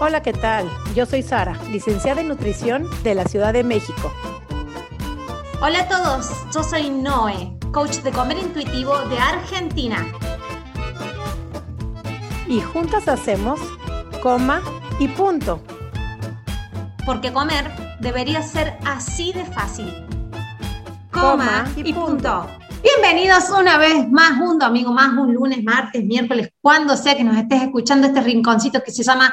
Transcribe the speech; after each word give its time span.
Hola, 0.00 0.22
¿qué 0.22 0.32
tal? 0.32 0.68
Yo 0.96 1.06
soy 1.06 1.22
Sara, 1.22 1.56
licenciada 1.70 2.20
en 2.20 2.26
nutrición 2.26 2.88
de 3.04 3.14
la 3.14 3.26
Ciudad 3.26 3.52
de 3.52 3.62
México. 3.62 4.12
Hola 5.62 5.82
a 5.82 5.88
todos, 5.88 6.30
yo 6.52 6.64
soy 6.64 6.90
Noé, 6.90 7.56
coach 7.72 7.98
de 7.98 8.10
comer 8.10 8.38
intuitivo 8.38 8.98
de 9.08 9.18
Argentina. 9.18 10.04
Y 12.48 12.60
juntas 12.60 13.06
hacemos 13.06 13.60
coma 14.20 14.62
y 14.98 15.06
punto. 15.06 15.62
Porque 17.06 17.32
comer 17.32 17.70
debería 18.00 18.42
ser 18.42 18.76
así 18.84 19.32
de 19.32 19.44
fácil. 19.44 20.06
Coma, 21.12 21.70
y, 21.76 21.92
punto. 21.92 22.48
Bienvenidos 22.82 23.48
una 23.48 23.78
vez 23.78 24.10
más, 24.10 24.40
un 24.40 24.58
domingo 24.58 24.92
más, 24.92 25.12
un 25.12 25.32
lunes, 25.32 25.62
martes, 25.62 26.04
miércoles, 26.04 26.50
cuando 26.60 26.96
sea 26.96 27.16
que 27.16 27.22
nos 27.22 27.36
estés 27.36 27.62
escuchando 27.62 28.08
este 28.08 28.20
rinconcito 28.20 28.82
que 28.82 28.90
se 28.90 29.04
llama 29.04 29.32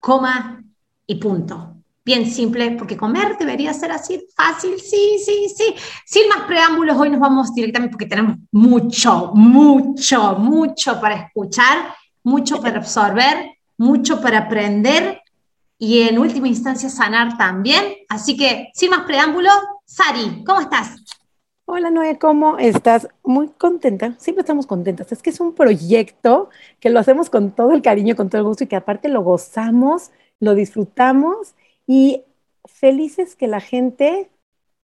coma 0.00 0.64
y 1.06 1.14
punto. 1.16 1.76
Bien 2.04 2.28
simple, 2.28 2.72
porque 2.72 2.96
comer 2.96 3.36
debería 3.38 3.74
ser 3.74 3.92
así 3.92 4.20
fácil, 4.34 4.80
sí, 4.80 5.22
sí, 5.24 5.52
sí. 5.54 5.74
Sin 6.06 6.28
más 6.28 6.40
preámbulos, 6.46 6.96
hoy 6.96 7.10
nos 7.10 7.20
vamos 7.20 7.54
directamente 7.54 7.92
porque 7.92 8.06
tenemos 8.06 8.36
mucho, 8.50 9.32
mucho, 9.34 10.36
mucho 10.36 11.00
para 11.00 11.14
escuchar, 11.16 11.94
mucho 12.24 12.60
para 12.60 12.78
absorber, 12.78 13.50
mucho 13.76 14.20
para 14.20 14.38
aprender 14.38 15.20
y 15.78 16.00
en 16.02 16.18
última 16.18 16.48
instancia 16.48 16.88
sanar 16.88 17.36
también. 17.36 17.94
Así 18.08 18.36
que, 18.36 18.70
sin 18.74 18.90
más 18.90 19.00
preámbulos, 19.00 19.54
Sari, 19.84 20.42
¿cómo 20.44 20.60
estás? 20.60 20.99
Hola 21.72 21.92
Noé, 21.92 22.18
¿cómo 22.18 22.58
estás? 22.58 23.06
Muy 23.22 23.46
contenta, 23.46 24.16
siempre 24.18 24.40
estamos 24.40 24.66
contentas. 24.66 25.12
Es 25.12 25.22
que 25.22 25.30
es 25.30 25.38
un 25.38 25.54
proyecto 25.54 26.50
que 26.80 26.90
lo 26.90 26.98
hacemos 26.98 27.30
con 27.30 27.52
todo 27.52 27.70
el 27.70 27.80
cariño, 27.80 28.16
con 28.16 28.28
todo 28.28 28.40
el 28.40 28.46
gusto 28.48 28.64
y 28.64 28.66
que 28.66 28.74
aparte 28.74 29.08
lo 29.08 29.22
gozamos, 29.22 30.10
lo 30.40 30.56
disfrutamos 30.56 31.54
y 31.86 32.24
felices 32.64 33.36
que 33.36 33.46
la 33.46 33.60
gente 33.60 34.32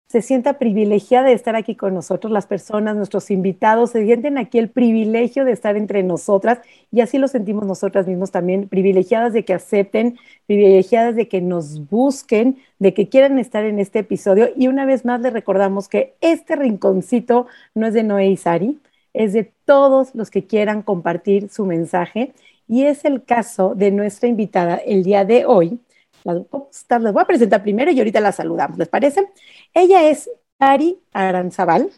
se 0.08 0.22
sienta 0.22 0.60
privilegiada 0.60 1.28
de 1.30 1.34
estar 1.34 1.56
aquí 1.56 1.76
con 1.76 1.96
nosotros, 1.96 2.32
las 2.32 2.46
personas, 2.46 2.96
nuestros 2.96 3.32
invitados, 3.32 3.92
se 3.92 4.06
sienten 4.06 4.38
aquí 4.38 4.60
el 4.60 4.70
privilegio 4.70 5.44
de 5.44 5.52
estar 5.54 5.76
entre 5.76 6.04
nosotras 6.04 6.60
y 6.92 7.02
así 7.02 7.18
lo 7.18 7.28
sentimos 7.28 7.66
nosotras 7.66 8.08
mismos 8.08 8.30
también, 8.30 8.68
privilegiadas 8.68 9.34
de 9.34 9.44
que 9.44 9.54
acepten, 9.56 10.18
privilegiadas 10.46 11.16
de 11.16 11.28
que 11.28 11.42
nos 11.42 11.90
busquen, 11.90 12.58
de 12.78 12.94
que 12.94 13.10
quieran 13.10 13.40
estar 13.40 13.66
en 13.66 13.80
este 13.80 14.00
episodio. 14.00 14.50
Y 14.56 14.68
una 14.68 14.86
vez 14.86 15.04
más 15.04 15.20
les 15.22 15.34
recordamos 15.34 15.88
que 15.90 16.14
este 16.22 16.56
rinconcito 16.56 17.48
no 17.74 17.88
es 17.88 17.94
de 17.96 18.04
Noé 18.04 18.28
y 18.28 18.38
Sari, 18.38 18.80
es 19.14 19.34
de 19.34 19.52
todos 19.66 20.14
los 20.16 20.30
que 20.30 20.46
quieran 20.46 20.82
compartir 20.84 21.50
su 21.50 21.66
mensaje. 21.66 22.34
Y 22.68 22.84
es 22.86 23.06
el 23.06 23.24
caso 23.24 23.76
de 23.76 23.92
nuestra 23.92 24.30
invitada 24.30 24.76
el 24.78 25.04
día 25.04 25.26
de 25.26 25.46
hoy, 25.46 25.80
las, 26.24 27.14
voy 27.14 27.22
a 27.22 27.28
presentar 27.28 27.64
primero 27.64 27.92
y 27.92 28.00
ahorita 28.00 28.20
la 28.20 28.32
saludamos, 28.32 28.78
¿les 28.78 28.88
parece? 28.88 29.28
Ella 29.74 30.10
es 30.10 30.30
Ari 30.60 31.00
Aranzabal, 31.12 31.92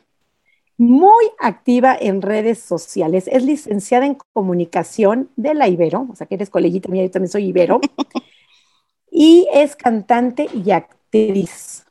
muy 0.77 1.25
activa 1.39 1.97
en 1.99 2.21
redes 2.21 2.59
sociales. 2.59 3.29
Es 3.31 3.43
licenciada 3.43 4.05
en 4.05 4.17
comunicación 4.33 5.29
de 5.35 5.53
la 5.53 5.67
Ibero, 5.67 6.07
o 6.11 6.15
sea 6.15 6.27
que 6.27 6.35
eres 6.35 6.49
coleguita 6.49 6.89
mía, 6.89 7.03
yo 7.03 7.11
también 7.11 7.31
soy 7.31 7.45
Ibero. 7.45 7.79
y 9.11 9.47
es 9.53 9.75
cantante 9.75 10.47
y 10.53 10.71
actriz. 10.71 11.85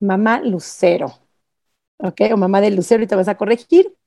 Mamá 0.00 0.40
Lucero. 0.42 1.12
¿Ok? 1.98 2.20
O 2.32 2.36
mamá 2.36 2.60
de 2.60 2.70
Lucero, 2.70 3.02
y 3.02 3.06
te 3.06 3.16
vas 3.16 3.28
a 3.28 3.36
corregir. 3.36 3.97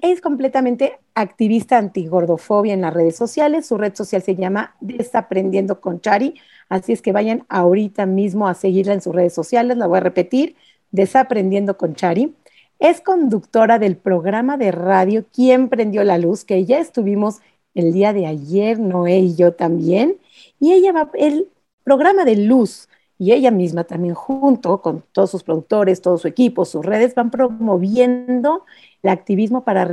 Es 0.00 0.20
completamente 0.20 0.98
activista 1.14 1.78
antigordofobia 1.78 2.74
en 2.74 2.82
las 2.82 2.92
redes 2.92 3.16
sociales. 3.16 3.66
Su 3.66 3.78
red 3.78 3.94
social 3.94 4.22
se 4.22 4.36
llama 4.36 4.76
Desaprendiendo 4.80 5.80
con 5.80 6.00
Chari. 6.00 6.34
Así 6.68 6.92
es 6.92 7.00
que 7.00 7.12
vayan 7.12 7.46
ahorita 7.48 8.04
mismo 8.04 8.46
a 8.46 8.54
seguirla 8.54 8.92
en 8.92 9.00
sus 9.00 9.14
redes 9.14 9.32
sociales. 9.32 9.76
La 9.76 9.86
voy 9.86 9.98
a 9.98 10.00
repetir, 10.00 10.56
Desaprendiendo 10.90 11.78
con 11.78 11.94
Chari. 11.94 12.34
Es 12.78 13.00
conductora 13.00 13.78
del 13.78 13.96
programa 13.96 14.58
de 14.58 14.70
radio 14.70 15.24
¿Quién 15.32 15.68
prendió 15.68 16.04
la 16.04 16.18
luz? 16.18 16.44
que 16.44 16.64
ya 16.66 16.78
estuvimos 16.78 17.40
el 17.74 17.92
día 17.92 18.12
de 18.12 18.26
ayer, 18.26 18.78
Noé 18.78 19.18
y 19.20 19.34
yo 19.34 19.54
también. 19.54 20.18
Y 20.60 20.72
ella 20.72 20.92
va, 20.92 21.10
el 21.14 21.48
programa 21.84 22.24
de 22.24 22.36
luz 22.36 22.88
y 23.18 23.32
ella 23.32 23.50
misma 23.50 23.84
también 23.84 24.14
junto 24.14 24.82
con 24.82 25.02
todos 25.12 25.30
sus 25.30 25.42
productores, 25.42 26.02
todo 26.02 26.18
su 26.18 26.28
equipo, 26.28 26.66
sus 26.66 26.84
redes, 26.84 27.14
van 27.14 27.30
promoviendo 27.30 28.64
el 29.02 29.10
activismo 29.10 29.64
para 29.64 29.88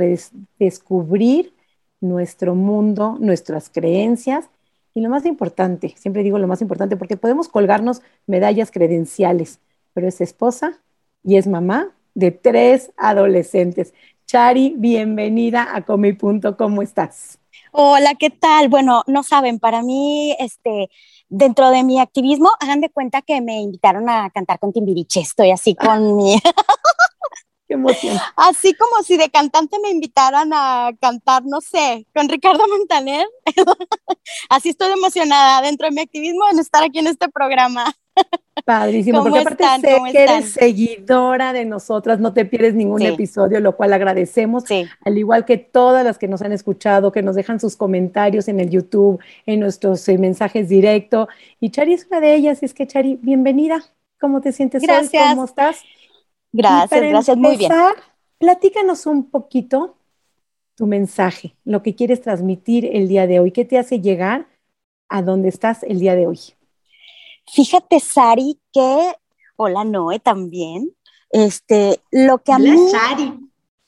descubrir 0.58 1.52
nuestro 2.00 2.54
mundo, 2.54 3.16
nuestras 3.20 3.70
creencias 3.70 4.48
y 4.94 5.00
lo 5.00 5.10
más 5.10 5.26
importante, 5.26 5.94
siempre 5.96 6.22
digo 6.22 6.38
lo 6.38 6.46
más 6.46 6.62
importante, 6.62 6.96
porque 6.96 7.16
podemos 7.16 7.48
colgarnos 7.48 8.00
medallas 8.26 8.70
credenciales, 8.70 9.58
pero 9.92 10.06
es 10.06 10.20
esposa 10.20 10.80
y 11.24 11.36
es 11.36 11.48
mamá 11.48 11.90
de 12.14 12.30
tres 12.30 12.92
adolescentes. 12.96 13.92
Chari, 14.26 14.74
bienvenida 14.76 15.74
a 15.74 15.82
Comi.com, 15.82 16.40
¿cómo 16.56 16.82
estás? 16.82 17.38
Hola, 17.72 18.14
¿qué 18.14 18.30
tal? 18.30 18.68
Bueno, 18.68 19.02
no 19.08 19.24
saben, 19.24 19.58
para 19.58 19.82
mí, 19.82 20.36
este, 20.38 20.90
dentro 21.28 21.70
de 21.70 21.82
mi 21.82 21.98
activismo, 21.98 22.50
hagan 22.60 22.80
de 22.80 22.88
cuenta 22.88 23.20
que 23.20 23.40
me 23.40 23.60
invitaron 23.60 24.08
a 24.08 24.30
cantar 24.30 24.60
con 24.60 24.72
Timbiriche, 24.72 25.20
estoy 25.20 25.50
así 25.50 25.74
con 25.74 26.16
mi... 26.16 26.40
Qué 27.74 27.80
emoción. 27.80 28.16
Así 28.36 28.74
como 28.74 29.02
si 29.02 29.16
de 29.16 29.30
cantante 29.30 29.78
me 29.82 29.90
invitaran 29.90 30.50
a 30.52 30.90
cantar, 31.00 31.44
no 31.44 31.60
sé, 31.60 32.06
con 32.14 32.28
Ricardo 32.28 32.62
Montaner. 32.68 33.26
Así 34.48 34.68
estoy 34.70 34.92
emocionada 34.92 35.60
dentro 35.62 35.88
de 35.88 35.92
mi 35.92 36.02
activismo 36.02 36.44
en 36.50 36.60
estar 36.60 36.84
aquí 36.84 37.00
en 37.00 37.08
este 37.08 37.28
programa. 37.28 37.92
Padrísimo, 38.64 39.24
porque 39.24 39.40
aparte 39.40 39.64
sé 39.80 39.96
que 40.12 40.22
eres 40.22 40.52
seguidora 40.52 41.52
de 41.52 41.64
nosotras, 41.64 42.20
no 42.20 42.32
te 42.32 42.44
pierdes 42.44 42.74
ningún 42.74 43.02
episodio, 43.02 43.58
lo 43.58 43.76
cual 43.76 43.92
agradecemos, 43.92 44.62
al 45.04 45.18
igual 45.18 45.44
que 45.44 45.58
todas 45.58 46.04
las 46.04 46.18
que 46.18 46.28
nos 46.28 46.40
han 46.40 46.52
escuchado, 46.52 47.10
que 47.10 47.22
nos 47.22 47.34
dejan 47.34 47.58
sus 47.58 47.76
comentarios 47.76 48.46
en 48.46 48.60
el 48.60 48.70
YouTube, 48.70 49.20
en 49.46 49.58
nuestros 49.58 50.08
eh, 50.08 50.18
mensajes 50.18 50.68
directos. 50.68 51.26
Y 51.58 51.70
Chari 51.70 51.94
es 51.94 52.06
una 52.06 52.20
de 52.20 52.36
ellas, 52.36 52.62
y 52.62 52.66
es 52.66 52.74
que 52.74 52.86
Chari, 52.86 53.18
bienvenida. 53.20 53.84
¿Cómo 54.20 54.40
te 54.40 54.52
sientes 54.52 54.82
gracias. 54.82 55.22
hoy? 55.22 55.30
¿Cómo 55.30 55.44
estás? 55.44 55.82
Gracias, 56.56 57.00
gracias, 57.00 57.36
muy 57.36 57.56
bien. 57.56 57.72
Platícanos 58.38 59.06
un 59.06 59.28
poquito 59.28 59.96
tu 60.76 60.86
mensaje, 60.86 61.56
lo 61.64 61.82
que 61.82 61.96
quieres 61.96 62.22
transmitir 62.22 62.86
el 62.92 63.08
día 63.08 63.26
de 63.26 63.40
hoy, 63.40 63.50
qué 63.50 63.64
te 63.64 63.76
hace 63.76 64.00
llegar 64.00 64.46
a 65.08 65.22
donde 65.22 65.48
estás 65.48 65.82
el 65.82 65.98
día 65.98 66.14
de 66.14 66.28
hoy. 66.28 66.38
Fíjate, 67.52 67.98
Sari, 67.98 68.60
que, 68.72 69.14
hola 69.56 69.82
Noé 69.82 70.20
también, 70.20 70.94
este, 71.30 72.00
lo 72.12 72.38
que 72.38 72.52
a 72.52 72.58
mí, 72.58 72.88
Sari. 72.88 73.34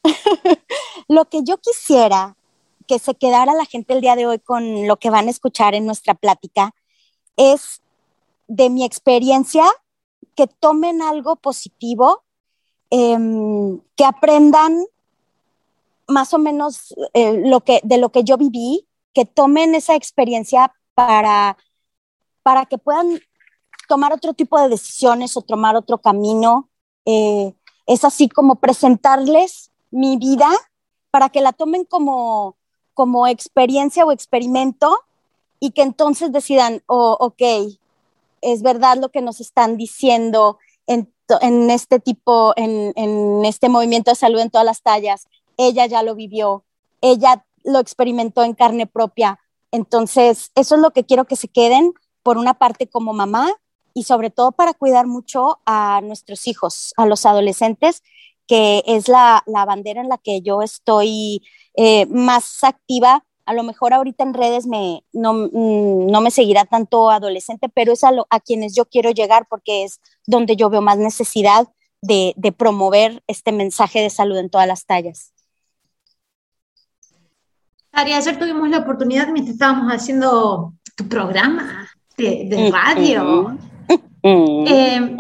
lo 1.09 1.27
que 1.27 1.45
yo 1.45 1.59
quisiera 1.59 2.37
que 2.89 2.99
se 2.99 3.15
quedara 3.15 3.55
la 3.55 3.65
gente 3.65 3.95
el 3.95 4.01
día 4.01 4.17
de 4.17 4.27
hoy 4.27 4.41
con 4.41 4.89
lo 4.89 4.97
que 4.97 5.11
van 5.11 5.29
a 5.29 5.31
escuchar 5.31 5.75
en 5.75 5.87
nuestra 5.87 6.15
plática 6.15 6.75
es 7.37 7.81
de 8.49 8.71
mi 8.71 8.85
experiencia 8.85 9.65
que 10.35 10.49
tomen 10.49 11.01
algo 11.01 11.37
positivo 11.37 12.25
Em, 12.91 13.81
que 13.97 14.05
aprendan 14.05 14.85
más 16.07 16.33
o 16.33 16.39
menos 16.39 16.95
eh, 17.15 17.43
lo 17.45 17.61
que, 17.63 17.81
de 17.83 17.99
lo 17.99 18.11
que 18.11 18.23
yo 18.23 18.37
viví, 18.37 18.87
que 19.13 19.25
tomen 19.25 19.75
esa 19.75 19.97
experiencia 19.97 20.73
para, 20.95 21.57
para 22.43 22.67
que 22.67 22.79
puedan 22.79 23.21
tomar 23.89 24.13
otro 24.13 24.35
tipo 24.35 24.61
de 24.61 24.69
decisiones 24.69 25.37
o 25.37 25.43
tomar 25.43 25.75
otro 25.75 25.99
camino. 25.99 26.69
Eh, 27.07 27.55
es 27.87 28.05
así 28.05 28.29
como 28.29 28.57
presentarles 28.57 29.73
mi 29.91 30.17
vida 30.17 30.49
para 31.11 31.29
que 31.29 31.41
la 31.41 31.53
tomen 31.53 31.85
como, 31.85 32.57
como 32.95 33.27
experiencia 33.27 34.05
o 34.05 34.13
experimento 34.13 34.97
y 35.59 35.71
que 35.71 35.83
entonces 35.83 36.31
decidan, 36.31 36.83
oh, 36.87 37.17
ok, 37.19 37.43
es 38.43 38.63
verdad 38.63 38.97
lo 38.99 39.09
que 39.09 39.23
nos 39.23 39.41
están 39.41 39.77
diciendo, 39.77 40.59
en, 40.87 41.13
en 41.41 41.71
este 41.71 42.01
tipo, 42.01 42.53
en, 42.57 42.93
en 42.97 43.45
este 43.45 43.69
movimiento 43.69 44.11
de 44.11 44.17
salud 44.17 44.41
en 44.41 44.51
todas 44.51 44.65
las 44.65 44.83
tallas. 44.83 45.27
Ella 45.57 45.87
ya 45.87 46.03
lo 46.03 46.15
vivió, 46.15 46.65
ella 47.01 47.45
lo 47.65 47.79
experimentó 47.79 48.45
en 48.45 48.55
carne 48.55 48.87
propia. 48.87 49.41
Entonces, 49.71 50.51
eso 50.55 50.77
es 50.77 50.81
lo 50.81 50.91
que 50.93 51.05
quiero 51.05 51.25
que 51.25 51.37
se 51.37 51.49
queden, 51.49 51.93
por 52.27 52.39
una 52.39 52.55
parte 52.55 52.89
como 52.89 53.13
mamá 53.13 53.53
y 53.95 54.03
sobre 54.03 54.31
todo 54.31 54.51
para 54.51 54.75
cuidar 54.75 55.07
mucho 55.07 55.61
a 55.65 56.01
nuestros 56.03 56.49
hijos, 56.49 56.93
a 56.97 57.07
los 57.07 57.25
adolescentes, 57.25 58.03
que 58.49 58.83
es 58.85 59.07
la, 59.07 59.45
la 59.47 59.65
bandera 59.65 60.01
en 60.01 60.09
la 60.09 60.19
que 60.19 60.43
yo 60.43 60.61
estoy 60.61 61.43
eh, 61.77 62.07
más 62.07 62.65
activa 62.65 63.25
a 63.47 63.55
lo 63.55 63.63
mejor 63.63 63.95
ahorita 63.95 64.25
en 64.25 64.35
redes 64.35 64.67
me, 64.67 65.05
no, 65.13 65.33
mm, 65.33 66.11
no 66.11 66.21
me 66.21 66.31
seguirá 66.31 66.65
tanto 66.65 67.11
adolescente, 67.11 67.69
pero 67.69 67.93
es 67.93 68.05
a, 68.05 68.11
a, 68.31 68.41
quienes 68.41 68.75
yo 68.75 68.85
quiero 68.87 69.11
llegar 69.11 69.47
porque 69.49 69.85
es 69.85 70.01
donde 70.27 70.57
yo 70.57 70.69
veo 70.69 70.83
más 70.83 70.99
necesidad 70.99 71.69
de, 72.03 72.35
de 72.37 72.53
promover 72.53 73.23
este 73.27 73.53
mensaje 73.53 74.01
de 74.01 74.11
salud 74.11 74.37
en 74.37 74.51
todas 74.51 74.67
las 74.67 74.85
tallas. 74.85 75.33
Ari, 77.93 78.13
ayer 78.13 78.39
tuvimos 78.39 78.69
la 78.69 78.79
oportunidad, 78.79 79.29
mientras 79.29 79.55
estábamos 79.55 79.91
haciendo 79.91 80.75
tu 80.97 81.09
programa 81.09 81.89
de, 82.19 82.71
radio. 82.71 83.57
Eh, 84.29 85.17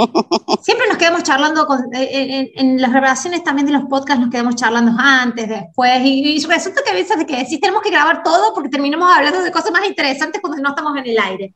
siempre 0.62 0.88
nos 0.88 0.96
quedamos 0.96 1.22
charlando 1.22 1.68
eh, 1.92 2.52
en, 2.56 2.80
las 2.80 2.90
grabaciones 2.90 3.44
también 3.44 3.66
de 3.66 3.72
los 3.72 3.84
podcasts, 3.84 4.20
nos 4.20 4.30
quedamos 4.30 4.56
charlando 4.56 4.92
antes, 4.98 5.48
después, 5.48 6.00
y, 6.02 6.44
resulta 6.46 6.82
que 6.82 6.90
a 6.90 6.94
veces 6.94 7.16
de 7.16 7.26
que 7.26 7.36
decís 7.36 7.60
tenemos 7.60 7.82
que 7.82 7.90
grabar 7.90 8.22
todo 8.22 8.52
porque 8.52 8.68
terminamos 8.68 9.08
hablando 9.14 9.42
de 9.42 9.52
cosas 9.52 9.70
más 9.70 9.86
interesantes 9.86 10.40
cuando 10.40 10.60
no 10.60 10.70
estamos 10.70 10.96
en 10.96 11.06
el 11.06 11.18
aire. 11.18 11.54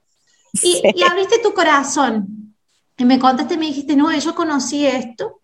Y, 0.63 0.81
y 0.95 1.03
abriste 1.03 1.39
tu 1.41 1.53
corazón 1.53 2.55
y 2.97 3.05
me 3.05 3.19
contaste, 3.19 3.57
me 3.57 3.67
dijiste, 3.67 3.97
no, 3.97 4.13
yo 4.17 4.35
conocí 4.35 4.87
esto, 4.87 5.41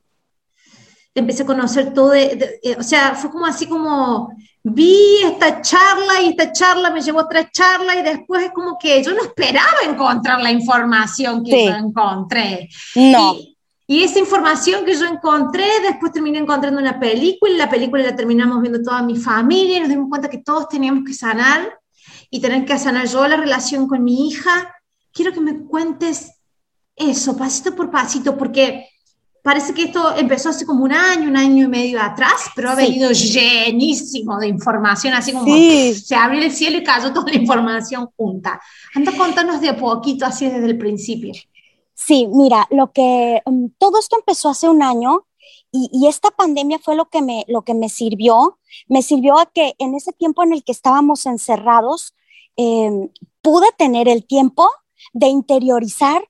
empecé 1.14 1.42
a 1.42 1.46
conocer 1.46 1.92
todo, 1.94 2.12
o 2.78 2.82
sea, 2.82 3.14
fue 3.14 3.30
como 3.30 3.46
así 3.46 3.66
como 3.66 4.30
vi 4.68 5.18
esta 5.22 5.62
charla 5.62 6.20
y 6.22 6.30
esta 6.30 6.50
charla 6.50 6.90
me 6.90 7.00
llevó 7.00 7.20
a 7.20 7.24
otra 7.24 7.48
charla 7.50 7.94
y 7.94 8.02
después 8.02 8.46
es 8.46 8.50
como 8.50 8.76
que 8.76 9.00
yo 9.02 9.14
no 9.14 9.22
esperaba 9.22 9.78
encontrar 9.88 10.40
la 10.40 10.50
información 10.50 11.44
que 11.44 11.66
yo 11.66 11.72
encontré. 11.72 12.68
No. 12.96 13.36
Y, 13.86 14.02
esa 14.02 14.18
información 14.18 14.84
que 14.84 14.96
yo 14.96 15.06
encontré, 15.06 15.64
después 15.82 16.10
terminé 16.10 16.40
encontrando 16.40 16.80
una 16.80 16.98
película 16.98 17.52
y 17.52 17.56
la 17.56 17.70
película 17.70 18.02
la 18.02 18.16
terminamos 18.16 18.60
viendo 18.60 18.82
toda 18.82 19.02
mi 19.02 19.16
familia 19.16 19.76
y 19.76 19.80
nos 19.80 19.88
dimos 19.88 20.08
cuenta 20.08 20.28
que 20.28 20.38
todos 20.38 20.68
teníamos 20.68 21.04
que 21.04 21.14
sanar 21.14 21.78
y 22.28 22.40
tener 22.40 22.64
que 22.64 22.76
sanar 22.76 23.06
yo 23.06 23.28
la 23.28 23.36
relación 23.36 23.86
con 23.86 24.02
mi 24.02 24.28
hija. 24.28 24.74
Quiero 25.12 25.32
que 25.32 25.40
me 25.40 25.64
cuentes 25.64 26.32
eso, 26.96 27.36
pasito 27.36 27.76
por 27.76 27.92
pasito, 27.92 28.36
porque 28.36 28.88
Parece 29.46 29.74
que 29.74 29.84
esto 29.84 30.16
empezó 30.16 30.48
hace 30.48 30.66
como 30.66 30.82
un 30.82 30.92
año, 30.92 31.28
un 31.28 31.36
año 31.36 31.66
y 31.66 31.68
medio 31.68 32.02
atrás, 32.02 32.50
pero 32.56 32.68
ha 32.68 32.74
venido 32.74 33.12
llenísimo 33.12 34.40
de 34.40 34.48
información, 34.48 35.14
así 35.14 35.32
como 35.32 35.46
se 35.46 36.16
abrió 36.16 36.42
el 36.42 36.50
cielo 36.50 36.78
y 36.78 36.82
cayó 36.82 37.12
toda 37.12 37.30
la 37.30 37.38
información 37.38 38.08
junta. 38.16 38.60
Anda, 38.92 39.12
contanos 39.16 39.60
de 39.60 39.68
a 39.68 39.76
poquito, 39.76 40.26
así 40.26 40.46
desde 40.46 40.66
el 40.66 40.76
principio. 40.76 41.32
Sí, 41.94 42.26
mira, 42.26 42.66
lo 42.72 42.90
que 42.90 43.40
um, 43.46 43.70
todo 43.78 44.00
esto 44.00 44.16
empezó 44.18 44.48
hace 44.48 44.68
un 44.68 44.82
año 44.82 45.28
y, 45.70 46.08
esta 46.08 46.32
pandemia 46.32 46.80
fue 46.80 46.96
lo 46.96 47.04
que, 47.04 47.22
me, 47.22 47.44
lo 47.46 47.62
que 47.62 47.74
me 47.74 47.88
sirvió. 47.88 48.58
Me 48.88 49.00
sirvió 49.00 49.38
a 49.38 49.46
que 49.46 49.74
en 49.78 49.94
ese 49.94 50.10
tiempo 50.12 50.42
en 50.42 50.54
el 50.54 50.64
que 50.64 50.72
estábamos 50.72 51.24
encerrados, 51.24 52.16
em, 52.56 53.10
pude 53.42 53.68
tener 53.78 54.08
el 54.08 54.26
tiempo 54.26 54.68
de 55.12 55.28
interiorizar 55.28 56.28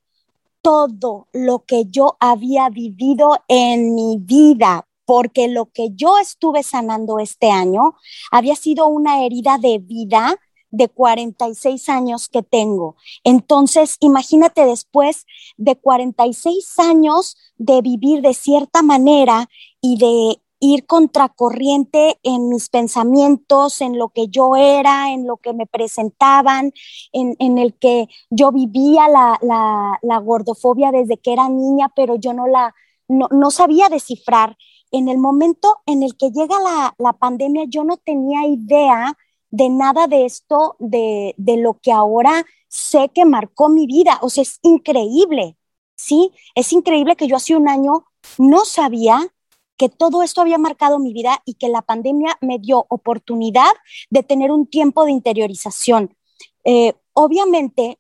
todo 0.67 1.29
lo 1.33 1.61
que 1.61 1.85
yo 1.85 2.17
había 2.19 2.71
vivido 2.71 3.39
en 3.47 3.95
mi 3.95 4.19
vida, 4.19 4.89
porque 5.05 5.47
lo 5.47 5.67
que 5.67 5.91
yo 5.95 6.19
estuve 6.19 6.65
sanando 6.65 7.21
este 7.21 7.53
año 7.53 7.95
había 8.33 8.57
sido 8.57 8.89
una 8.89 9.25
herida 9.25 9.59
de 9.59 9.79
vida 9.79 10.35
de 10.73 10.89
46 10.89 11.89
años 11.89 12.29
que 12.29 12.43
tengo. 12.43 12.97
Entonces, 13.23 13.97
imagínate 14.01 14.67
después 14.67 15.25
de 15.57 15.77
46 15.77 16.81
años 16.81 17.37
de 17.59 17.81
vivir 17.81 18.21
de 18.21 18.35
cierta 18.35 18.83
manera 18.83 19.49
y 19.81 19.99
de 19.99 20.43
ir 20.61 20.87
contracorriente 20.87 22.19
en 22.23 22.49
mis 22.49 22.69
pensamientos, 22.69 23.81
en 23.81 23.99
lo 23.99 24.09
que 24.09 24.29
yo 24.29 24.57
era, 24.57 25.13
en 25.13 25.27
lo 25.27 25.37
que 25.37 25.53
me 25.53 25.67
presentaban, 25.67 26.73
en, 27.13 27.59
el 27.59 27.75
que 27.75 28.09
yo 28.31 28.53
vivía 28.53 29.09
la, 29.09 30.21
gordofobia 30.23 30.91
desde 30.93 31.19
que 31.19 31.33
era 31.33 31.49
niña, 31.49 31.91
pero 31.95 32.17
yo 32.17 32.33
no 32.33 32.47
la, 32.47 32.75
no, 33.09 33.51
sabía 33.51 33.89
descifrar. 33.89 34.57
En 34.93 35.09
el 35.09 35.19
momento 35.19 35.79
en 35.85 36.03
el 36.03 36.17
que 36.17 36.31
llega 36.31 36.57
la, 36.99 37.13
pandemia, 37.13 37.65
yo 37.69 37.85
no 37.85 37.97
tenía 37.99 38.47
idea 38.47 39.15
de 39.51 39.69
nada 39.69 40.07
de 40.07 40.25
esto, 40.25 40.77
de, 40.79 41.35
de 41.37 41.57
lo 41.57 41.75
que 41.75 41.93
ahora 41.93 42.45
sé 42.69 43.11
que 43.15 43.25
marcó 43.25 43.69
mi 43.69 43.87
vida. 43.87 44.19
O 44.23 44.31
sea, 44.31 44.43
es 44.43 44.59
increíble, 44.63 45.57
¿sí? 45.97 46.33
Es 46.55 46.73
increíble 46.73 47.17
que 47.17 47.27
yo 47.27 47.37
hace 47.37 47.57
un 47.57 47.69
año 47.69 48.05
no 48.39 48.65
sabía 48.65 49.33
que 49.77 49.89
todo 49.89 50.23
esto 50.23 50.41
había 50.41 50.59
marcado 50.59 50.99
mi 50.99 51.13
vida 51.13 51.43
y 51.45 51.55
que 51.55 51.69
la 51.69 51.83
pandemia 51.83 52.37
me 52.41 52.59
dio 52.59 52.87
oportunidad 52.89 53.73
de 54.11 54.23
tener 54.23 54.51
un 54.51 54.67
tiempo 54.67 55.05
de 55.05 55.13
interiorización. 55.13 56.17
Eh, 56.65 56.95
obviamente, 57.13 57.99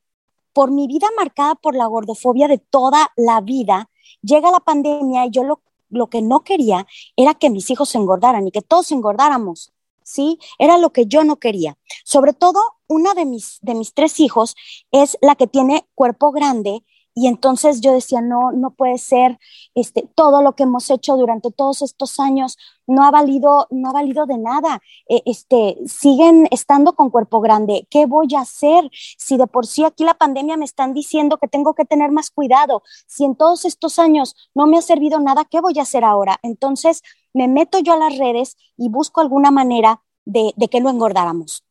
por 0.52 0.70
mi 0.70 0.86
vida 0.86 1.08
marcada 1.16 1.54
por 1.54 1.74
la 1.74 1.86
gordofobia 1.86 2.48
de 2.48 2.58
toda 2.58 3.12
la 3.16 3.40
vida, 3.40 3.90
llega 4.22 4.50
la 4.50 4.60
pandemia 4.60 5.26
y 5.26 5.30
yo 5.30 5.44
lo, 5.44 5.60
lo 5.90 6.08
que 6.08 6.22
no 6.22 6.44
quería 6.44 6.86
era 7.16 7.34
que 7.34 7.50
mis 7.50 7.70
hijos 7.70 7.90
se 7.90 7.98
engordaran 7.98 8.46
y 8.46 8.50
que 8.50 8.62
todos 8.62 8.90
engordáramos. 8.92 9.72
¿sí? 10.02 10.38
Era 10.58 10.78
lo 10.78 10.90
que 10.90 11.06
yo 11.06 11.24
no 11.24 11.36
quería. 11.36 11.76
Sobre 12.04 12.32
todo, 12.32 12.60
una 12.86 13.12
de 13.14 13.26
mis, 13.26 13.58
de 13.60 13.74
mis 13.74 13.92
tres 13.92 14.20
hijos 14.20 14.54
es 14.92 15.18
la 15.20 15.34
que 15.34 15.46
tiene 15.46 15.86
cuerpo 15.94 16.30
grande 16.30 16.84
y 17.18 17.28
entonces 17.28 17.80
yo 17.80 17.92
decía, 17.92 18.20
no, 18.20 18.52
no 18.52 18.72
puede 18.72 18.98
ser, 18.98 19.38
este, 19.74 20.06
todo 20.14 20.42
lo 20.42 20.54
que 20.54 20.64
hemos 20.64 20.90
hecho 20.90 21.16
durante 21.16 21.50
todos 21.50 21.80
estos 21.80 22.20
años 22.20 22.58
no 22.86 23.04
ha 23.04 23.10
valido, 23.10 23.66
no 23.70 23.88
ha 23.88 23.92
valido 23.94 24.26
de 24.26 24.36
nada. 24.36 24.82
E, 25.08 25.22
este, 25.24 25.78
siguen 25.86 26.46
estando 26.50 26.92
con 26.92 27.08
cuerpo 27.08 27.40
grande. 27.40 27.88
¿Qué 27.88 28.04
voy 28.04 28.28
a 28.36 28.40
hacer? 28.40 28.90
Si 28.92 29.38
de 29.38 29.46
por 29.46 29.66
sí 29.66 29.82
aquí 29.82 30.04
la 30.04 30.12
pandemia 30.12 30.58
me 30.58 30.66
están 30.66 30.92
diciendo 30.92 31.38
que 31.38 31.48
tengo 31.48 31.72
que 31.72 31.86
tener 31.86 32.12
más 32.12 32.30
cuidado, 32.30 32.82
si 33.06 33.24
en 33.24 33.34
todos 33.34 33.64
estos 33.64 33.98
años 33.98 34.36
no 34.54 34.66
me 34.66 34.76
ha 34.76 34.82
servido 34.82 35.18
nada, 35.18 35.46
¿qué 35.46 35.62
voy 35.62 35.78
a 35.78 35.82
hacer 35.82 36.04
ahora? 36.04 36.38
Entonces 36.42 37.00
me 37.32 37.48
meto 37.48 37.78
yo 37.78 37.94
a 37.94 37.96
las 37.96 38.18
redes 38.18 38.58
y 38.76 38.90
busco 38.90 39.22
alguna 39.22 39.50
manera 39.50 40.02
de, 40.26 40.52
de 40.56 40.68
que 40.68 40.82
no 40.82 40.90
engordáramos 40.90 41.64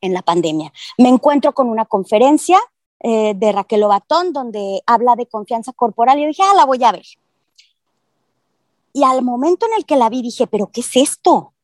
en 0.00 0.14
la 0.14 0.22
pandemia. 0.22 0.72
Me 0.98 1.08
encuentro 1.08 1.52
con 1.52 1.68
una 1.68 1.84
conferencia 1.84 2.60
eh, 3.00 3.34
de 3.34 3.52
Raquel 3.52 3.84
Obatón, 3.84 4.32
donde 4.32 4.82
habla 4.86 5.14
de 5.16 5.26
confianza 5.26 5.72
corporal. 5.72 6.18
Y 6.18 6.26
dije, 6.26 6.42
ah, 6.42 6.54
la 6.56 6.64
voy 6.64 6.82
a 6.82 6.92
ver. 6.92 7.06
Y 8.92 9.04
al 9.04 9.22
momento 9.22 9.66
en 9.66 9.74
el 9.78 9.84
que 9.84 9.96
la 9.96 10.08
vi, 10.08 10.22
dije, 10.22 10.46
pero 10.46 10.70
¿qué 10.72 10.80
es 10.80 10.96
esto? 10.96 11.54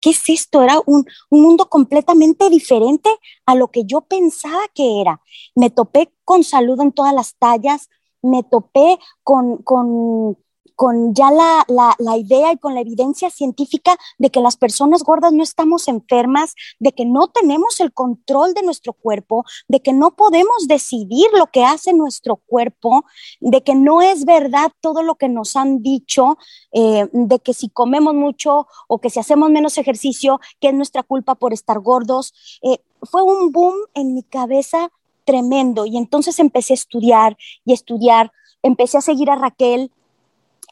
¿Qué 0.00 0.10
es 0.10 0.28
esto? 0.28 0.62
Era 0.62 0.80
un, 0.86 1.04
un 1.30 1.42
mundo 1.42 1.68
completamente 1.68 2.48
diferente 2.50 3.10
a 3.46 3.54
lo 3.54 3.68
que 3.68 3.84
yo 3.84 4.02
pensaba 4.02 4.62
que 4.74 5.00
era. 5.00 5.20
Me 5.56 5.70
topé 5.70 6.12
con 6.24 6.44
salud 6.44 6.80
en 6.80 6.92
todas 6.92 7.12
las 7.12 7.34
tallas, 7.34 7.88
me 8.22 8.42
topé 8.44 8.98
con, 9.24 9.58
con 9.58 10.38
con 10.78 11.12
ya 11.12 11.32
la, 11.32 11.66
la, 11.98 12.16
idea 12.16 12.52
y 12.52 12.56
con 12.56 12.72
la 12.72 12.82
evidencia 12.82 13.30
científica 13.30 13.98
de 14.16 14.30
que 14.30 14.38
las 14.38 14.56
personas 14.56 15.02
gordas 15.02 15.32
no 15.32 15.42
estamos 15.42 15.88
enfermas, 15.88 16.54
de 16.78 16.92
que 16.92 17.04
no 17.04 17.26
tenemos 17.26 17.80
el 17.80 17.92
control 17.92 18.54
de 18.54 18.62
nuestro 18.62 18.92
cuerpo, 18.92 19.44
de 19.66 19.80
que 19.80 19.92
no 19.92 20.12
podemos 20.12 20.68
decidir 20.68 21.26
lo 21.36 21.48
que 21.48 21.64
hace 21.64 21.92
nuestro 21.94 22.36
cuerpo, 22.36 23.04
de 23.40 23.64
que 23.64 23.74
no 23.74 24.02
es 24.02 24.24
verdad 24.24 24.70
todo 24.80 25.02
lo 25.02 25.16
que 25.16 25.28
nos 25.28 25.56
han 25.56 25.82
dicho, 25.82 26.38
eh, 26.70 27.08
de 27.12 27.40
que 27.40 27.54
si 27.54 27.68
comemos 27.70 28.14
mucho 28.14 28.68
o 28.86 29.00
que 29.00 29.10
si 29.10 29.18
hacemos 29.18 29.50
menos 29.50 29.78
ejercicio, 29.78 30.38
que 30.60 30.68
es 30.68 30.74
nuestra 30.74 31.02
culpa 31.02 31.34
por 31.34 31.52
estar 31.52 31.80
gordos. 31.80 32.60
Eh, 32.62 32.78
fue 33.02 33.24
un 33.24 33.50
boom 33.50 33.74
en 33.94 34.14
mi 34.14 34.22
cabeza 34.22 34.92
tremendo 35.24 35.86
y 35.86 35.96
entonces 35.96 36.38
empecé 36.38 36.74
a 36.74 36.74
estudiar 36.74 37.36
y 37.64 37.72
estudiar, 37.72 38.30
empecé 38.62 38.98
a 38.98 39.00
seguir 39.00 39.28
a 39.28 39.34
Raquel 39.34 39.90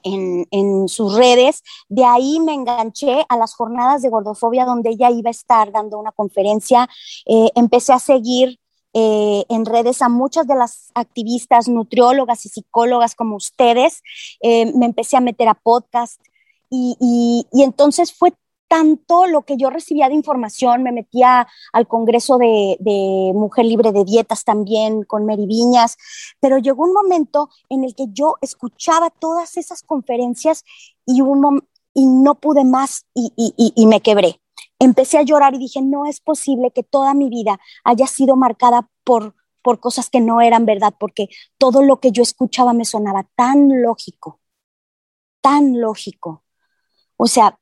en, 0.06 0.88
sus 0.88 1.14
redes. 1.14 1.62
De 1.88 2.04
ahí 2.04 2.40
me 2.40 2.54
enganché 2.54 3.24
a 3.28 3.36
las 3.36 3.54
jornadas 3.54 4.02
de 4.02 4.08
gordofobia 4.08 4.64
donde 4.64 4.90
ella 4.90 5.10
iba 5.10 5.30
a 5.30 5.32
estar 5.32 5.72
dando 5.72 5.98
una 5.98 6.12
conferencia. 6.12 6.88
Eh, 7.26 7.50
empecé 7.54 7.92
a 7.92 7.98
seguir 7.98 8.58
eh, 8.94 9.44
en 9.48 9.66
redes 9.66 10.00
a 10.02 10.08
muchas 10.08 10.46
de 10.46 10.54
las 10.54 10.90
activistas, 10.94 11.68
nutriólogas 11.68 12.46
y 12.46 12.48
psicólogas 12.48 13.14
como 13.14 13.36
ustedes. 13.36 14.02
Eh, 14.40 14.72
me 14.74 14.86
empecé 14.86 15.16
a 15.16 15.20
meter 15.20 15.48
a 15.48 15.54
podcast 15.54 16.20
y, 16.70 17.46
y 17.52 17.62
entonces 17.62 18.12
fue 18.12 18.32
tanto 18.68 19.26
lo 19.26 19.42
que 19.42 19.56
yo 19.56 19.70
recibía 19.70 20.08
de 20.08 20.14
información, 20.14 20.82
me 20.82 20.92
metía 20.92 21.46
al 21.72 21.86
Congreso 21.86 22.38
de, 22.38 23.32
Mujer 23.34 23.64
Libre 23.64 23.92
de 23.92 24.04
Dietas 24.04 24.44
también 24.44 25.04
con 25.04 25.26
Mary 25.26 25.46
Viñas, 25.46 25.96
pero 26.40 26.58
llegó 26.58 26.84
un 26.84 26.92
momento 26.92 27.48
en 27.68 27.84
el 27.84 27.94
que 27.94 28.06
yo 28.12 28.36
escuchaba 28.40 29.10
todas 29.10 29.56
esas 29.56 29.82
conferencias 29.82 30.64
y, 31.04 31.22
y 31.94 32.06
no 32.06 32.34
pude 32.36 32.64
más 32.64 33.06
y, 33.14 33.32
y 33.36 33.86
me 33.86 34.00
quebré. 34.00 34.40
Empecé 34.78 35.18
a 35.18 35.22
llorar 35.22 35.54
y 35.54 35.58
dije, 35.58 35.80
no 35.80 36.06
es 36.06 36.20
posible 36.20 36.70
que 36.70 36.82
toda 36.82 37.14
mi 37.14 37.28
vida 37.28 37.58
haya 37.84 38.06
sido 38.06 38.36
marcada 38.36 38.88
por, 39.04 39.34
por 39.66 39.80
cosas 39.80 40.10
que 40.10 40.20
no 40.20 40.40
eran 40.40 40.64
verdad, 40.64 40.94
porque 40.96 41.28
todo 41.58 41.82
lo 41.82 41.98
que 41.98 42.12
yo 42.12 42.22
escuchaba 42.22 42.72
me 42.72 42.84
sonaba 42.84 43.26
tan 43.34 43.82
lógico, 43.82 44.40
tan 45.40 45.80
lógico. 45.80 46.44
O 47.16 47.26
sea, 47.26 47.58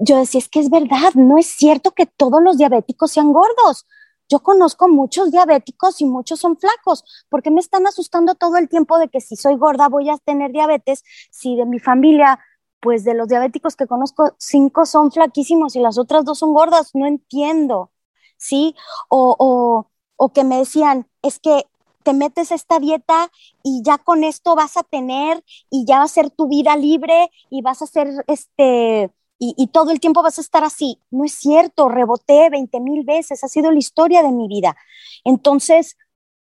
yo 0.00 0.16
decía, 0.18 0.38
es 0.38 0.48
que 0.48 0.60
es 0.60 0.70
verdad, 0.70 1.12
no 1.14 1.38
es 1.38 1.46
cierto 1.46 1.92
que 1.92 2.06
todos 2.06 2.42
los 2.42 2.58
diabéticos 2.58 3.12
sean 3.12 3.32
gordos. 3.32 3.86
Yo 4.28 4.40
conozco 4.40 4.88
muchos 4.88 5.30
diabéticos 5.30 6.00
y 6.00 6.06
muchos 6.06 6.40
son 6.40 6.56
flacos. 6.56 7.04
¿Por 7.28 7.42
qué 7.42 7.50
me 7.50 7.60
están 7.60 7.86
asustando 7.86 8.34
todo 8.34 8.56
el 8.56 8.68
tiempo 8.68 8.98
de 8.98 9.08
que 9.08 9.20
si 9.20 9.36
soy 9.36 9.56
gorda 9.56 9.88
voy 9.88 10.08
a 10.08 10.18
tener 10.18 10.52
diabetes? 10.52 11.04
Si 11.30 11.56
de 11.56 11.66
mi 11.66 11.78
familia, 11.80 12.40
pues 12.80 13.04
de 13.04 13.14
los 13.14 13.28
diabéticos 13.28 13.76
que 13.76 13.86
conozco, 13.86 14.34
cinco 14.38 14.86
son 14.86 15.12
flaquísimos 15.12 15.76
y 15.76 15.80
las 15.80 15.98
otras 15.98 16.24
dos 16.24 16.38
son 16.38 16.54
gordas, 16.54 16.90
no 16.94 17.06
entiendo. 17.06 17.90
¿Sí? 18.38 18.74
O, 19.08 19.86
o 20.16 20.32
que 20.32 20.44
me 20.44 20.58
decían, 20.58 21.08
es 21.22 21.38
que 21.40 21.64
te 22.02 22.14
metes 22.14 22.52
esta 22.52 22.78
dieta 22.78 23.30
y 23.62 23.82
ya 23.84 23.98
con 23.98 24.24
esto 24.24 24.54
vas 24.54 24.76
a 24.76 24.82
tener 24.82 25.44
y 25.70 25.84
ya 25.86 25.98
va 25.98 26.04
a 26.04 26.08
ser 26.08 26.30
tu 26.30 26.48
vida 26.48 26.76
libre 26.76 27.30
y 27.50 27.62
vas 27.62 27.82
a 27.82 27.86
ser 27.86 28.08
este, 28.26 29.10
y, 29.42 29.68
todo 29.68 29.90
el 29.90 30.00
tiempo 30.00 30.22
vas 30.22 30.36
a 30.36 30.42
estar 30.42 30.64
así. 30.64 30.98
No 31.10 31.24
es 31.24 31.32
cierto, 31.32 31.88
reboté 31.88 32.50
20 32.50 32.78
mil 32.80 33.04
veces, 33.04 33.42
ha 33.42 33.48
sido 33.48 33.72
la 33.72 33.78
historia 33.78 34.22
de 34.22 34.32
mi 34.32 34.48
vida. 34.48 34.76
Entonces, 35.24 35.96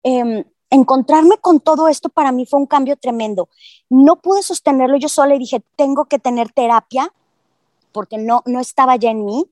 em, 0.01 0.43
encontrarme 0.71 1.37
con 1.37 1.59
todo 1.59 1.87
esto 1.87 2.09
para 2.09 2.31
mí 2.31 2.47
fue 2.47 2.59
un 2.59 2.65
cambio 2.65 2.97
tremendo. 2.97 3.47
No 3.89 4.15
pude 4.15 4.41
sostenerlo 4.41 4.97
yo 4.97 5.07
sola 5.07 5.35
y 5.35 5.39
dije, 5.39 5.61
tengo 5.75 6.05
que 6.05 6.17
tener 6.17 6.51
terapia 6.51 7.13
porque 7.91 8.17
no, 8.17 8.41
no 8.47 8.59
estaba 8.59 8.95
ya 8.95 9.11
en 9.11 9.23
mí. 9.23 9.45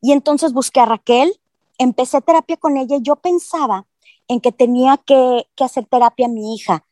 Y 0.00 0.12
entonces 0.12 0.52
busqué 0.52 0.78
a 0.78 0.86
Raquel, 0.86 1.32
empecé 1.78 2.20
terapia 2.20 2.56
con 2.58 2.76
ella 2.76 2.96
y 2.96 3.02
yo 3.02 3.16
pensaba 3.16 3.86
en 4.28 4.40
que 4.40 4.52
tenía 4.52 4.98
que, 4.98 5.48
hacer 5.58 5.86
terapia 5.86 6.26
a 6.26 6.30
mi 6.30 6.54
hija. 6.54 6.84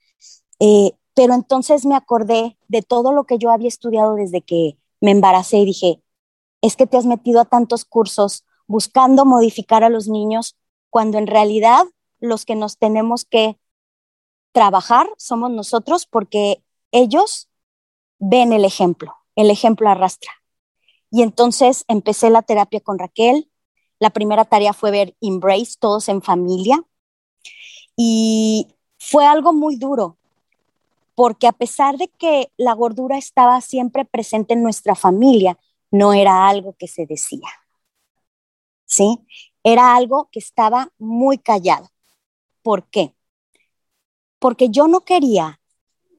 Eh, 0.59 0.93
pero 1.15 1.35
entonces 1.35 1.87
me 1.87 1.95
acordé 1.95 2.57
de 2.67 2.83
todo 2.83 3.13
lo 3.13 3.23
que 3.25 3.39
yo 3.39 3.51
había 3.51 3.69
estudiado 3.69 4.17
desde 4.17 4.43
que 4.43 4.77
me 5.07 5.13
embaracé 5.13 5.59
y 5.59 5.67
dije, 5.67 6.03
es 6.63 6.75
que 6.75 6.89
te 6.89 6.97
has 6.97 7.07
metido 7.07 7.41
a 7.41 7.45
tantos 7.45 7.85
cursos 7.85 8.45
buscando 8.67 9.25
modificar 9.25 9.85
a 9.85 9.89
los 9.89 10.09
niños 10.09 10.57
cuando 10.91 11.17
en 11.17 11.29
realidad 11.29 11.85
los 12.19 12.45
que 12.45 12.57
nos 12.57 12.77
tenemos 12.77 13.25
que 13.25 13.57
trabajar 14.51 15.09
somos 15.17 15.53
nosotros 15.53 16.07
porque 16.07 16.61
ellos 16.91 17.49
ven 18.19 18.53
el 18.53 18.65
ejemplo, 18.65 19.15
el 19.37 19.49
ejemplo 19.51 19.89
arrastra. 19.89 20.33
Y 21.13 21.23
entonces 21.23 21.85
empecé 21.87 22.29
la 22.29 22.43
terapia 22.43 22.81
con 22.81 22.99
Raquel. 22.99 23.49
La 24.01 24.11
primera 24.11 24.45
tarea 24.45 24.73
fue 24.73 24.91
ver 24.91 25.17
Embrace, 25.21 25.77
todos 25.79 26.09
en 26.09 26.21
familia. 26.21 26.83
Y 27.97 28.75
fue 28.99 29.25
algo 29.25 29.53
muy 29.53 29.77
duro, 29.77 30.19
porque 31.17 31.49
a 31.49 31.53
pesar 31.53 31.97
de 31.97 32.09
que 32.09 32.53
la 32.59 32.75
gordura 32.75 33.17
estaba 33.17 33.61
siempre 33.63 34.05
presente 34.05 34.55
en 34.55 34.63
nuestra 34.63 34.95
familia, 34.95 35.59
no 35.91 36.13
era 36.13 36.47
algo 36.47 36.77
que 36.79 36.87
se 36.87 37.07
decía. 37.07 37.49
¿Sí? 38.85 39.19
Era 39.65 39.97
algo 39.97 40.29
que 40.31 40.39
estaba 40.39 40.93
muy 40.99 41.39
callado. 41.39 41.89
¿Por 42.63 42.89
qué? 42.91 43.15
Porque 44.39 44.69
yo 44.69 44.89
no 44.89 45.01
quería 45.01 45.59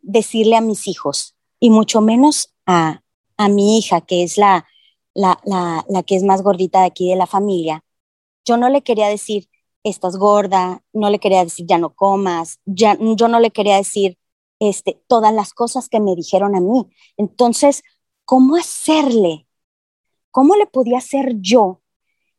decirle 0.01 0.55
a 0.55 0.61
mis 0.61 0.87
hijos, 0.87 1.35
y 1.59 1.69
mucho 1.69 2.01
menos 2.01 2.53
a, 2.65 3.01
mi 3.49 3.77
hija, 3.77 4.01
que 4.01 4.23
es 4.23 4.37
la, 4.37 4.65
la, 5.13 5.39
la 5.87 6.03
que 6.03 6.15
es 6.15 6.23
más 6.23 6.41
gordita 6.41 6.81
de 6.81 6.87
aquí 6.87 7.09
de 7.09 7.15
la 7.15 7.27
familia, 7.27 7.83
yo 8.45 8.57
no 8.57 8.69
le 8.69 8.81
quería 8.81 9.09
decir, 9.09 9.47
estás 9.83 10.17
gorda, 10.17 10.81
no 10.91 11.11
le 11.11 11.19
quería 11.19 11.43
decir, 11.43 11.67
ya 11.67 11.77
no 11.77 11.93
comas, 11.93 12.59
ya, 12.65 12.97
yo 12.99 13.27
no 13.27 13.39
le 13.39 13.51
quería 13.51 13.77
decir, 13.77 14.17
este, 14.59 15.01
todas 15.07 15.33
las 15.33 15.53
cosas 15.53 15.89
que 15.89 15.99
me 15.99 16.15
dijeron 16.15 16.55
a 16.55 16.59
mí. 16.59 16.87
Entonces, 17.17 17.83
¿cómo 18.25 18.55
hacerle? 18.55 19.47
¿Cómo 20.31 20.55
le 20.55 20.67
podía 20.67 20.97
hacer 20.99 21.35
yo 21.39 21.81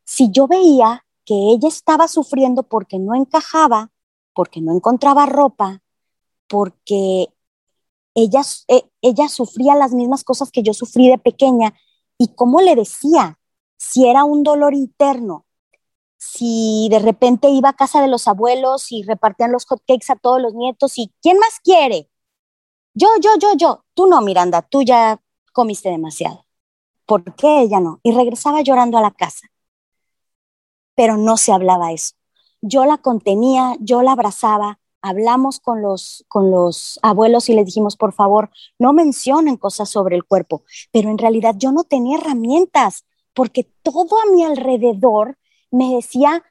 si 0.05 0.31
yo 0.31 0.47
veía 0.47 1.05
que 1.25 1.35
ella 1.35 1.69
estaba 1.69 2.09
sufriendo 2.09 2.63
porque 2.63 2.99
no 2.99 3.15
encajaba, 3.15 3.91
porque 4.35 4.61
no 4.61 4.75
encontraba 4.75 5.27
ropa, 5.27 5.83
porque 6.47 7.29
ella, 8.15 8.43
eh, 8.69 8.89
ella 9.03 9.29
sufría 9.29 9.75
las 9.75 9.93
mismas 9.93 10.25
cosas 10.25 10.51
que 10.51 10.63
yo 10.63 10.73
sufrí 10.75 11.09
de 11.09 11.19
pequeña? 11.19 11.75
¿Y 12.17 12.29
cómo 12.29 12.61
le 12.61 12.75
decía 12.75 13.39
si 13.77 14.09
era 14.09 14.25
un 14.25 14.43
dolor 14.43 14.75
interno? 14.75 15.45
Si 16.19 16.89
de 16.91 16.99
repente 16.99 17.49
iba 17.49 17.71
a 17.71 17.77
casa 17.77 18.03
de 18.03 18.09
los 18.09 18.27
abuelos 18.29 18.91
y 18.91 19.05
repartían 19.05 19.53
los 19.53 19.65
hotcakes 19.67 20.11
a 20.11 20.17
todos 20.17 20.43
los 20.43 20.53
nietos 20.53 20.99
y 20.99 21.13
¿quién 21.23 21.39
más 21.39 21.61
quiere? 21.63 22.11
Yo, 22.93 23.09
yo, 23.21 23.31
yo, 23.41 23.55
yo. 23.57 23.85
Tú 23.95 24.09
no, 24.09 24.21
Miranda, 24.21 24.63
tú 24.63 24.83
ya 24.83 25.21
comiste 25.53 25.89
demasiado. 25.89 26.45
¿Por 27.07 27.35
qué 27.37 27.63
ella 27.63 27.81
no? 27.81 28.01
Y 28.03 28.13
regresaba 28.13 28.63
llorando 28.63 28.99
a 28.99 29.01
la 29.01 29.13
casa. 29.13 29.47
Pero 30.97 31.17
no 31.17 31.37
se 31.37 31.53
hablaba 31.53 31.93
eso. 31.93 32.17
Yo 32.61 32.85
la 32.85 32.99
contenía, 32.99 33.77
yo 33.79 34.03
la 34.03 34.13
abrazaba, 34.13 34.81
hablamos 35.01 35.61
con 35.61 35.81
los, 35.81 36.25
con 36.27 36.51
los 36.51 36.99
abuelos 37.03 37.49
y 37.49 37.55
les 37.55 37.67
dijimos, 37.67 37.97
por 37.97 38.13
favor, 38.13 38.51
no 38.79 38.93
mencionen 38.93 39.57
cosas 39.57 39.89
sobre 39.89 40.17
el 40.17 40.25
cuerpo, 40.25 40.65
pero 40.91 41.09
en 41.11 41.19
realidad 41.19 41.55
yo 41.57 41.71
no 41.71 41.85
tenía 41.85 42.19
herramientas 42.19 43.05
porque 43.33 43.63
todo 43.83 44.21
a 44.21 44.33
mi 44.33 44.43
alrededor 44.43 45.39
me 45.71 45.95
decía 45.95 46.43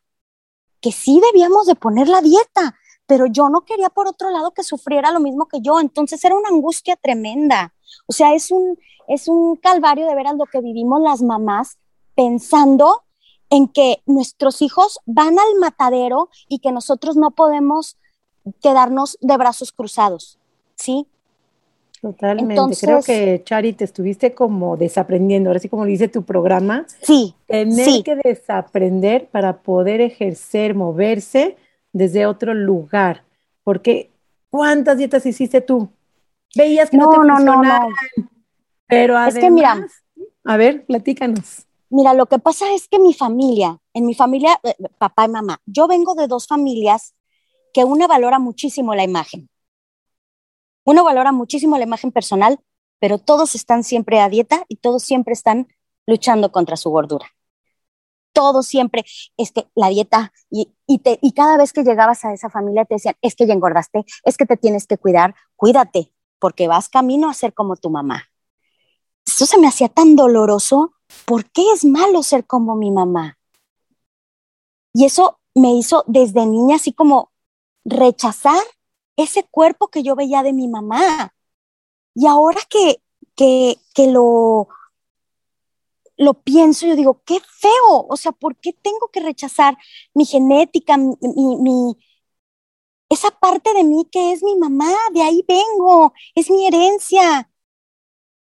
que 0.81 0.91
sí 0.91 1.19
debíamos 1.31 1.65
de 1.65 1.75
poner 1.75 2.07
la 2.07 2.21
dieta, 2.21 2.75
pero 3.05 3.25
yo 3.25 3.49
no 3.49 3.61
quería 3.61 3.89
por 3.89 4.07
otro 4.07 4.29
lado 4.29 4.51
que 4.51 4.63
sufriera 4.63 5.11
lo 5.11 5.19
mismo 5.19 5.47
que 5.47 5.61
yo, 5.61 5.79
entonces 5.79 6.23
era 6.23 6.35
una 6.35 6.49
angustia 6.49 6.95
tremenda. 6.95 7.73
O 8.05 8.13
sea, 8.13 8.33
es 8.33 8.51
un, 8.51 8.77
es 9.07 9.27
un 9.27 9.55
calvario 9.55 10.07
de 10.07 10.15
veras 10.15 10.35
lo 10.35 10.45
que 10.45 10.61
vivimos 10.61 11.01
las 11.01 11.21
mamás 11.21 11.77
pensando 12.15 13.03
en 13.49 13.67
que 13.67 14.01
nuestros 14.05 14.61
hijos 14.61 14.99
van 15.05 15.39
al 15.39 15.55
matadero 15.59 16.29
y 16.49 16.59
que 16.59 16.71
nosotros 16.71 17.15
no 17.15 17.31
podemos 17.31 17.97
quedarnos 18.61 19.17
de 19.21 19.37
brazos 19.37 19.71
cruzados, 19.71 20.37
¿sí? 20.75 21.07
Totalmente. 22.11 22.77
Creo 22.79 23.01
que, 23.01 23.41
Chari, 23.43 23.73
te 23.73 23.83
estuviste 23.83 24.33
como 24.33 24.77
desaprendiendo, 24.77 25.49
ahora 25.49 25.59
sí 25.59 25.67
como 25.67 25.85
dice 25.85 26.07
tu 26.07 26.23
programa. 26.23 26.85
Sí. 27.01 27.35
Tener 27.47 28.03
que 28.03 28.15
desaprender 28.15 29.27
para 29.27 29.57
poder 29.57 29.99
ejercer, 29.99 30.73
moverse 30.73 31.57
desde 31.91 32.25
otro 32.25 32.53
lugar. 32.53 33.23
Porque, 33.63 34.09
¿cuántas 34.49 34.97
dietas 34.97 35.25
hiciste 35.25 35.59
tú? 35.59 35.89
Veías 36.55 36.89
que 36.89 36.97
no, 36.97 37.09
te 37.09 37.17
no, 37.17 37.35
funcionaban. 37.35 37.89
No, 38.15 38.29
pero 38.87 39.17
además, 39.17 39.35
es 39.35 39.41
que 39.41 39.51
mira, 39.51 39.87
a 40.45 40.57
ver, 40.57 40.85
platícanos. 40.85 41.65
Mira, 41.89 42.13
lo 42.13 42.27
que 42.27 42.39
pasa 42.39 42.73
es 42.73 42.87
que 42.87 42.99
mi 42.99 43.13
familia, 43.13 43.77
en 43.93 44.05
mi 44.05 44.15
familia, 44.15 44.57
eh, 44.63 44.75
papá 44.97 45.25
y 45.25 45.29
mamá, 45.29 45.59
yo 45.65 45.87
vengo 45.87 46.15
de 46.15 46.27
dos 46.27 46.47
familias 46.47 47.15
que 47.73 47.83
una 47.83 48.07
valora 48.07 48.39
muchísimo 48.39 48.95
la 48.95 49.03
imagen 49.03 49.49
uno 50.87 51.03
valora 51.03 51.33
muchísimo 51.33 51.77
la 51.77 51.83
imagen 51.83 52.13
personal, 52.13 52.61
pero 52.99 53.17
todos 53.17 53.55
están 53.55 53.83
siempre 53.83 54.21
a 54.21 54.29
dieta 54.29 54.63
y 54.69 54.77
todos 54.77 55.03
siempre 55.03 55.33
están 55.33 55.67
luchando 56.05 56.49
contra 56.53 56.77
su 56.77 56.89
gordura. 56.89 57.25
Todos 58.31 58.67
siempre, 58.67 59.03
es 59.35 59.51
que 59.51 59.67
la 59.75 59.89
dieta, 59.89 60.31
y, 60.49 60.69
te, 60.99 61.19
y 61.21 61.33
cada 61.33 61.57
vez 61.57 61.73
que 61.73 61.83
llegabas 61.83 62.23
a 62.23 62.31
esa 62.33 62.49
familia 62.49 62.85
te 62.85 62.95
decían, 62.95 63.15
es 63.21 63.35
que 63.35 63.45
ya 63.45 63.53
engordaste, 63.53 64.05
es 64.23 64.37
que 64.37 64.45
te 64.45 64.55
tienes 64.55 64.87
que 64.87 64.97
cuidar, 64.97 65.35
cuídate, 65.57 66.13
porque 66.39 66.69
vas 66.69 66.87
camino 66.87 67.29
a 67.29 67.33
ser 67.33 67.53
como 67.53 67.75
tu 67.75 67.89
mamá. 67.89 68.23
Eso 69.25 69.45
se 69.45 69.57
me 69.57 69.67
hacía 69.67 69.89
tan 69.89 70.15
doloroso. 70.15 70.93
¿Por 71.25 71.51
qué 71.51 71.69
es 71.73 71.83
malo 71.83 72.23
ser 72.23 72.45
como 72.45 72.77
mi 72.77 72.91
mamá? 72.91 73.37
Y 74.93 75.03
eso 75.03 75.41
me 75.53 75.73
hizo 75.73 76.05
desde 76.07 76.45
niña 76.45 76.77
así 76.77 76.93
como 76.93 77.33
rechazar 77.83 78.63
ese 79.17 79.43
cuerpo 79.43 79.89
que 79.89 80.03
yo 80.03 80.15
veía 80.15 80.43
de 80.43 80.53
mi 80.53 80.67
mamá. 80.69 81.33
Y 82.15 82.27
ahora 82.27 82.61
que, 82.69 83.01
que, 83.35 83.77
lo, 84.07 84.69
lo 86.17 86.33
pienso, 86.43 86.87
yo 86.87 86.95
digo, 86.95 87.21
qué 87.25 87.39
feo, 87.39 88.07
o 88.09 88.17
sea, 88.17 88.31
¿por 88.31 88.55
qué 88.57 88.73
tengo 88.73 89.09
que 89.11 89.19
rechazar 89.21 89.77
mi 90.13 90.25
genética, 90.25 90.97
mi, 90.97 91.15
mi, 91.21 91.97
esa 93.09 93.31
parte 93.31 93.73
de 93.73 93.83
mí 93.83 94.07
que 94.11 94.31
es 94.33 94.43
mi 94.43 94.55
mamá, 94.57 94.93
de 95.13 95.21
ahí 95.21 95.43
vengo, 95.47 96.13
es 96.35 96.49
mi 96.49 96.67
herencia? 96.67 97.49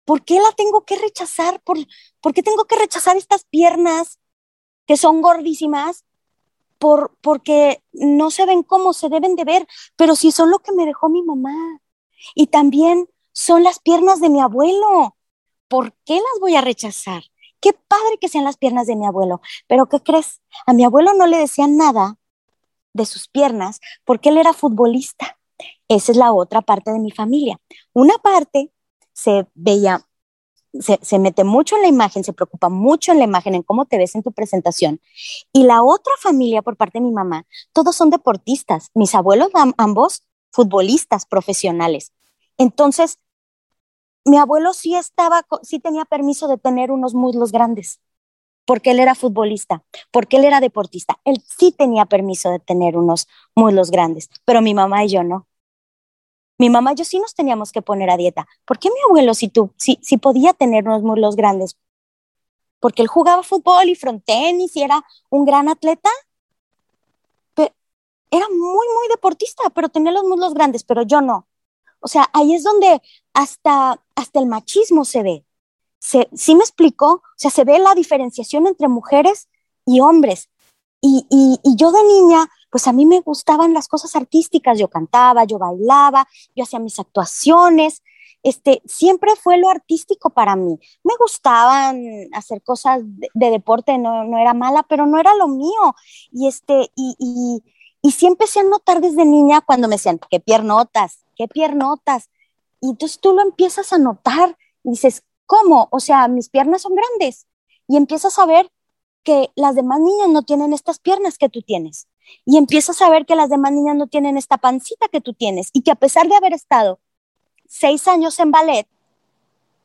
¿Por 0.06 0.24
qué 0.26 0.40
la 0.40 0.52
tengo 0.54 0.86
que 0.86 0.98
rechazar? 0.98 1.62
¿Por, 1.64 1.78
¿por 2.22 2.34
qué 2.34 2.44
tengo 2.44 2.66
que 2.66 2.78
rechazar 2.78 3.18
estas 3.18 3.46
piernas 3.46 4.20
que 4.86 4.98
son 4.98 5.22
gordísimas 5.22 6.06
porque 6.80 7.84
no 7.92 8.32
se 8.32 8.46
ven 8.46 8.64
como 8.64 8.94
se 8.94 9.10
deben 9.10 9.36
de 9.36 9.46
ver, 9.46 9.68
pero 9.96 10.16
si 10.16 10.32
son 10.32 10.52
lo 10.52 10.60
que 10.60 10.72
me 10.72 10.86
dejó 10.86 11.10
mi 11.10 11.24
mamá. 11.24 11.80
Y 12.36 12.48
también 12.48 13.10
son 13.32 13.64
las 13.64 13.80
piernas 13.80 14.22
de 14.22 14.30
mi 14.30 14.42
abuelo. 14.42 15.18
¿Por 15.68 15.94
qué 16.06 16.16
las 16.16 16.40
voy 16.40 16.56
a 16.56 16.62
rechazar? 16.62 17.24
Qué 17.60 17.74
padre 17.74 18.18
que 18.20 18.30
sean 18.30 18.44
las 18.44 18.58
piernas 18.58 18.88
de 18.88 18.96
mi 18.96 19.06
abuelo, 19.06 19.42
pero 19.68 19.88
¿qué 19.88 20.02
crees? 20.02 20.42
A 20.66 20.74
mi 20.74 20.84
abuelo 20.84 21.14
no 21.14 21.28
le 21.28 21.38
decían 21.38 21.78
nada 21.78 22.18
de 22.94 23.06
sus 23.06 23.28
piernas 23.28 23.80
porque 24.06 24.30
él 24.30 24.38
era 24.38 24.54
futbolista. 24.54 25.38
Esa 25.88 26.12
es 26.12 26.18
la 26.18 26.34
otra 26.34 26.62
parte 26.62 26.92
de 26.92 27.00
mi 27.00 27.12
familia. 27.12 27.60
Una 27.94 28.18
parte 28.18 28.72
se 29.14 29.48
veía 29.54 30.06
se, 30.80 31.20
mete 31.20 31.44
mucho 31.44 31.76
en 31.76 31.84
la 31.84 31.88
imagen, 31.88 32.24
se 32.24 32.34
preocupa 32.34 32.70
mucho 32.70 33.12
en 33.12 33.20
la 33.20 33.26
imagen, 33.26 33.56
en 33.56 33.64
cómo 33.64 33.86
te 33.86 33.98
ves 33.98 34.16
en 34.16 34.24
tu 34.24 34.32
presentación. 34.32 35.00
Y 35.52 35.64
la 35.64 35.84
otra 35.84 36.14
familia 36.20 36.62
por 36.62 36.78
parte 36.78 37.00
de 37.00 37.06
mi 37.06 37.12
mamá, 37.12 37.46
todos 37.74 37.96
son 37.96 38.10
deportistas. 38.10 38.90
Mis 38.94 39.16
abuelos, 39.16 39.50
ambos, 39.78 40.24
futbolistas 40.52 41.26
profesionales. 41.26 42.12
Entonces, 42.58 43.20
mi 44.26 44.38
abuelo 44.38 44.74
sí 44.74 44.96
estaba, 44.96 45.46
sí 45.64 45.80
tenía 45.80 46.06
permiso 46.06 46.48
de 46.48 46.58
tener 46.58 46.92
unos 46.92 47.14
muslos 47.14 47.52
grandes. 47.52 48.00
porque 48.66 48.92
él 48.92 49.00
era 49.02 49.16
futbolista, 49.16 49.84
porque 50.12 50.38
él 50.38 50.46
era 50.46 50.60
deportista. 50.62 51.20
Él 51.26 51.42
sí 51.48 51.72
tenía 51.74 52.06
permiso 52.06 52.52
de 52.52 52.60
tener 52.60 52.98
unos 52.98 53.28
muslos 53.56 53.92
grandes, 53.92 54.30
pero 54.46 54.62
mi 54.62 54.74
mamá 54.76 55.06
y 55.06 55.10
yo 55.10 55.24
no. 55.24 55.48
Mi 56.58 56.70
mamá 56.70 56.94
y 56.94 56.96
yo 56.96 57.06
sí 57.06 57.20
nos 57.20 57.34
teníamos 57.34 57.72
que 57.72 57.82
poner 57.82 58.10
a 58.10 58.18
dieta. 58.18 58.48
¿Por 58.66 58.80
qué 58.80 58.90
mi 58.90 59.00
abuelo 59.10 59.34
si 59.34 59.50
tú 59.50 59.72
si, 59.78 60.00
si 60.02 60.18
podía 60.18 60.54
tener 60.54 60.88
unos 60.88 61.02
muslos 61.02 61.36
grandes? 61.36 61.78
Porque 62.80 63.02
él 63.02 63.08
jugaba 63.08 63.44
fútbol 63.44 63.90
y 63.90 63.96
frontenis 63.96 64.76
y 64.76 64.82
era 64.82 65.04
un 65.30 65.46
gran 65.46 65.70
atleta. 65.70 66.10
Pero 67.54 67.74
era 68.30 68.48
muy, 68.50 68.88
muy 68.88 69.08
deportista, 69.10 69.64
pero 69.74 69.90
tenía 69.90 70.12
los 70.12 70.24
muslos 70.24 70.54
grandes, 70.54 70.84
pero 70.84 71.04
yo 71.04 71.22
no. 71.22 71.48
O 72.00 72.08
sea, 72.08 72.30
ahí 72.34 72.54
es 72.54 72.64
donde 72.64 73.02
hasta, 73.34 74.04
hasta 74.16 74.40
el 74.40 74.46
machismo 74.46 75.06
se 75.06 75.24
ve. 75.24 75.46
Se, 76.00 76.28
¿Sí 76.34 76.54
me 76.54 76.64
explico? 76.64 77.08
O 77.08 77.38
sea, 77.38 77.50
se 77.50 77.64
ve 77.64 77.80
la 77.80 77.96
diferenciación 77.96 78.68
entre 78.68 78.90
mujeres 78.90 79.48
y 79.86 80.02
hombres. 80.02 80.50
Y, 81.00 81.26
y, 81.30 81.60
y, 81.64 81.76
yo 81.78 81.92
de 81.92 82.04
niña, 82.04 82.50
pues 82.74 82.88
a 82.88 82.92
mí 82.92 83.06
me 83.06 83.20
gustaban 83.20 83.72
las 83.72 83.88
cosas 83.88 84.16
artísticas. 84.16 84.80
Yo 84.80 84.88
cantaba, 84.88 85.44
yo 85.44 85.60
bailaba, 85.60 86.28
yo 86.56 86.64
hacía 86.64 86.80
mis 86.80 86.98
actuaciones. 86.98 88.02
Este, 88.42 88.82
siempre 88.86 89.36
fue 89.36 89.60
lo 89.60 89.70
artístico 89.70 90.32
para 90.32 90.56
mí. 90.56 90.80
Me 91.04 91.14
gustaban 91.20 92.04
hacer 92.34 92.64
cosas 92.64 93.02
de, 93.04 93.30
de 93.36 93.52
deporte, 93.52 94.00
no, 94.00 94.24
no, 94.24 94.40
era 94.40 94.56
mala, 94.56 94.82
pero 94.90 95.06
no 95.06 95.20
era 95.20 95.36
lo 95.36 95.48
mío. 95.50 95.96
Y, 96.32 96.48
este, 96.48 96.90
y, 96.96 97.16
y, 97.20 97.64
y 98.02 98.12
sí 98.12 98.26
empecé 98.26 98.62
a 98.62 98.64
notar 98.64 99.02
desde 99.02 99.24
niña 99.24 99.62
cuando 99.62 99.88
me 99.88 99.98
decían, 99.98 100.20
qué 100.32 100.40
piernotas, 100.40 101.26
qué 101.36 101.48
piernotas. 101.48 102.32
Y 102.82 102.90
entonces 102.90 103.20
tú 103.20 103.34
lo 103.34 103.44
empiezas 103.44 103.94
a 103.94 104.00
notar 104.00 104.58
y 104.84 104.90
dices, 104.90 105.22
¿cómo? 105.46 105.90
O 105.92 106.00
sea, 106.00 106.28
mis 106.28 106.50
piernas 106.50 106.82
son 106.82 106.96
grandes. 106.96 107.46
Y 107.88 107.98
empiezas 107.98 108.40
a 108.40 108.48
ver 108.48 108.72
que 109.24 109.52
las 109.54 109.76
demás 109.76 110.00
niñas 110.00 110.30
no 110.30 110.42
tienen 110.42 110.74
estas 110.74 110.98
piernas 110.98 111.38
que 111.38 111.50
tú 111.50 111.62
tienes. 111.62 112.08
Y 112.46 112.58
empiezas 112.58 113.02
a 113.02 113.10
ver 113.10 113.26
que 113.26 113.36
las 113.36 113.50
demás 113.50 113.72
niñas 113.72 113.96
no 113.96 114.08
tienen 114.08 114.38
esta 114.38 114.58
pancita 114.58 115.08
que 115.08 115.22
tú 115.22 115.34
tienes. 115.34 115.70
Y 115.74 115.82
que 115.82 115.92
a 115.92 115.96
pesar 115.96 116.28
de 116.28 116.36
haber 116.36 116.54
estado 116.54 117.00
seis 117.68 118.08
años 118.08 118.40
en 118.40 118.52
ballet, 118.52 118.88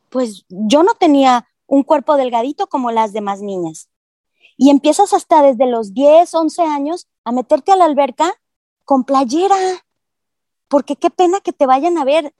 pues 0.09 0.45
yo 0.49 0.83
no 0.83 0.95
tenía 0.95 1.47
un 1.66 1.83
cuerpo 1.83 2.16
delgadito 2.16 2.66
como 2.66 2.90
las 2.90 3.12
demás 3.12 3.40
niñas. 3.40 3.88
Y 4.57 4.71
empiezas 4.71 5.12
hasta 5.12 5.42
desde 5.42 5.66
los 5.66 5.95
10, 5.95 6.35
11 6.35 6.62
años 6.62 7.07
a 7.25 7.33
meterte 7.33 7.73
a 7.73 7.76
la 7.76 7.85
alberca 7.85 8.35
con 8.85 9.04
playera 9.04 9.57
porque 10.68 10.97
qué 10.97 11.11
pena 11.11 11.40
que 11.40 11.52
te 11.52 11.66
vayan 11.66 11.99
a 11.99 12.04
ver, 12.04 12.35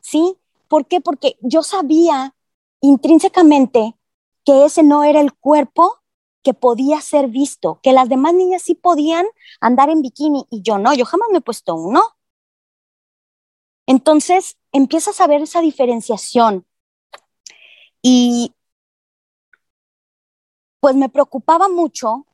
¿sí? 0.00 0.36
¿Por 0.68 0.86
qué? 0.86 1.00
Porque 1.00 1.36
yo 1.40 1.62
sabía 1.62 2.34
intrínsecamente 2.80 3.96
que 4.44 4.64
ese 4.66 4.82
no 4.82 5.04
era 5.04 5.20
el 5.20 5.32
cuerpo 5.32 5.99
que 6.42 6.54
podía 6.54 7.00
ser 7.00 7.28
visto, 7.28 7.80
que 7.82 7.92
las 7.92 8.08
demás 8.08 8.34
niñas 8.34 8.62
sí 8.62 8.74
podían 8.74 9.26
andar 9.60 9.90
en 9.90 10.02
bikini 10.02 10.46
y 10.50 10.62
yo 10.62 10.78
no, 10.78 10.94
yo 10.94 11.04
jamás 11.04 11.28
me 11.30 11.38
he 11.38 11.42
puesto 11.42 11.74
uno. 11.74 12.02
Entonces 13.86 14.56
empiezas 14.72 15.20
a 15.20 15.26
ver 15.26 15.42
esa 15.42 15.60
diferenciación 15.60 16.66
y 18.02 18.54
pues 20.80 20.96
me 20.96 21.08
preocupaba 21.08 21.68
mucho 21.68 22.26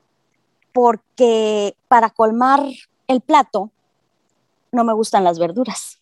porque 0.71 1.75
para 1.87 2.09
colmar 2.09 2.63
el 3.07 3.21
plato 3.21 3.71
no 4.71 4.83
me 4.83 4.93
gustan 4.93 5.23
las 5.23 5.39
verduras. 5.39 5.99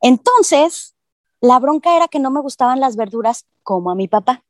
Entonces, 0.00 0.94
la 1.40 1.58
bronca 1.58 1.96
era 1.96 2.08
que 2.08 2.20
no 2.20 2.30
me 2.30 2.40
gustaban 2.40 2.80
las 2.80 2.96
verduras 2.96 3.46
como 3.62 3.90
a 3.90 3.94
mi 3.94 4.08
papá, 4.08 4.44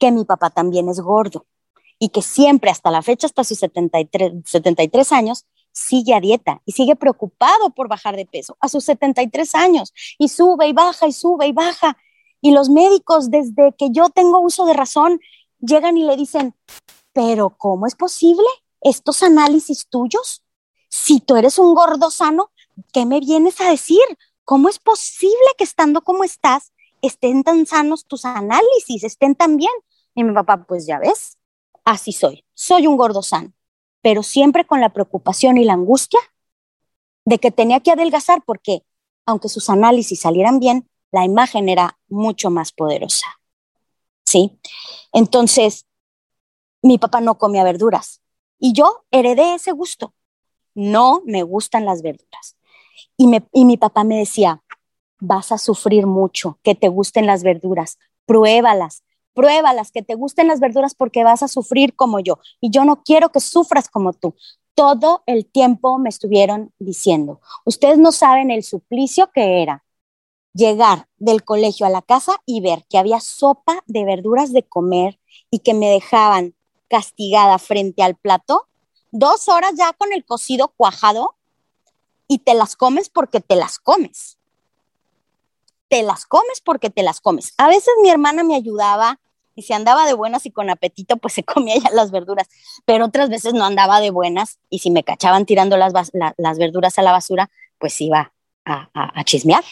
que 0.00 0.10
mi 0.10 0.24
papá 0.24 0.50
también 0.50 0.88
es 0.88 1.00
gordo 1.00 1.46
y 2.00 2.08
que 2.08 2.22
siempre 2.22 2.70
hasta 2.70 2.90
la 2.90 3.02
fecha, 3.02 3.26
hasta 3.28 3.44
sus 3.44 3.58
73, 3.58 4.32
73 4.44 5.12
años, 5.12 5.46
sigue 5.70 6.14
a 6.14 6.20
dieta 6.20 6.60
y 6.64 6.72
sigue 6.72 6.96
preocupado 6.96 7.70
por 7.70 7.86
bajar 7.86 8.16
de 8.16 8.26
peso 8.26 8.56
a 8.60 8.68
sus 8.68 8.84
73 8.84 9.54
años 9.54 9.92
y 10.18 10.28
sube 10.28 10.66
y 10.66 10.72
baja 10.72 11.06
y 11.06 11.12
sube 11.12 11.46
y 11.46 11.52
baja. 11.52 11.96
Y 12.40 12.50
los 12.50 12.68
médicos, 12.70 13.30
desde 13.30 13.74
que 13.78 13.90
yo 13.92 14.08
tengo 14.08 14.40
uso 14.40 14.66
de 14.66 14.72
razón, 14.72 15.20
llegan 15.60 15.96
y 15.96 16.04
le 16.04 16.16
dicen, 16.16 16.56
pero 17.12 17.50
¿cómo 17.50 17.86
es 17.86 17.94
posible 17.94 18.46
estos 18.80 19.22
análisis 19.22 19.86
tuyos? 19.88 20.42
si 20.90 21.20
tú 21.20 21.36
eres 21.36 21.58
un 21.58 21.74
gordo 21.74 22.10
sano, 22.10 22.50
¿qué 22.92 23.06
me 23.06 23.20
vienes 23.20 23.60
a 23.60 23.70
decir? 23.70 24.02
¿Cómo 24.44 24.68
es 24.68 24.78
posible 24.78 25.36
que 25.56 25.64
estando 25.64 26.02
como 26.02 26.24
estás 26.24 26.72
estén 27.00 27.44
tan 27.44 27.66
sanos 27.66 28.04
tus 28.04 28.24
análisis, 28.24 29.04
estén 29.04 29.34
tan 29.34 29.56
bien? 29.56 29.72
Y 30.14 30.24
mi 30.24 30.32
papá, 30.32 30.64
pues 30.64 30.86
ya 30.86 30.98
ves, 30.98 31.38
así 31.84 32.12
soy, 32.12 32.44
soy 32.54 32.86
un 32.86 32.96
gordo 32.96 33.22
sano, 33.22 33.52
pero 34.02 34.22
siempre 34.22 34.66
con 34.66 34.80
la 34.80 34.92
preocupación 34.92 35.58
y 35.58 35.64
la 35.64 35.74
angustia 35.74 36.20
de 37.24 37.38
que 37.38 37.50
tenía 37.50 37.80
que 37.80 37.92
adelgazar 37.92 38.42
porque, 38.44 38.84
aunque 39.26 39.48
sus 39.48 39.70
análisis 39.70 40.20
salieran 40.20 40.58
bien, 40.58 40.88
la 41.12 41.24
imagen 41.24 41.68
era 41.68 41.98
mucho 42.08 42.50
más 42.50 42.72
poderosa. 42.72 43.26
¿Sí? 44.24 44.58
Entonces, 45.12 45.86
mi 46.82 46.98
papá 46.98 47.20
no 47.20 47.36
comía 47.38 47.64
verduras 47.64 48.22
y 48.58 48.72
yo 48.72 49.04
heredé 49.10 49.54
ese 49.54 49.72
gusto 49.72 50.14
no 50.74 51.22
me 51.24 51.42
gustan 51.42 51.84
las 51.84 52.02
verduras. 52.02 52.56
Y, 53.16 53.26
me, 53.26 53.46
y 53.52 53.64
mi 53.64 53.76
papá 53.76 54.04
me 54.04 54.18
decía, 54.18 54.62
vas 55.18 55.52
a 55.52 55.58
sufrir 55.58 56.06
mucho, 56.06 56.58
que 56.62 56.74
te 56.74 56.88
gusten 56.88 57.26
las 57.26 57.42
verduras, 57.42 57.98
pruébalas, 58.26 59.04
pruébalas, 59.34 59.90
que 59.90 60.02
te 60.02 60.14
gusten 60.14 60.48
las 60.48 60.60
verduras 60.60 60.94
porque 60.94 61.24
vas 61.24 61.42
a 61.42 61.48
sufrir 61.48 61.94
como 61.94 62.20
yo. 62.20 62.38
Y 62.60 62.70
yo 62.70 62.84
no 62.84 63.02
quiero 63.02 63.30
que 63.30 63.40
sufras 63.40 63.88
como 63.88 64.12
tú. 64.12 64.34
Todo 64.74 65.22
el 65.26 65.46
tiempo 65.46 65.98
me 65.98 66.08
estuvieron 66.08 66.72
diciendo, 66.78 67.40
ustedes 67.64 67.98
no 67.98 68.12
saben 68.12 68.50
el 68.50 68.62
suplicio 68.62 69.30
que 69.32 69.62
era 69.62 69.84
llegar 70.52 71.08
del 71.18 71.44
colegio 71.44 71.86
a 71.86 71.90
la 71.90 72.02
casa 72.02 72.40
y 72.46 72.60
ver 72.60 72.84
que 72.88 72.98
había 72.98 73.20
sopa 73.20 73.82
de 73.86 74.04
verduras 74.04 74.52
de 74.52 74.62
comer 74.62 75.20
y 75.50 75.60
que 75.60 75.74
me 75.74 75.88
dejaban 75.88 76.54
castigada 76.88 77.58
frente 77.58 78.02
al 78.02 78.16
plato 78.16 78.66
dos 79.10 79.48
horas 79.48 79.72
ya 79.76 79.92
con 79.92 80.12
el 80.12 80.24
cocido 80.24 80.68
cuajado 80.68 81.36
y 82.28 82.38
te 82.38 82.54
las 82.54 82.76
comes 82.76 83.08
porque 83.08 83.40
te 83.40 83.56
las 83.56 83.78
comes. 83.78 84.38
Te 85.88 86.02
las 86.02 86.26
comes 86.26 86.60
porque 86.60 86.90
te 86.90 87.02
las 87.02 87.20
comes. 87.20 87.52
A 87.58 87.66
veces 87.66 87.92
mi 88.02 88.10
hermana 88.10 88.44
me 88.44 88.54
ayudaba 88.54 89.19
y 89.54 89.62
si 89.62 89.72
andaba 89.72 90.06
de 90.06 90.14
buenas 90.14 90.46
y 90.46 90.50
con 90.50 90.70
apetito, 90.70 91.16
pues 91.16 91.34
se 91.34 91.44
comía 91.44 91.76
ya 91.76 91.90
las 91.90 92.10
verduras, 92.10 92.48
pero 92.84 93.06
otras 93.06 93.28
veces 93.28 93.54
no 93.54 93.64
andaba 93.64 94.00
de 94.00 94.10
buenas 94.10 94.58
y 94.68 94.80
si 94.80 94.90
me 94.90 95.04
cachaban 95.04 95.46
tirando 95.46 95.76
las, 95.76 95.92
la, 96.12 96.34
las 96.36 96.58
verduras 96.58 96.98
a 96.98 97.02
la 97.02 97.12
basura, 97.12 97.50
pues 97.78 98.00
iba 98.00 98.32
a, 98.64 98.90
a, 98.94 99.20
a 99.20 99.24
chismear. 99.24 99.64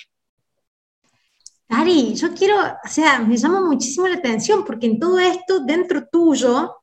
Ari, 1.70 2.14
yo 2.14 2.32
quiero, 2.34 2.56
o 2.58 2.88
sea, 2.88 3.18
me 3.18 3.36
llama 3.36 3.60
muchísimo 3.60 4.08
la 4.08 4.16
atención 4.16 4.64
porque 4.64 4.86
en 4.86 4.98
todo 4.98 5.18
esto, 5.18 5.60
dentro 5.60 6.06
tuyo, 6.08 6.76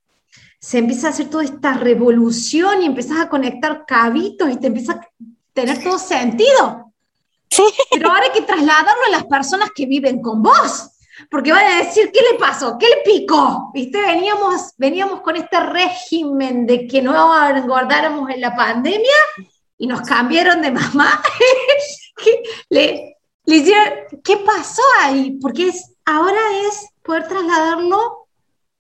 se 0.59 0.77
empieza 0.79 1.07
a 1.07 1.09
hacer 1.11 1.29
toda 1.29 1.43
esta 1.43 1.73
revolución 1.73 2.81
y 2.81 2.85
empiezas 2.85 3.19
a 3.19 3.29
conectar 3.29 3.85
cabitos 3.85 4.51
y 4.51 4.57
te 4.57 4.67
empieza 4.67 4.93
a 4.93 5.07
tener 5.53 5.83
todo 5.83 5.97
sentido. 5.97 6.91
Pero 7.91 8.09
ahora 8.09 8.23
hay 8.23 8.31
que 8.31 8.45
trasladarlo 8.45 9.05
a 9.07 9.11
las 9.11 9.25
personas 9.25 9.69
que 9.75 9.85
viven 9.85 10.21
con 10.21 10.41
vos, 10.41 10.91
porque 11.29 11.51
van 11.51 11.65
a 11.65 11.83
decir, 11.83 12.11
¿qué 12.11 12.19
le 12.31 12.37
pasó? 12.37 12.77
¿Qué 12.77 12.87
le 12.87 12.97
picó? 13.03 13.71
¿Viste? 13.73 14.01
Veníamos, 14.01 14.73
veníamos 14.77 15.21
con 15.21 15.35
este 15.35 15.59
régimen 15.59 16.65
de 16.65 16.87
que 16.87 17.01
no 17.01 17.47
engordáramos 17.47 18.29
en 18.29 18.41
la 18.41 18.55
pandemia 18.55 19.15
y 19.77 19.87
nos 19.87 20.01
cambiaron 20.01 20.61
de 20.61 20.71
mamá. 20.71 21.21
le, 22.69 23.17
le 23.45 24.07
¿qué 24.23 24.37
pasó 24.37 24.81
ahí? 25.01 25.37
Porque 25.41 25.69
es, 25.69 25.93
ahora 26.05 26.41
es 26.67 26.87
poder 27.01 27.27
trasladarlo 27.27 28.27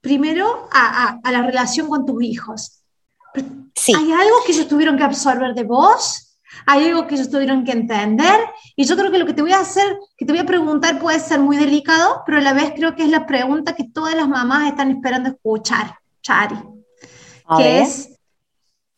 primero 0.01 0.67
a, 0.71 1.19
a, 1.23 1.31
la 1.31 1.41
relación 1.41 1.87
con 1.87 2.05
tus 2.05 2.21
hijos. 2.21 2.83
Sí. 3.73 3.93
¿Hay 3.95 4.11
algo 4.11 4.37
que 4.45 4.51
ellos 4.51 4.67
tuvieron 4.67 4.97
que 4.97 5.03
absorber 5.03 5.53
de 5.53 5.63
vos? 5.63 6.24
¿Hay 6.65 6.85
algo 6.85 7.07
que 7.07 7.15
ellos 7.15 7.29
tuvieron 7.29 7.63
que 7.63 7.71
entender? 7.71 8.39
Y 8.75 8.85
yo 8.85 8.95
creo 8.95 9.11
que 9.11 9.19
lo 9.19 9.25
que 9.25 9.33
te 9.33 9.41
voy 9.41 9.51
a 9.51 9.59
hacer, 9.59 9.97
que 10.17 10.25
te 10.25 10.31
voy 10.31 10.41
a 10.41 10.45
preguntar 10.45 10.99
puede 10.99 11.19
ser 11.19 11.39
muy 11.39 11.57
delicado, 11.57 12.23
pero 12.25 12.37
a 12.37 12.41
la 12.41 12.53
vez 12.53 12.73
creo 12.75 12.95
que 12.95 13.03
es 13.03 13.09
la 13.09 13.25
pregunta 13.25 13.75
que 13.75 13.85
todas 13.85 14.15
las 14.15 14.27
mamás 14.27 14.69
están 14.69 14.91
esperando 14.91 15.29
escuchar, 15.29 15.97
Chari. 16.21 16.57
A 17.47 17.57
que 17.57 17.63
ver. 17.63 17.81
es 17.83 18.17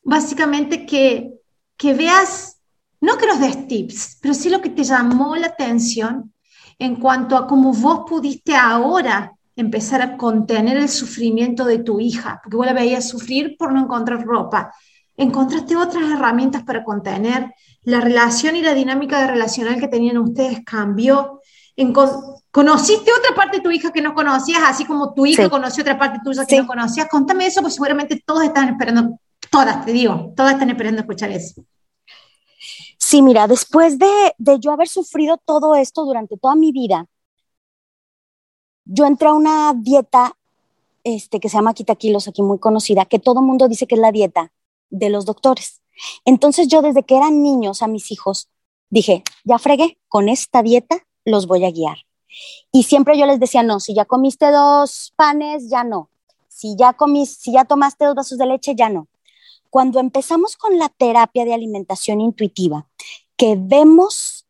básicamente 0.04 0.86
que, 0.86 1.34
que 1.76 1.94
veas, 1.94 2.60
no 3.02 3.18
que 3.18 3.28
nos 3.28 3.40
des 3.40 3.68
tips, 3.68 4.18
pero 4.22 4.34
sí 4.34 4.50
lo 4.50 4.62
que 4.62 4.70
te 4.70 4.84
llamó 4.84 5.36
la 5.36 5.48
atención 5.48 6.34
en 6.80 6.96
cuanto 6.96 7.36
a 7.36 7.48
cómo 7.48 7.74
vos 7.74 8.02
pudiste 8.08 8.56
ahora 8.56 9.34
empezar 9.58 10.02
a 10.02 10.16
contener 10.16 10.78
el 10.78 10.88
sufrimiento 10.88 11.66
de 11.66 11.80
tu 11.80 12.00
hija, 12.00 12.40
porque 12.42 12.58
vos 12.58 12.66
la 12.66 12.74
veías 12.74 13.10
sufrir 13.10 13.58
por 13.58 13.74
no 13.74 13.82
encontrar 13.82 14.24
ropa. 14.24 14.72
Encontraste 15.18 15.76
otras 15.76 16.12
herramientas 16.12 16.64
para 16.64 16.84
contener. 16.84 17.54
La 17.82 18.00
relación 18.00 18.56
y 18.56 18.62
la 18.62 18.76
dinámica 18.76 19.20
de 19.20 19.28
relacional 19.28 19.80
que 19.80 19.88
tenían 19.88 20.20
ustedes 20.20 20.64
cambió. 20.64 21.42
¿Conociste 22.52 23.12
otra 23.12 23.36
parte 23.36 23.58
de 23.58 23.64
tu 23.64 23.72
hija 23.72 23.92
que 23.92 24.02
no 24.02 24.14
conocías, 24.14 24.62
así 24.66 24.86
como 24.86 25.14
tu 25.14 25.26
hija 25.26 25.50
conoció 25.50 25.82
otra 25.82 25.98
parte 25.98 26.20
tuya 26.24 26.46
que 26.46 26.62
no 26.62 26.68
conocías? 26.68 27.08
Contame 27.10 27.48
eso, 27.48 27.62
porque 27.62 27.74
seguramente 27.74 28.24
todos 28.26 28.44
están 28.44 28.70
esperando, 28.70 29.20
todas, 29.52 29.86
te 29.86 29.92
digo, 29.92 30.34
todas 30.36 30.54
están 30.54 30.70
esperando 30.70 31.02
escuchar 31.02 31.32
eso. 31.32 31.62
Sí, 32.98 33.22
mira, 33.22 33.48
después 33.48 33.98
de, 33.98 34.34
de 34.38 34.60
yo 34.60 34.72
haber 34.72 34.88
sufrido 34.88 35.38
todo 35.38 35.76
esto 35.76 36.04
durante 36.06 36.38
toda 36.38 36.56
mi 36.56 36.72
vida, 36.72 37.06
yo 38.86 39.06
entré 39.06 39.28
a 39.28 39.34
una 39.34 39.74
dieta 39.76 40.36
este, 41.04 41.40
que 41.40 41.50
se 41.50 41.58
llama 41.58 41.74
Quitaquilos, 41.74 42.28
aquí 42.28 42.42
muy 42.42 42.60
conocida, 42.60 43.06
que 43.06 43.20
todo 43.20 43.42
mundo 43.42 43.68
dice 43.68 43.88
que 43.88 43.96
es 43.96 44.02
la 44.02 44.12
dieta 44.12 44.52
de 44.90 45.10
los 45.10 45.26
doctores. 45.26 45.82
Entonces 46.26 46.68
yo 46.68 46.82
desde 46.82 47.04
que 47.04 47.18
eran 47.18 47.42
niños 47.42 47.82
a 47.82 47.88
mis 47.88 48.12
hijos, 48.12 48.50
dije, 48.90 49.24
ya 49.44 49.58
fregué, 49.58 50.00
con 50.08 50.30
esta 50.30 50.62
dieta 50.62 51.06
los 51.26 51.48
voy 51.48 51.66
a 51.66 51.72
guiar. 51.72 51.98
Y 52.72 52.84
siempre 52.84 53.18
yo 53.18 53.26
les 53.26 53.40
decía, 53.40 53.64
no, 53.64 53.80
si 53.80 53.96
ya 53.96 54.06
comiste 54.06 54.52
dos 54.52 55.14
panes, 55.16 55.70
ya 55.70 55.84
no. 55.84 56.10
Si 56.48 56.76
ya 56.78 56.94
comiste, 56.94 57.36
si 57.42 57.54
ya 57.54 57.66
tomaste 57.66 58.06
dos 58.06 58.16
vasos 58.16 58.38
de 58.38 58.46
leche, 58.46 58.76
ya 58.76 58.90
no. 58.90 59.08
Cuando 59.70 60.00
empezamos 60.00 60.56
con 60.56 60.78
la 60.78 60.90
terapia 60.90 61.46
de 61.46 61.54
alimentación 61.54 62.22
intuitiva, 62.22 62.88
que 63.36 63.56
vemos 63.60 64.46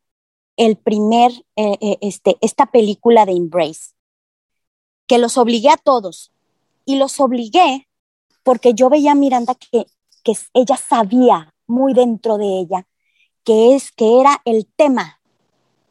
el 0.55 0.77
primer, 0.77 1.31
eh, 1.55 1.77
eh, 1.81 1.97
este, 2.01 2.37
esta 2.41 2.67
película 2.67 3.25
de 3.25 3.33
Embrace, 3.33 3.93
que 5.07 5.17
los 5.17 5.37
obligué 5.37 5.69
a 5.69 5.77
todos, 5.77 6.31
y 6.85 6.95
los 6.95 7.19
obligué 7.19 7.87
porque 8.43 8.73
yo 8.73 8.89
veía 8.89 9.11
a 9.11 9.15
Miranda 9.15 9.55
que, 9.55 9.85
que 10.27 10.33
ella 10.53 10.75
sabía 10.75 11.53
muy 11.67 11.93
dentro 11.93 12.37
de 12.37 12.59
ella 12.59 12.85
que 13.45 13.75
es 13.75 13.93
que 13.93 14.19
era 14.19 14.41
el 14.43 14.67
tema, 14.75 15.21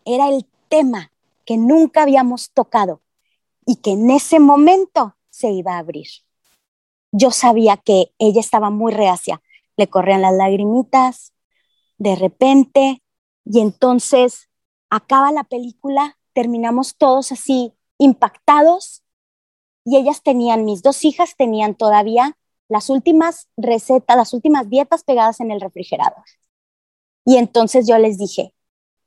era 0.05 0.29
el 0.29 0.45
tema 0.69 1.11
que 1.47 1.57
nunca 1.57 2.03
habíamos 2.03 2.51
tocado 2.51 3.01
y 3.65 3.77
que 3.77 3.93
en 3.93 4.11
ese 4.11 4.41
momento 4.41 5.17
se 5.31 5.53
iba 5.53 5.73
a 5.73 5.79
abrir. 5.79 6.07
Yo 7.13 7.31
sabía 7.31 7.79
que 7.79 8.13
ella 8.19 8.41
estaba 8.41 8.69
muy 8.69 8.93
reacia, 8.93 9.41
le 9.79 9.89
corrían 9.89 10.21
las 10.21 10.35
lagrimitas 10.35 11.33
de 11.97 12.15
repente 12.15 13.03
y 13.47 13.61
entonces 13.61 14.51
acaba 14.91 15.33
la 15.33 15.45
película, 15.45 16.19
terminamos 16.35 16.99
todos 16.99 17.33
así 17.33 17.73
impactados 17.97 19.03
y 19.83 19.97
ellas 19.97 20.23
tenían, 20.23 20.67
mis 20.67 20.83
dos 20.83 21.07
hijas 21.07 21.37
tenían 21.39 21.75
todavía 21.75 22.37
las 22.69 22.91
últimas 22.91 23.49
recetas, 23.57 24.17
las 24.17 24.33
últimas 24.33 24.69
dietas 24.69 25.05
pegadas 25.05 25.41
en 25.41 25.51
el 25.51 25.61
refrigerador. 25.61 26.25
Y 27.25 27.37
entonces 27.37 27.87
yo 27.87 27.99
les 27.99 28.19
dije, 28.19 28.55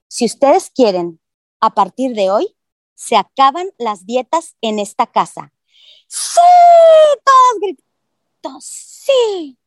si 0.08 0.26
ustedes 0.26 0.69
quieren, 0.69 1.19
a 1.62 1.74
partir 1.74 2.15
de 2.15 2.32
hoy, 2.32 2.56
se 2.95 3.15
acaban 3.15 3.69
las 3.78 4.06
dietas 4.06 4.56
en 4.62 4.80
esta 4.80 5.08
casa. 5.08 5.54
Sí, 6.08 6.39
todos 7.24 7.62
gritos, 7.62 8.65
sí. 8.65 9.58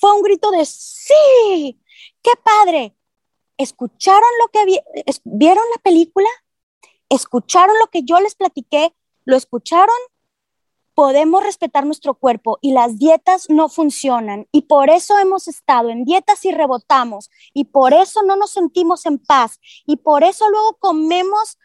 Fue 0.00 0.14
un 0.14 0.22
grito 0.22 0.50
de 0.50 0.64
sí, 0.64 1.80
qué 2.22 2.30
padre. 2.42 2.96
¿Escucharon 3.56 4.30
lo 4.40 4.48
que 4.48 4.82
vieron 5.24 5.64
la 5.74 5.82
película? 5.82 6.28
¿Escucharon 7.08 7.76
lo 7.78 7.86
que 7.86 8.02
yo 8.02 8.20
les 8.20 8.34
platiqué? 8.34 8.94
¿Lo 9.24 9.36
escucharon? 9.36 9.96
Podemos 10.96 11.44
respetar 11.44 11.84
nuestro 11.84 12.14
cuerpo 12.14 12.58
y 12.62 12.72
las 12.72 12.98
dietas 12.98 13.50
no 13.50 13.68
funcionan 13.68 14.48
y 14.50 14.62
por 14.62 14.88
eso 14.88 15.18
hemos 15.18 15.46
estado 15.46 15.90
en 15.90 16.06
dietas 16.06 16.42
y 16.46 16.52
rebotamos 16.52 17.30
y 17.52 17.64
por 17.64 17.92
eso 17.92 18.22
no 18.22 18.34
nos 18.34 18.52
sentimos 18.52 19.04
en 19.04 19.18
paz 19.18 19.60
y 19.84 19.98
por 19.98 20.24
eso 20.24 20.48
luego 20.48 20.78
comemos 20.80 21.58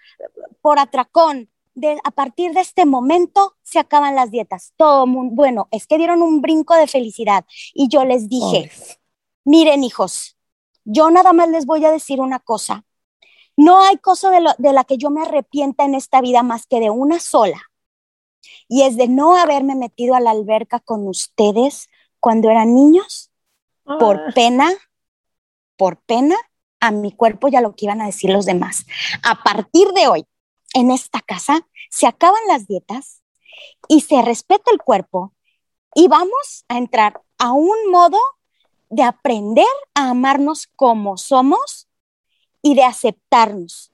por 0.61 0.79
atracón. 0.79 1.49
De, 1.73 1.97
a 2.03 2.11
partir 2.11 2.51
de 2.51 2.59
este 2.59 2.85
momento 2.85 3.55
se 3.63 3.79
acaban 3.79 4.13
las 4.13 4.29
dietas. 4.29 4.73
Todo 4.75 5.07
mundo, 5.07 5.33
bueno, 5.33 5.69
es 5.71 5.87
que 5.87 5.97
dieron 5.97 6.21
un 6.21 6.41
brinco 6.41 6.75
de 6.75 6.85
felicidad 6.85 7.45
y 7.73 7.87
yo 7.87 8.03
les 8.03 8.27
dije, 8.27 8.69
miren 9.45 9.85
hijos, 9.85 10.35
yo 10.83 11.09
nada 11.09 11.31
más 11.31 11.47
les 11.47 11.65
voy 11.65 11.85
a 11.85 11.91
decir 11.91 12.19
una 12.19 12.39
cosa. 12.39 12.83
No 13.55 13.81
hay 13.81 13.95
cosa 13.95 14.29
de, 14.29 14.43
de 14.57 14.73
la 14.73 14.83
que 14.83 14.97
yo 14.97 15.09
me 15.09 15.21
arrepienta 15.21 15.85
en 15.85 15.95
esta 15.95 16.19
vida 16.19 16.43
más 16.43 16.67
que 16.67 16.81
de 16.81 16.89
una 16.89 17.21
sola 17.21 17.70
y 18.67 18.83
es 18.83 18.97
de 18.97 19.07
no 19.07 19.37
haberme 19.37 19.75
metido 19.75 20.15
a 20.15 20.19
la 20.19 20.31
alberca 20.31 20.79
con 20.79 21.07
ustedes 21.07 21.89
cuando 22.19 22.49
eran 22.49 22.73
niños 22.73 23.31
por 23.83 24.17
ah. 24.17 24.31
pena, 24.33 24.71
por 25.77 25.97
pena 26.01 26.35
a 26.79 26.91
mi 26.91 27.11
cuerpo 27.11 27.47
y 27.47 27.55
a 27.55 27.61
lo 27.61 27.75
que 27.75 27.85
iban 27.85 28.01
a 28.01 28.05
decir 28.05 28.29
los 28.29 28.45
demás. 28.45 28.85
A 29.23 29.43
partir 29.43 29.89
de 29.89 30.07
hoy, 30.07 30.25
en 30.73 30.91
esta 30.91 31.21
casa, 31.21 31.67
se 31.89 32.07
acaban 32.07 32.41
las 32.47 32.67
dietas 32.67 33.21
y 33.87 34.01
se 34.01 34.21
respeta 34.21 34.71
el 34.71 34.81
cuerpo 34.81 35.33
y 35.93 36.07
vamos 36.07 36.65
a 36.69 36.77
entrar 36.77 37.21
a 37.37 37.51
un 37.51 37.91
modo 37.91 38.19
de 38.89 39.03
aprender 39.03 39.65
a 39.93 40.09
amarnos 40.09 40.67
como 40.75 41.17
somos 41.17 41.87
y 42.61 42.75
de 42.75 42.83
aceptarnos 42.83 43.90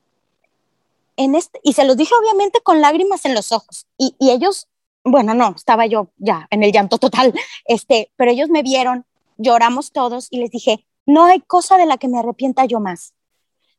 este, 1.18 1.60
y 1.64 1.74
se 1.74 1.84
los 1.84 1.98
dije 1.98 2.14
obviamente 2.20 2.62
con 2.62 2.82
lágrimas 2.82 3.26
en 3.26 3.34
los 3.34 3.52
ojos, 3.52 3.88
y, 3.98 4.16
ellos, 4.20 4.68
bueno, 5.04 5.34
no, 5.34 5.54
estaba 5.56 5.86
yo 5.86 6.12
ya 6.18 6.48
en 6.52 6.64
el 6.64 6.72
llanto 6.72 6.98
total, 6.98 7.34
este, 7.66 8.12
pero 8.16 8.32
ellos 8.32 8.50
me 8.50 8.64
vieron, 8.64 9.06
lloramos 9.38 9.92
todos 9.92 10.28
y 10.32 10.40
les 10.40 10.52
dije, 10.52 10.86
no 11.06 11.26
hay 11.26 11.42
cosa 11.42 11.78
de 11.78 11.86
la 11.86 11.98
que 11.98 12.08
me 12.08 12.20
arrepienta 12.20 12.66
yo 12.66 12.80
más 12.80 13.14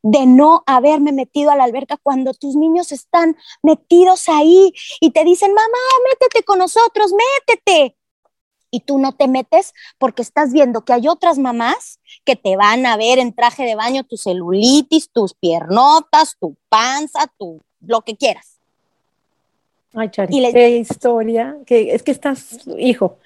de 0.02 0.26
no 0.26 0.62
haberme 0.66 1.12
metido 1.12 1.50
a 1.50 1.56
la 1.56 1.64
alberca 1.64 1.96
cuando 1.96 2.32
tus 2.32 2.54
niños 2.54 2.92
están 2.92 3.36
metidos 3.62 4.28
ahí 4.28 4.72
y 5.00 5.10
te 5.10 5.24
dicen, 5.24 5.52
mamá, 5.52 5.78
métete 6.08 6.44
con 6.44 6.58
nosotros, 6.60 7.12
métete 7.12 7.96
y 8.70 8.80
tú 8.80 8.98
no 8.98 9.12
te 9.12 9.28
metes 9.28 9.74
porque 9.98 10.22
estás 10.22 10.52
viendo 10.52 10.84
que 10.84 10.92
hay 10.92 11.08
otras 11.08 11.38
mamás 11.38 12.00
que 12.24 12.36
te 12.36 12.56
van 12.56 12.86
a 12.86 12.96
ver 12.96 13.18
en 13.18 13.32
traje 13.32 13.64
de 13.64 13.74
baño 13.74 14.04
tu 14.04 14.16
celulitis, 14.16 15.10
tus 15.10 15.34
piernotas, 15.34 16.36
tu 16.38 16.56
panza, 16.68 17.26
tu 17.38 17.60
lo 17.80 18.02
que 18.02 18.16
quieras. 18.16 18.58
Ay, 19.94 20.10
Chari, 20.10 20.52
qué 20.52 20.76
historia, 20.76 21.56
que 21.66 21.94
es 21.94 22.02
que 22.02 22.10
estás, 22.10 22.58
hijo, 22.78 23.18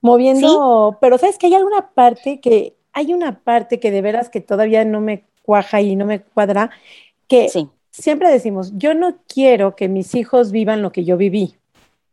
moviendo, 0.00 0.98
pero 1.00 1.16
sabes 1.18 1.38
que 1.38 1.46
hay 1.46 1.54
alguna 1.54 1.90
parte 1.90 2.40
que, 2.40 2.74
hay 2.92 3.12
una 3.12 3.40
parte 3.40 3.80
que 3.80 3.90
de 3.90 4.02
veras 4.02 4.28
que 4.28 4.40
todavía 4.40 4.84
no 4.84 5.00
me 5.00 5.24
cuaja 5.42 5.80
y 5.80 5.96
no 5.96 6.04
me 6.04 6.20
cuadra, 6.20 6.70
que 7.26 7.48
siempre 7.90 8.30
decimos, 8.30 8.72
yo 8.76 8.94
no 8.94 9.16
quiero 9.26 9.76
que 9.76 9.88
mis 9.88 10.14
hijos 10.14 10.52
vivan 10.52 10.82
lo 10.82 10.92
que 10.92 11.04
yo 11.04 11.16
viví. 11.16 11.56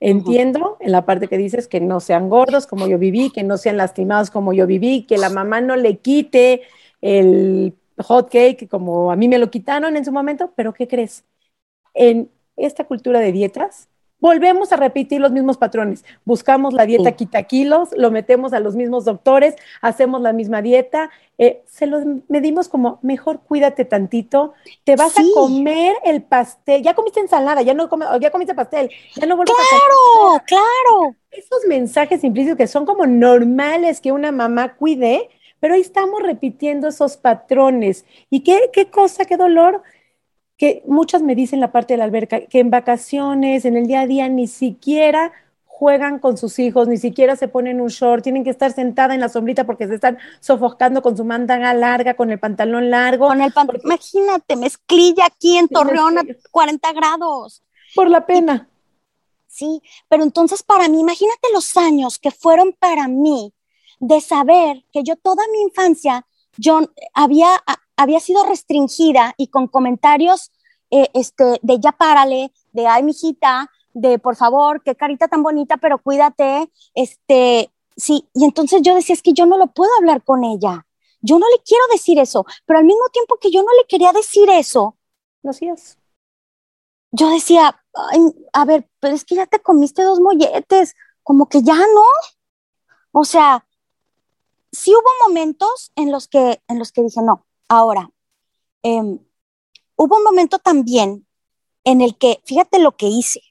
Entiendo 0.01 0.77
en 0.81 0.91
la 0.91 1.05
parte 1.05 1.27
que 1.27 1.37
dices 1.37 1.67
que 1.67 1.79
no 1.79 1.99
sean 1.99 2.27
gordos 2.29 2.67
como 2.67 2.87
yo 2.87 2.97
viví, 2.99 3.31
que 3.31 3.43
no 3.43 3.57
sean 3.57 3.77
lastimados 3.77 4.31
como 4.31 4.51
yo 4.53 4.67
viví, 4.67 5.05
que 5.05 5.17
la 5.19 5.29
mamá 5.29 5.61
no 5.61 5.75
le 5.75 5.99
quite 5.99 6.63
el 7.01 7.75
hot 7.99 8.31
cake 8.31 8.67
como 8.67 9.11
a 9.11 9.15
mí 9.15 9.29
me 9.29 9.37
lo 9.37 9.51
quitaron 9.51 9.95
en 9.97 10.05
su 10.05 10.11
momento, 10.11 10.53
pero 10.55 10.73
¿qué 10.73 10.87
crees? 10.87 11.25
En 11.95 12.31
esta 12.57 12.85
cultura 12.85 13.19
de 13.21 13.31
dietas, 13.33 13.89
volvemos 14.21 14.71
a 14.71 14.77
repetir 14.77 15.19
los 15.19 15.31
mismos 15.31 15.57
patrones. 15.57 16.05
Buscamos 16.23 16.73
la 16.73 16.85
dieta 16.85 17.11
quita 17.13 17.43
kilos, 17.43 17.89
lo 17.97 18.11
metemos 18.11 18.53
a 18.53 18.59
los 18.59 18.75
mismos 18.75 19.03
doctores, 19.03 19.55
hacemos 19.81 20.21
la 20.21 20.31
misma 20.31 20.61
dieta, 20.61 21.09
eh, 21.37 21.63
se 21.65 21.87
lo 21.87 21.99
medimos 22.29 22.69
como 22.69 22.99
mejor 23.01 23.41
cuídate 23.41 23.83
tantito, 23.83 24.53
te 24.83 24.95
vas 24.95 25.17
a 25.17 25.23
comer 25.33 25.95
el 26.05 26.21
pastel, 26.21 26.83
ya 26.83 26.93
comiste 26.93 27.19
ensalada, 27.19 27.63
ya 27.63 27.73
no 27.73 27.89
ya 28.19 28.29
comiste 28.29 28.53
pastel, 28.53 28.91
ya 29.15 29.25
no 29.25 29.35
vuelves 29.35 29.55
claro, 29.55 30.35
a 30.35 30.39
Claro, 30.45 31.15
Esos 31.31 31.65
mensajes 31.67 32.23
implícitos 32.23 32.57
que 32.57 32.67
son 32.67 32.85
como 32.85 33.07
normales 33.07 34.01
que 34.01 34.11
una 34.11 34.31
mamá 34.31 34.75
cuide, 34.75 35.29
pero 35.59 35.73
ahí 35.73 35.81
estamos 35.81 36.21
repitiendo 36.21 36.87
esos 36.87 37.17
patrones. 37.17 38.05
¿Y 38.29 38.41
qué, 38.41 38.69
qué 38.71 38.91
cosa, 38.91 39.25
qué 39.25 39.37
dolor? 39.37 39.81
Que 40.61 40.83
muchas 40.85 41.23
me 41.23 41.33
dicen 41.33 41.59
la 41.59 41.71
parte 41.71 41.95
de 41.95 41.97
la 41.97 42.03
alberca, 42.03 42.45
que 42.45 42.59
en 42.59 42.69
vacaciones, 42.69 43.65
en 43.65 43.77
el 43.77 43.87
día 43.87 44.01
a 44.01 44.05
día, 44.05 44.29
ni 44.29 44.45
siquiera 44.45 45.31
juegan 45.65 46.19
con 46.19 46.37
sus 46.37 46.59
hijos, 46.59 46.87
ni 46.87 46.97
siquiera 46.97 47.35
se 47.35 47.47
ponen 47.47 47.81
un 47.81 47.87
short, 47.87 48.21
tienen 48.21 48.43
que 48.43 48.51
estar 48.51 48.71
sentada 48.71 49.15
en 49.15 49.21
la 49.21 49.29
sombrita 49.29 49.65
porque 49.65 49.87
se 49.87 49.95
están 49.95 50.19
sofocando 50.39 51.01
con 51.01 51.17
su 51.17 51.25
mantanga 51.25 51.73
larga, 51.73 52.13
con 52.13 52.29
el 52.29 52.37
pantalón 52.37 52.91
largo. 52.91 53.29
Con 53.29 53.41
el 53.41 53.51
pantalón, 53.51 53.81
imagínate, 53.85 54.55
mezclilla 54.55 55.25
aquí 55.25 55.57
en 55.57 55.67
Torreón 55.67 56.19
a 56.19 56.21
40 56.51 56.93
grados. 56.93 57.63
Por 57.95 58.11
la 58.11 58.27
pena. 58.27 58.69
sí, 59.47 59.81
pero 60.07 60.21
entonces 60.21 60.61
para 60.61 60.87
mí, 60.89 60.99
imagínate 60.99 61.47
los 61.55 61.75
años 61.75 62.19
que 62.19 62.29
fueron 62.29 62.73
para 62.77 63.07
mí 63.07 63.51
de 63.99 64.21
saber 64.21 64.85
que 64.93 65.01
yo 65.01 65.15
toda 65.15 65.43
mi 65.51 65.63
infancia, 65.63 66.27
yo 66.55 66.81
había 67.15 67.47
había 68.01 68.19
sido 68.19 68.45
restringida 68.45 69.33
y 69.37 69.47
con 69.47 69.67
comentarios 69.67 70.51
eh, 70.89 71.09
este, 71.13 71.59
de 71.61 71.79
ya 71.79 71.91
párale, 71.93 72.51
de 72.73 72.87
ay, 72.87 73.03
mijita, 73.03 73.69
de 73.93 74.19
por 74.19 74.35
favor, 74.35 74.81
qué 74.83 74.95
carita 74.95 75.27
tan 75.27 75.43
bonita, 75.43 75.77
pero 75.77 75.99
cuídate, 75.99 76.69
este, 76.93 77.71
sí, 77.95 78.27
y 78.33 78.43
entonces 78.45 78.81
yo 78.81 78.95
decía, 78.95 79.13
es 79.13 79.21
que 79.21 79.33
yo 79.33 79.45
no 79.45 79.57
lo 79.57 79.67
puedo 79.67 79.91
hablar 79.97 80.23
con 80.23 80.43
ella, 80.43 80.85
yo 81.21 81.39
no 81.39 81.45
le 81.49 81.61
quiero 81.63 81.83
decir 81.91 82.19
eso, 82.19 82.45
pero 82.65 82.79
al 82.79 82.85
mismo 82.85 83.05
tiempo 83.13 83.37
que 83.39 83.51
yo 83.51 83.61
no 83.61 83.69
le 83.79 83.87
quería 83.87 84.11
decir 84.11 84.49
eso, 84.49 84.97
lo 85.43 85.51
hacías. 85.51 85.97
yo 87.11 87.29
decía, 87.29 87.83
a 88.53 88.65
ver, 88.65 88.89
pero 88.99 89.15
es 89.15 89.25
que 89.25 89.35
ya 89.35 89.45
te 89.45 89.61
comiste 89.61 90.03
dos 90.03 90.19
molletes, 90.19 90.95
como 91.23 91.47
que 91.47 91.61
ya 91.61 91.75
no. 91.75 92.05
O 93.11 93.25
sea, 93.25 93.65
sí 94.71 94.91
hubo 94.93 95.27
momentos 95.27 95.91
en 95.95 96.11
los 96.11 96.27
que, 96.27 96.61
en 96.67 96.79
los 96.79 96.91
que 96.91 97.03
dije, 97.03 97.21
no, 97.21 97.45
ahora, 97.71 98.11
em, 98.83 99.17
hubo 99.95 100.17
un 100.17 100.23
momento 100.23 100.59
también 100.59 101.25
en 101.85 102.01
el 102.01 102.17
que, 102.17 102.41
fíjate 102.45 102.79
lo 102.79 102.97
que 102.97 103.07
hice, 103.07 103.41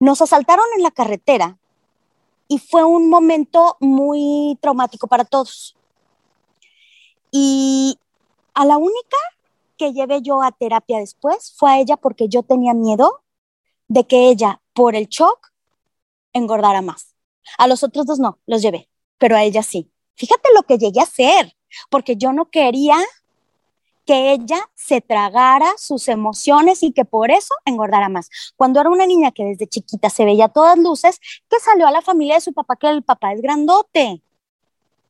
nos 0.00 0.20
asaltaron 0.20 0.64
en 0.76 0.82
la 0.82 0.90
carretera 0.90 1.56
y 2.48 2.58
fue 2.58 2.82
un 2.82 3.08
momento 3.08 3.76
muy 3.78 4.58
traumático 4.60 5.06
para 5.06 5.24
todos. 5.24 5.76
Y 7.30 7.96
a 8.54 8.64
la 8.64 8.76
única 8.76 9.18
que 9.76 9.92
llevé 9.92 10.20
yo 10.20 10.42
a 10.42 10.50
terapia 10.50 10.98
después 10.98 11.54
fue 11.56 11.70
a 11.70 11.78
ella 11.78 11.96
porque 11.96 12.28
yo 12.28 12.42
tenía 12.42 12.74
miedo 12.74 13.22
de 13.86 14.04
que 14.04 14.30
ella, 14.30 14.60
por 14.72 14.96
el 14.96 15.06
shock, 15.06 15.52
engordara 16.32 16.82
más. 16.82 17.14
A 17.56 17.68
los 17.68 17.84
otros 17.84 18.04
dos 18.06 18.18
no, 18.18 18.40
los 18.46 18.62
llevé, 18.62 18.88
pero 19.18 19.36
a 19.36 19.44
ella 19.44 19.62
sí. 19.62 19.93
Fíjate 20.16 20.48
lo 20.54 20.62
que 20.62 20.78
llegué 20.78 21.00
a 21.00 21.04
hacer, 21.04 21.56
porque 21.90 22.16
yo 22.16 22.32
no 22.32 22.50
quería 22.50 22.96
que 24.04 24.32
ella 24.32 24.58
se 24.74 25.00
tragara 25.00 25.72
sus 25.78 26.08
emociones 26.08 26.82
y 26.82 26.92
que 26.92 27.04
por 27.04 27.30
eso 27.30 27.54
engordara 27.64 28.08
más. 28.08 28.28
Cuando 28.56 28.80
era 28.80 28.90
una 28.90 29.06
niña 29.06 29.32
que 29.32 29.44
desde 29.44 29.66
chiquita 29.66 30.10
se 30.10 30.24
veía 30.24 30.48
todas 30.48 30.78
luces, 30.78 31.20
que 31.48 31.58
salió 31.60 31.86
a 31.86 31.90
la 31.90 32.02
familia 32.02 32.34
de 32.34 32.40
su 32.40 32.52
papá, 32.52 32.76
que 32.76 32.88
el 32.88 33.02
papá 33.02 33.32
es 33.32 33.40
grandote, 33.40 34.22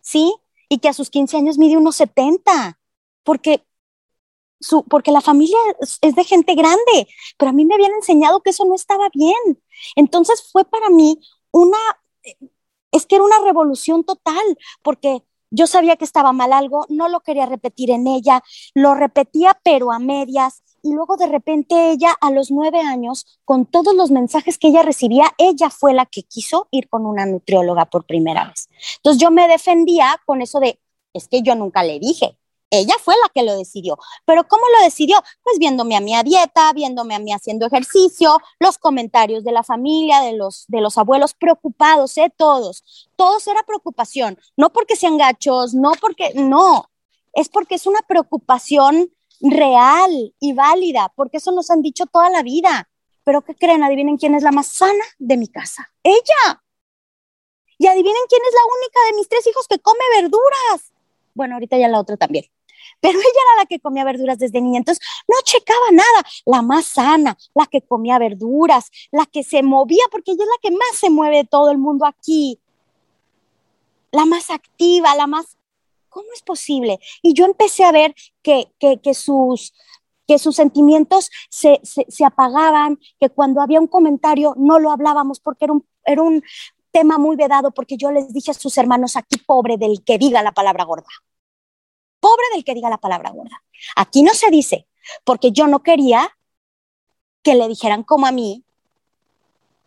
¿sí? 0.01 0.35
Y 0.69 0.79
que 0.79 0.89
a 0.89 0.93
sus 0.93 1.11
15 1.11 1.37
años 1.37 1.59
mide 1.59 1.77
unos 1.77 1.97
70, 1.97 2.79
porque, 3.25 3.67
su, 4.61 4.85
porque 4.85 5.11
la 5.11 5.21
familia 5.21 5.59
es 6.01 6.15
de 6.15 6.25
gente 6.25 6.55
grande, 6.55 7.09
pero 7.37 7.51
a 7.51 7.53
mí 7.53 7.65
me 7.65 7.75
habían 7.75 7.93
enseñado 7.93 8.43
que 8.43 8.51
eso 8.51 8.65
no 8.65 8.75
estaba 8.75 9.09
bien. 9.13 9.61
Entonces 9.97 10.49
fue 10.53 10.65
para 10.65 10.89
mí 10.89 11.19
una, 11.51 11.79
es 12.95 13.07
que 13.07 13.17
era 13.17 13.25
una 13.25 13.41
revolución 13.41 14.05
total, 14.05 14.45
porque 14.83 15.23
yo 15.51 15.67
sabía 15.67 15.97
que 15.97 16.05
estaba 16.05 16.33
mal 16.33 16.53
algo, 16.53 16.87
no 16.89 17.09
lo 17.09 17.21
quería 17.21 17.47
repetir 17.47 17.91
en 17.91 18.07
ella, 18.07 18.43
lo 18.75 18.95
repetía 18.95 19.59
pero 19.63 19.93
a 19.93 19.99
medias. 19.99 20.63
Y 20.83 20.93
luego 20.93 21.17
de 21.17 21.27
repente 21.27 21.91
ella 21.91 22.15
a 22.21 22.31
los 22.31 22.51
nueve 22.51 22.81
años, 22.81 23.41
con 23.45 23.65
todos 23.65 23.95
los 23.95 24.11
mensajes 24.11 24.59
que 24.59 24.69
ella 24.69 24.83
recibía, 24.83 25.33
ella 25.39 25.71
fue 25.71 25.95
la 25.95 26.07
que 26.07 26.23
quiso 26.23 26.69
ir 26.71 26.89
con 26.89 27.07
una 27.07 27.25
nutrióloga 27.25 27.87
por 27.87 28.05
primera 28.05 28.47
vez. 28.47 28.69
Entonces 28.97 29.21
yo 29.21 29.31
me 29.31 29.49
defendía 29.49 30.21
con 30.27 30.43
eso 30.43 30.61
de, 30.61 30.79
es 31.15 31.29
que 31.29 31.43
yo 31.43 31.55
nunca 31.55 31.83
le 31.83 31.99
dije, 31.99 32.37
ella 32.79 32.95
fue 33.03 33.15
la 33.23 33.29
que 33.35 33.43
lo 33.43 33.57
decidió. 33.57 33.99
Pero 34.25 34.47
¿cómo 34.47 34.63
lo 34.77 34.85
decidió? 34.85 35.23
Pues 35.43 35.59
viéndome 35.59 35.97
a 35.97 36.01
mí 36.01 36.15
a 36.15 36.23
dieta, 36.23 36.73
viéndome 36.73 37.15
a 37.15 37.19
mí 37.19 37.33
haciendo 37.33 37.67
ejercicio, 37.67 38.39
los 38.59 38.79
comentarios 38.79 39.45
de 39.45 39.53
la 39.53 39.63
familia, 39.63 40.21
de 40.21 40.35
los, 40.35 40.65
de 40.69 40.81
los 40.81 40.99
abuelos 40.99 41.35
preocupados, 41.35 42.17
¿eh? 42.19 42.33
Todos. 42.37 43.09
Todos 43.17 43.47
era 43.47 43.63
preocupación. 43.63 44.39
No 44.57 44.71
porque 44.71 44.97
sean 44.97 45.19
gachos, 45.19 45.75
no 45.75 45.93
porque, 46.01 46.33
no. 46.35 46.91
Es 47.33 47.49
porque 47.49 47.75
es 47.75 47.87
una 47.87 48.01
preocupación 48.01 49.13
real 49.41 50.35
y 50.41 50.53
válida, 50.53 51.13
porque 51.17 51.39
eso 51.39 51.53
nos 51.53 51.71
han 51.71 51.83
dicho 51.83 52.07
toda 52.07 52.31
la 52.31 52.43
vida. 52.43 52.89
Pero 53.25 53.43
¿qué 53.43 53.55
creen? 53.55 53.83
Adivinen 53.83 54.17
quién 54.17 54.35
es 54.35 54.43
la 54.43 54.53
más 54.53 54.69
sana 54.69 55.05
de 55.19 55.37
mi 55.37 55.49
casa. 55.49 55.91
Ella. 56.03 56.63
Y 57.79 57.87
adivinen 57.87 58.23
quién 58.29 58.43
es 58.47 58.55
la 58.55 58.77
única 58.79 59.01
de 59.07 59.17
mis 59.17 59.29
tres 59.29 59.47
hijos 59.47 59.67
que 59.67 59.79
come 59.79 59.99
verduras. 60.15 60.93
Bueno, 61.35 61.55
ahorita 61.55 61.77
ya 61.77 61.89
la 61.89 62.01
otra 62.01 62.17
también 62.17 62.45
pero 63.05 63.19
ella 63.19 63.29
era 63.29 63.63
la 63.63 63.67
que 63.67 63.81
comía 63.81 64.03
verduras 64.03 64.39
desde 64.39 64.63
niña, 64.63 64.79
entonces 64.79 65.07
no 65.29 65.37
checaba 65.45 65.91
nada, 65.93 66.25
la 66.47 66.63
más 66.63 66.87
sana, 66.87 67.37
la 67.55 67.67
que 67.67 67.83
comía 67.83 68.19
verduras, 68.19 68.91
la 69.13 69.27
que 69.27 69.43
se 69.43 69.63
movía, 69.63 70.03
porque 70.11 70.31
ella 70.31 70.45
es 70.45 70.49
la 70.49 70.59
que 70.63 70.75
más 70.75 70.97
se 70.99 71.11
mueve 71.11 71.37
de 71.37 71.45
todo 71.45 71.71
el 71.71 71.77
mundo 71.77 72.07
aquí, 72.07 72.59
la 74.11 74.25
más 74.25 74.49
activa, 74.49 75.15
la 75.17 75.27
más... 75.27 75.59
¿Cómo 76.09 76.29
es 76.35 76.41
posible? 76.41 76.99
Y 77.21 77.35
yo 77.35 77.45
empecé 77.45 77.85
a 77.85 77.93
ver 77.93 78.15
que, 78.43 78.73
que, 78.79 79.13
sus, 79.13 79.75
que 80.27 80.39
sus 80.39 80.57
sentimientos 80.57 81.29
se, 81.51 81.83
se, 81.83 82.25
apagaban, 82.25 82.99
que 83.21 83.29
cuando 83.29 83.61
había 83.61 83.81
un 83.81 83.87
comentario 83.87 84.55
no 84.57 84.79
lo 84.79 84.91
hablábamos 84.91 85.41
porque 85.41 85.67
era 85.67 85.75
un, 85.75 85.87
era 86.07 86.23
un 86.23 86.43
tema 86.91 87.19
muy 87.19 87.37
vedado, 87.37 87.71
porque 87.71 87.99
yo 87.99 88.11
les 88.11 88.33
dije 88.33 88.53
a 88.53 88.55
sus 88.55 88.79
hermanos 88.79 89.15
aquí, 89.17 89.37
pobre 89.47 89.77
del 89.77 90.03
que 90.03 90.17
diga 90.17 90.43
la 90.43 90.53
palabra 90.53 90.85
gorda 90.85 91.11
pobre 92.25 92.47
del 92.55 92.65
que 92.65 92.73
diga 92.73 92.89
la 92.89 92.97
palabra 92.97 93.33
gorda. 93.33 93.63
Aquí 93.97 94.23
no 94.23 94.33
se 94.33 94.49
dice, 94.49 94.87
porque 95.25 95.53
yo 95.53 95.67
no 95.67 95.83
quería 95.83 96.35
que 97.43 97.55
le 97.55 97.69
dijeran 97.69 98.03
como 98.03 98.27
a 98.27 98.33
mí, 98.33 98.65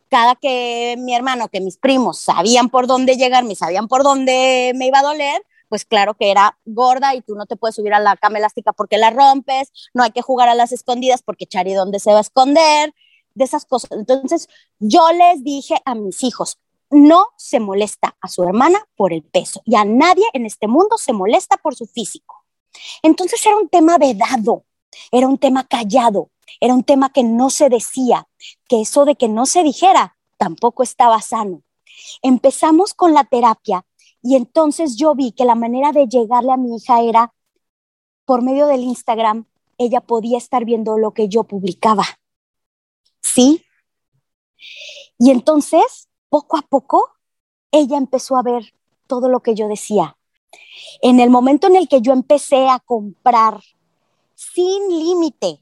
cada 0.07 0.35
que 0.35 0.93
mi 0.99 1.15
hermano, 1.15 1.47
que 1.47 1.61
mis 1.61 1.77
primos 1.77 2.19
sabían 2.19 2.69
por 2.69 2.85
dónde 2.85 3.17
llegarme, 3.17 3.55
sabían 3.55 3.87
por 3.87 4.03
dónde 4.03 4.71
me 4.75 4.85
iba 4.85 4.99
a 4.99 5.01
doler, 5.01 5.41
pues 5.67 5.83
claro 5.83 6.13
que 6.13 6.29
era 6.29 6.59
gorda 6.63 7.15
y 7.15 7.21
tú 7.21 7.33
no 7.33 7.47
te 7.47 7.55
puedes 7.55 7.75
subir 7.75 7.95
a 7.95 7.99
la 7.99 8.15
cama 8.15 8.37
elástica 8.37 8.71
porque 8.71 8.99
la 8.99 9.09
rompes, 9.09 9.71
no 9.95 10.03
hay 10.03 10.11
que 10.11 10.21
jugar 10.21 10.47
a 10.47 10.53
las 10.53 10.71
escondidas 10.71 11.23
porque 11.23 11.47
Chari, 11.47 11.73
¿dónde 11.73 11.99
se 11.99 12.11
va 12.11 12.19
a 12.19 12.21
esconder? 12.21 12.93
De 13.33 13.45
esas 13.45 13.65
cosas. 13.65 13.93
Entonces, 13.93 14.47
yo 14.77 15.11
les 15.11 15.43
dije 15.43 15.81
a 15.85 15.95
mis 15.95 16.23
hijos, 16.23 16.59
no 16.89 17.27
se 17.37 17.59
molesta 17.59 18.15
a 18.21 18.27
su 18.27 18.43
hermana 18.43 18.79
por 18.95 19.13
el 19.13 19.23
peso 19.23 19.61
y 19.65 19.75
a 19.75 19.85
nadie 19.85 20.25
en 20.33 20.45
este 20.45 20.67
mundo 20.67 20.97
se 20.97 21.13
molesta 21.13 21.57
por 21.57 21.75
su 21.75 21.85
físico. 21.85 22.45
Entonces 23.01 23.45
era 23.45 23.57
un 23.57 23.69
tema 23.69 23.97
vedado, 23.97 24.65
era 25.11 25.27
un 25.27 25.37
tema 25.37 25.65
callado, 25.67 26.31
era 26.59 26.73
un 26.73 26.83
tema 26.83 27.11
que 27.11 27.23
no 27.23 27.49
se 27.49 27.69
decía, 27.69 28.27
que 28.67 28.81
eso 28.81 29.05
de 29.05 29.15
que 29.15 29.27
no 29.27 29.45
se 29.45 29.63
dijera 29.63 30.17
tampoco 30.37 30.83
estaba 30.83 31.21
sano. 31.21 31.63
Empezamos 32.21 32.93
con 32.93 33.13
la 33.13 33.23
terapia 33.23 33.85
y 34.21 34.35
entonces 34.35 34.95
yo 34.97 35.15
vi 35.15 35.31
que 35.31 35.45
la 35.45 35.55
manera 35.55 35.91
de 35.91 36.07
llegarle 36.07 36.51
a 36.51 36.57
mi 36.57 36.75
hija 36.75 37.01
era 37.01 37.33
por 38.25 38.41
medio 38.41 38.67
del 38.67 38.81
Instagram, 38.81 39.45
ella 39.77 40.01
podía 40.01 40.37
estar 40.37 40.65
viendo 40.65 40.97
lo 40.97 41.13
que 41.13 41.29
yo 41.29 41.45
publicaba. 41.45 42.03
¿Sí? 43.21 43.63
Y 45.17 45.31
entonces 45.31 46.06
poco 46.29 46.57
a 46.57 46.61
poco, 46.61 47.13
ella 47.71 47.97
empezó 47.97 48.37
a 48.37 48.43
ver 48.43 48.73
todo 49.07 49.29
lo 49.29 49.41
que 49.41 49.55
yo 49.55 49.67
decía. 49.67 50.17
En 51.01 51.19
el 51.19 51.29
momento 51.29 51.67
en 51.67 51.75
el 51.75 51.87
que 51.87 52.01
yo 52.01 52.13
empecé 52.13 52.67
a 52.67 52.79
comprar 52.79 53.61
sin 54.35 54.89
límite 54.89 55.59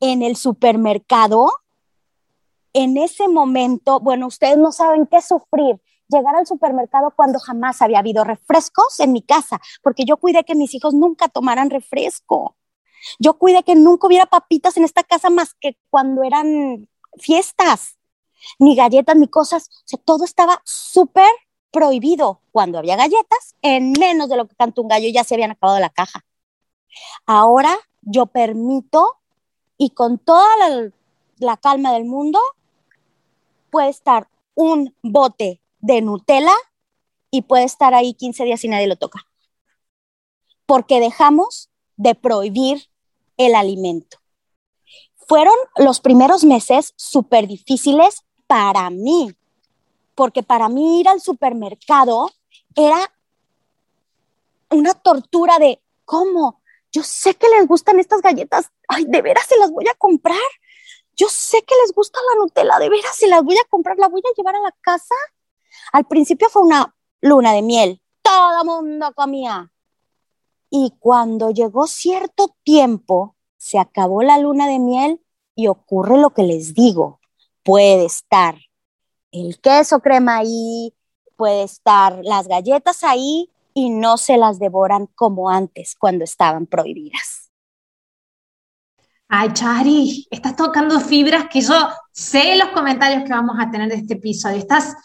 en 0.00 0.22
el 0.22 0.36
supermercado, 0.36 1.50
en 2.72 2.96
ese 2.96 3.28
momento, 3.28 4.00
bueno, 4.00 4.28
ustedes 4.28 4.56
no 4.56 4.72
saben 4.72 5.06
qué 5.06 5.20
sufrir. 5.20 5.80
Llegar 6.08 6.34
al 6.34 6.46
supermercado 6.46 7.12
cuando 7.14 7.38
jamás 7.38 7.82
había 7.82 8.00
habido 8.00 8.24
refrescos 8.24 8.98
en 8.98 9.12
mi 9.12 9.22
casa, 9.22 9.60
porque 9.82 10.04
yo 10.04 10.16
cuidé 10.16 10.44
que 10.44 10.56
mis 10.56 10.74
hijos 10.74 10.94
nunca 10.94 11.28
tomaran 11.28 11.70
refresco. 11.70 12.56
Yo 13.18 13.38
cuidé 13.38 13.62
que 13.62 13.76
nunca 13.76 14.06
hubiera 14.06 14.26
papitas 14.26 14.76
en 14.76 14.84
esta 14.84 15.04
casa 15.04 15.30
más 15.30 15.54
que 15.54 15.76
cuando 15.88 16.22
eran 16.24 16.88
fiestas 17.18 17.99
ni 18.58 18.74
galletas, 18.74 19.16
ni 19.16 19.28
cosas, 19.28 19.68
o 19.68 19.82
sea, 19.84 19.98
todo 20.04 20.24
estaba 20.24 20.60
súper 20.64 21.30
prohibido. 21.70 22.40
Cuando 22.52 22.78
había 22.78 22.96
galletas, 22.96 23.56
en 23.62 23.92
menos 23.92 24.28
de 24.28 24.36
lo 24.36 24.46
que 24.46 24.56
canta 24.56 24.80
un 24.80 24.88
gallo 24.88 25.08
ya 25.12 25.24
se 25.24 25.34
habían 25.34 25.52
acabado 25.52 25.78
la 25.78 25.90
caja. 25.90 26.24
Ahora 27.26 27.76
yo 28.02 28.26
permito 28.26 29.18
y 29.76 29.90
con 29.90 30.18
toda 30.18 30.48
la, 31.38 31.56
calma 31.56 31.92
del 31.92 32.04
mundo 32.04 32.38
puede 33.70 33.88
estar 33.88 34.28
un 34.54 34.94
bote 35.02 35.62
de 35.78 36.02
Nutella 36.02 36.54
y 37.30 37.42
puede 37.42 37.64
estar 37.64 37.94
ahí 37.94 38.14
15 38.14 38.44
días 38.44 38.64
y 38.64 38.68
nadie 38.68 38.88
lo 38.88 38.96
toca. 38.96 39.26
Porque 40.66 41.00
dejamos 41.00 41.70
de 41.96 42.14
prohibir 42.14 42.90
el 43.36 43.54
alimento. 43.54 44.18
Fueron 45.28 45.54
los 45.76 46.00
primeros 46.00 46.44
meses 46.44 46.92
súper 46.96 47.46
difíciles 47.46 48.24
para 48.50 48.90
mí, 48.90 49.32
porque 50.16 50.42
para 50.42 50.68
mí 50.68 50.98
ir 50.98 51.08
al 51.08 51.20
supermercado 51.20 52.32
era 52.74 52.98
una 54.70 54.92
tortura 54.92 55.60
de, 55.60 55.80
¿cómo? 56.04 56.60
Yo 56.90 57.04
sé 57.04 57.36
que 57.36 57.48
les 57.48 57.68
gustan 57.68 58.00
estas 58.00 58.22
galletas, 58.22 58.72
ay, 58.88 59.04
de 59.04 59.22
veras 59.22 59.46
se 59.46 59.56
las 59.56 59.70
voy 59.70 59.86
a 59.86 59.94
comprar. 59.94 60.50
Yo 61.14 61.28
sé 61.28 61.62
que 61.62 61.76
les 61.84 61.94
gusta 61.94 62.18
la 62.28 62.40
Nutella, 62.40 62.80
de 62.80 62.88
veras 62.88 63.14
se 63.14 63.28
las 63.28 63.44
voy 63.44 63.56
a 63.56 63.68
comprar, 63.70 63.96
la 63.98 64.08
voy 64.08 64.20
a 64.20 64.34
llevar 64.36 64.56
a 64.56 64.60
la 64.62 64.74
casa. 64.80 65.14
Al 65.92 66.06
principio 66.06 66.48
fue 66.48 66.62
una 66.62 66.92
luna 67.20 67.52
de 67.52 67.62
miel, 67.62 68.02
todo 68.20 68.64
mundo 68.64 69.12
comía. 69.14 69.72
Y 70.70 70.92
cuando 70.98 71.50
llegó 71.50 71.86
cierto 71.86 72.56
tiempo, 72.64 73.36
se 73.58 73.78
acabó 73.78 74.24
la 74.24 74.38
luna 74.38 74.66
de 74.66 74.80
miel 74.80 75.24
y 75.54 75.68
ocurre 75.68 76.18
lo 76.18 76.30
que 76.30 76.42
les 76.42 76.74
digo 76.74 77.19
puede 77.70 78.06
estar 78.06 78.56
el 79.30 79.60
queso 79.60 80.00
crema 80.00 80.38
ahí, 80.38 80.92
puede 81.36 81.62
estar 81.62 82.18
las 82.24 82.48
galletas 82.48 83.04
ahí 83.04 83.48
y 83.72 83.90
no 83.90 84.16
se 84.16 84.36
las 84.36 84.58
devoran 84.58 85.06
como 85.14 85.50
antes 85.50 85.94
cuando 85.94 86.24
estaban 86.24 86.66
prohibidas. 86.66 87.52
Ay, 89.28 89.52
Chari, 89.52 90.26
estás 90.32 90.56
tocando 90.56 90.98
fibras 90.98 91.44
que 91.48 91.60
yo 91.60 91.76
sé 92.10 92.56
los 92.56 92.70
comentarios 92.70 93.22
que 93.22 93.30
vamos 93.32 93.54
a 93.60 93.70
tener 93.70 93.88
de 93.88 93.94
este 93.94 94.14
episodio. 94.14 94.56
Estás 94.56 94.96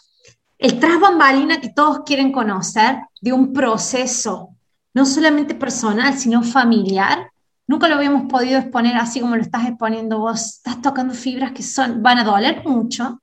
el 0.58 0.80
tras 0.80 0.98
bambalina 0.98 1.60
que 1.60 1.68
todos 1.68 2.00
quieren 2.04 2.32
conocer 2.32 2.96
de 3.20 3.32
un 3.32 3.52
proceso, 3.52 4.56
no 4.92 5.06
solamente 5.06 5.54
personal, 5.54 6.18
sino 6.18 6.42
familiar. 6.42 7.30
Nunca 7.66 7.88
lo 7.88 7.96
habíamos 7.96 8.30
podido 8.30 8.58
exponer 8.58 8.96
así 8.96 9.20
como 9.20 9.36
lo 9.36 9.42
estás 9.42 9.66
exponiendo 9.66 10.18
vos. 10.18 10.56
Estás 10.56 10.80
tocando 10.80 11.14
fibras 11.14 11.52
que 11.52 11.62
son, 11.62 12.02
van 12.02 12.18
a 12.18 12.24
doler 12.24 12.64
mucho, 12.64 13.20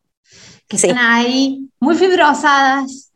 que 0.68 0.76
están 0.76 0.98
ahí 0.98 1.70
muy 1.80 1.96
fibrosadas, 1.96 3.12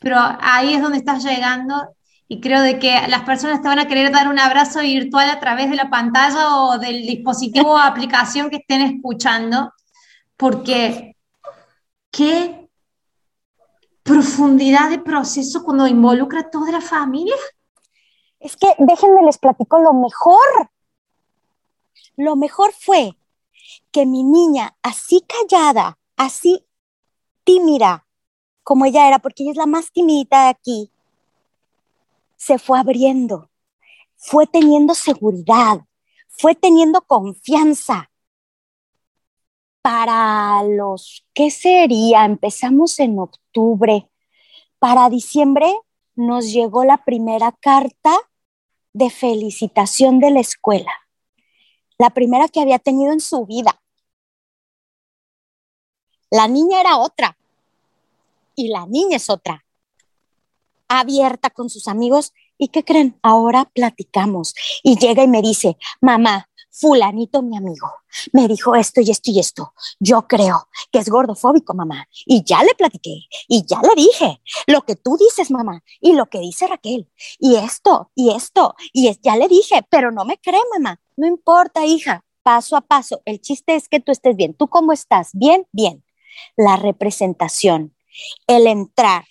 pero 0.00 0.16
ahí 0.40 0.74
es 0.74 0.82
donde 0.82 0.98
estás 0.98 1.24
llegando 1.24 1.94
y 2.28 2.40
creo 2.40 2.60
de 2.60 2.78
que 2.78 3.08
las 3.08 3.22
personas 3.22 3.62
te 3.62 3.68
van 3.68 3.78
a 3.78 3.88
querer 3.88 4.12
dar 4.12 4.28
un 4.28 4.38
abrazo 4.38 4.80
virtual 4.80 5.30
a 5.30 5.40
través 5.40 5.70
de 5.70 5.76
la 5.76 5.88
pantalla 5.88 6.56
o 6.56 6.78
del 6.78 7.02
dispositivo 7.06 7.72
o 7.72 7.78
aplicación 7.78 8.50
que 8.50 8.56
estén 8.56 8.82
escuchando, 8.82 9.72
porque 10.36 11.16
qué 12.10 12.68
profundidad 14.02 14.90
de 14.90 14.98
proceso 14.98 15.64
cuando 15.64 15.86
involucra 15.86 16.40
a 16.40 16.50
toda 16.50 16.70
la 16.70 16.82
familia. 16.82 17.34
Es 18.40 18.56
que 18.56 18.68
déjenme 18.78 19.22
les 19.22 19.38
platico 19.38 19.78
lo 19.78 19.92
mejor. 19.92 20.70
Lo 22.16 22.36
mejor 22.36 22.72
fue 22.72 23.16
que 23.90 24.06
mi 24.06 24.22
niña, 24.22 24.76
así 24.82 25.22
callada, 25.26 25.98
así 26.16 26.64
tímida, 27.44 28.06
como 28.62 28.84
ella 28.84 29.08
era, 29.08 29.18
porque 29.18 29.42
ella 29.42 29.52
es 29.52 29.56
la 29.56 29.66
más 29.66 29.92
tímida 29.92 30.44
de 30.44 30.48
aquí, 30.50 30.90
se 32.36 32.58
fue 32.58 32.78
abriendo, 32.78 33.50
fue 34.16 34.46
teniendo 34.46 34.94
seguridad, 34.94 35.80
fue 36.28 36.54
teniendo 36.54 37.02
confianza. 37.02 38.10
Para 39.82 40.62
los, 40.64 41.26
¿qué 41.34 41.50
sería? 41.50 42.24
Empezamos 42.24 42.98
en 43.00 43.18
octubre. 43.18 44.10
Para 44.78 45.08
diciembre 45.08 45.74
nos 46.18 46.52
llegó 46.52 46.84
la 46.84 47.04
primera 47.04 47.52
carta 47.52 48.12
de 48.92 49.08
felicitación 49.08 50.18
de 50.18 50.32
la 50.32 50.40
escuela, 50.40 50.92
la 51.96 52.10
primera 52.10 52.48
que 52.48 52.60
había 52.60 52.80
tenido 52.80 53.12
en 53.12 53.20
su 53.20 53.46
vida. 53.46 53.80
La 56.28 56.48
niña 56.48 56.80
era 56.80 56.98
otra 56.98 57.38
y 58.56 58.68
la 58.68 58.84
niña 58.86 59.16
es 59.16 59.30
otra 59.30 59.64
abierta 60.88 61.50
con 61.50 61.70
sus 61.70 61.86
amigos. 61.86 62.32
¿Y 62.58 62.68
qué 62.68 62.82
creen? 62.84 63.16
Ahora 63.22 63.66
platicamos. 63.72 64.54
Y 64.82 64.98
llega 64.98 65.22
y 65.22 65.28
me 65.28 65.40
dice, 65.40 65.76
mamá, 66.00 66.47
fulanito 66.78 67.42
mi 67.42 67.56
amigo, 67.56 67.88
me 68.32 68.46
dijo 68.48 68.74
esto 68.74 69.00
y 69.00 69.10
esto 69.10 69.30
y 69.30 69.40
esto. 69.40 69.72
Yo 69.98 70.26
creo 70.26 70.68
que 70.92 71.00
es 71.00 71.08
gordofóbico, 71.08 71.74
mamá. 71.74 72.08
Y 72.26 72.44
ya 72.44 72.62
le 72.62 72.74
platiqué 72.74 73.26
y 73.48 73.64
ya 73.66 73.80
le 73.82 73.94
dije 73.96 74.40
lo 74.66 74.82
que 74.82 74.96
tú 74.96 75.16
dices, 75.16 75.50
mamá, 75.50 75.82
y 76.00 76.12
lo 76.12 76.26
que 76.26 76.40
dice 76.40 76.66
Raquel. 76.66 77.08
Y 77.38 77.56
esto 77.56 78.10
y 78.14 78.34
esto. 78.34 78.74
Y 78.92 79.08
es, 79.08 79.20
ya 79.20 79.36
le 79.36 79.48
dije, 79.48 79.86
pero 79.90 80.10
no 80.10 80.24
me 80.24 80.38
cree, 80.38 80.60
mamá. 80.72 81.00
No 81.16 81.26
importa, 81.26 81.84
hija, 81.84 82.24
paso 82.42 82.76
a 82.76 82.80
paso. 82.80 83.22
El 83.24 83.40
chiste 83.40 83.74
es 83.74 83.88
que 83.88 84.00
tú 84.00 84.12
estés 84.12 84.36
bien. 84.36 84.54
¿Tú 84.54 84.68
cómo 84.68 84.92
estás? 84.92 85.30
Bien, 85.32 85.66
bien. 85.72 86.04
La 86.56 86.76
representación, 86.76 87.94
el 88.46 88.66
entrar, 88.66 89.24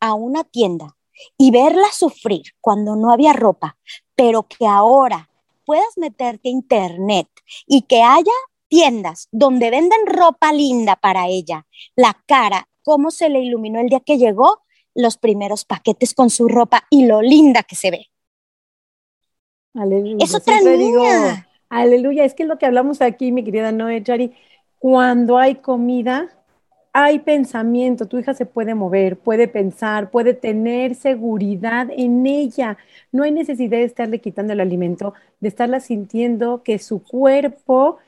a 0.00 0.14
una 0.14 0.44
tienda 0.44 0.96
y 1.36 1.50
verla 1.50 1.92
sufrir 1.92 2.54
cuando 2.60 2.96
no 2.96 3.12
había 3.12 3.34
ropa, 3.34 3.76
pero 4.16 4.44
que 4.44 4.66
ahora 4.66 5.29
puedas 5.70 5.96
meterte 5.98 6.48
a 6.48 6.50
internet 6.50 7.28
y 7.64 7.82
que 7.82 8.02
haya 8.02 8.32
tiendas 8.66 9.28
donde 9.30 9.70
venden 9.70 10.04
ropa 10.04 10.52
linda 10.52 10.96
para 10.96 11.28
ella, 11.28 11.64
la 11.94 12.20
cara, 12.26 12.68
cómo 12.82 13.12
se 13.12 13.28
le 13.28 13.38
iluminó 13.38 13.78
el 13.78 13.88
día 13.88 14.00
que 14.00 14.18
llegó, 14.18 14.64
los 14.96 15.16
primeros 15.16 15.64
paquetes 15.64 16.12
con 16.12 16.28
su 16.28 16.48
ropa 16.48 16.82
y 16.90 17.06
lo 17.06 17.22
linda 17.22 17.62
que 17.62 17.76
se 17.76 17.92
ve. 17.92 18.08
Aleluya. 19.72 20.24
Es 20.24 20.34
otra 20.34 20.60
niña. 20.60 21.48
aleluya, 21.68 22.24
es 22.24 22.34
que 22.34 22.42
es 22.42 22.48
lo 22.48 22.58
que 22.58 22.66
hablamos 22.66 23.00
aquí, 23.00 23.30
mi 23.30 23.44
querida 23.44 23.70
Noé 23.70 24.02
Chari, 24.02 24.32
cuando 24.80 25.38
hay 25.38 25.54
comida, 25.54 26.39
hay 26.92 27.20
pensamiento, 27.20 28.06
tu 28.06 28.18
hija 28.18 28.34
se 28.34 28.46
puede 28.46 28.74
mover, 28.74 29.16
puede 29.18 29.48
pensar, 29.48 30.10
puede 30.10 30.34
tener 30.34 30.94
seguridad 30.94 31.88
en 31.90 32.26
ella. 32.26 32.78
No 33.12 33.22
hay 33.22 33.32
necesidad 33.32 33.78
de 33.78 33.84
estarle 33.84 34.20
quitando 34.20 34.52
el 34.52 34.60
alimento, 34.60 35.14
de 35.40 35.48
estarla 35.48 35.80
sintiendo 35.80 36.62
que 36.62 36.78
su 36.78 37.02
cuerpo 37.02 37.98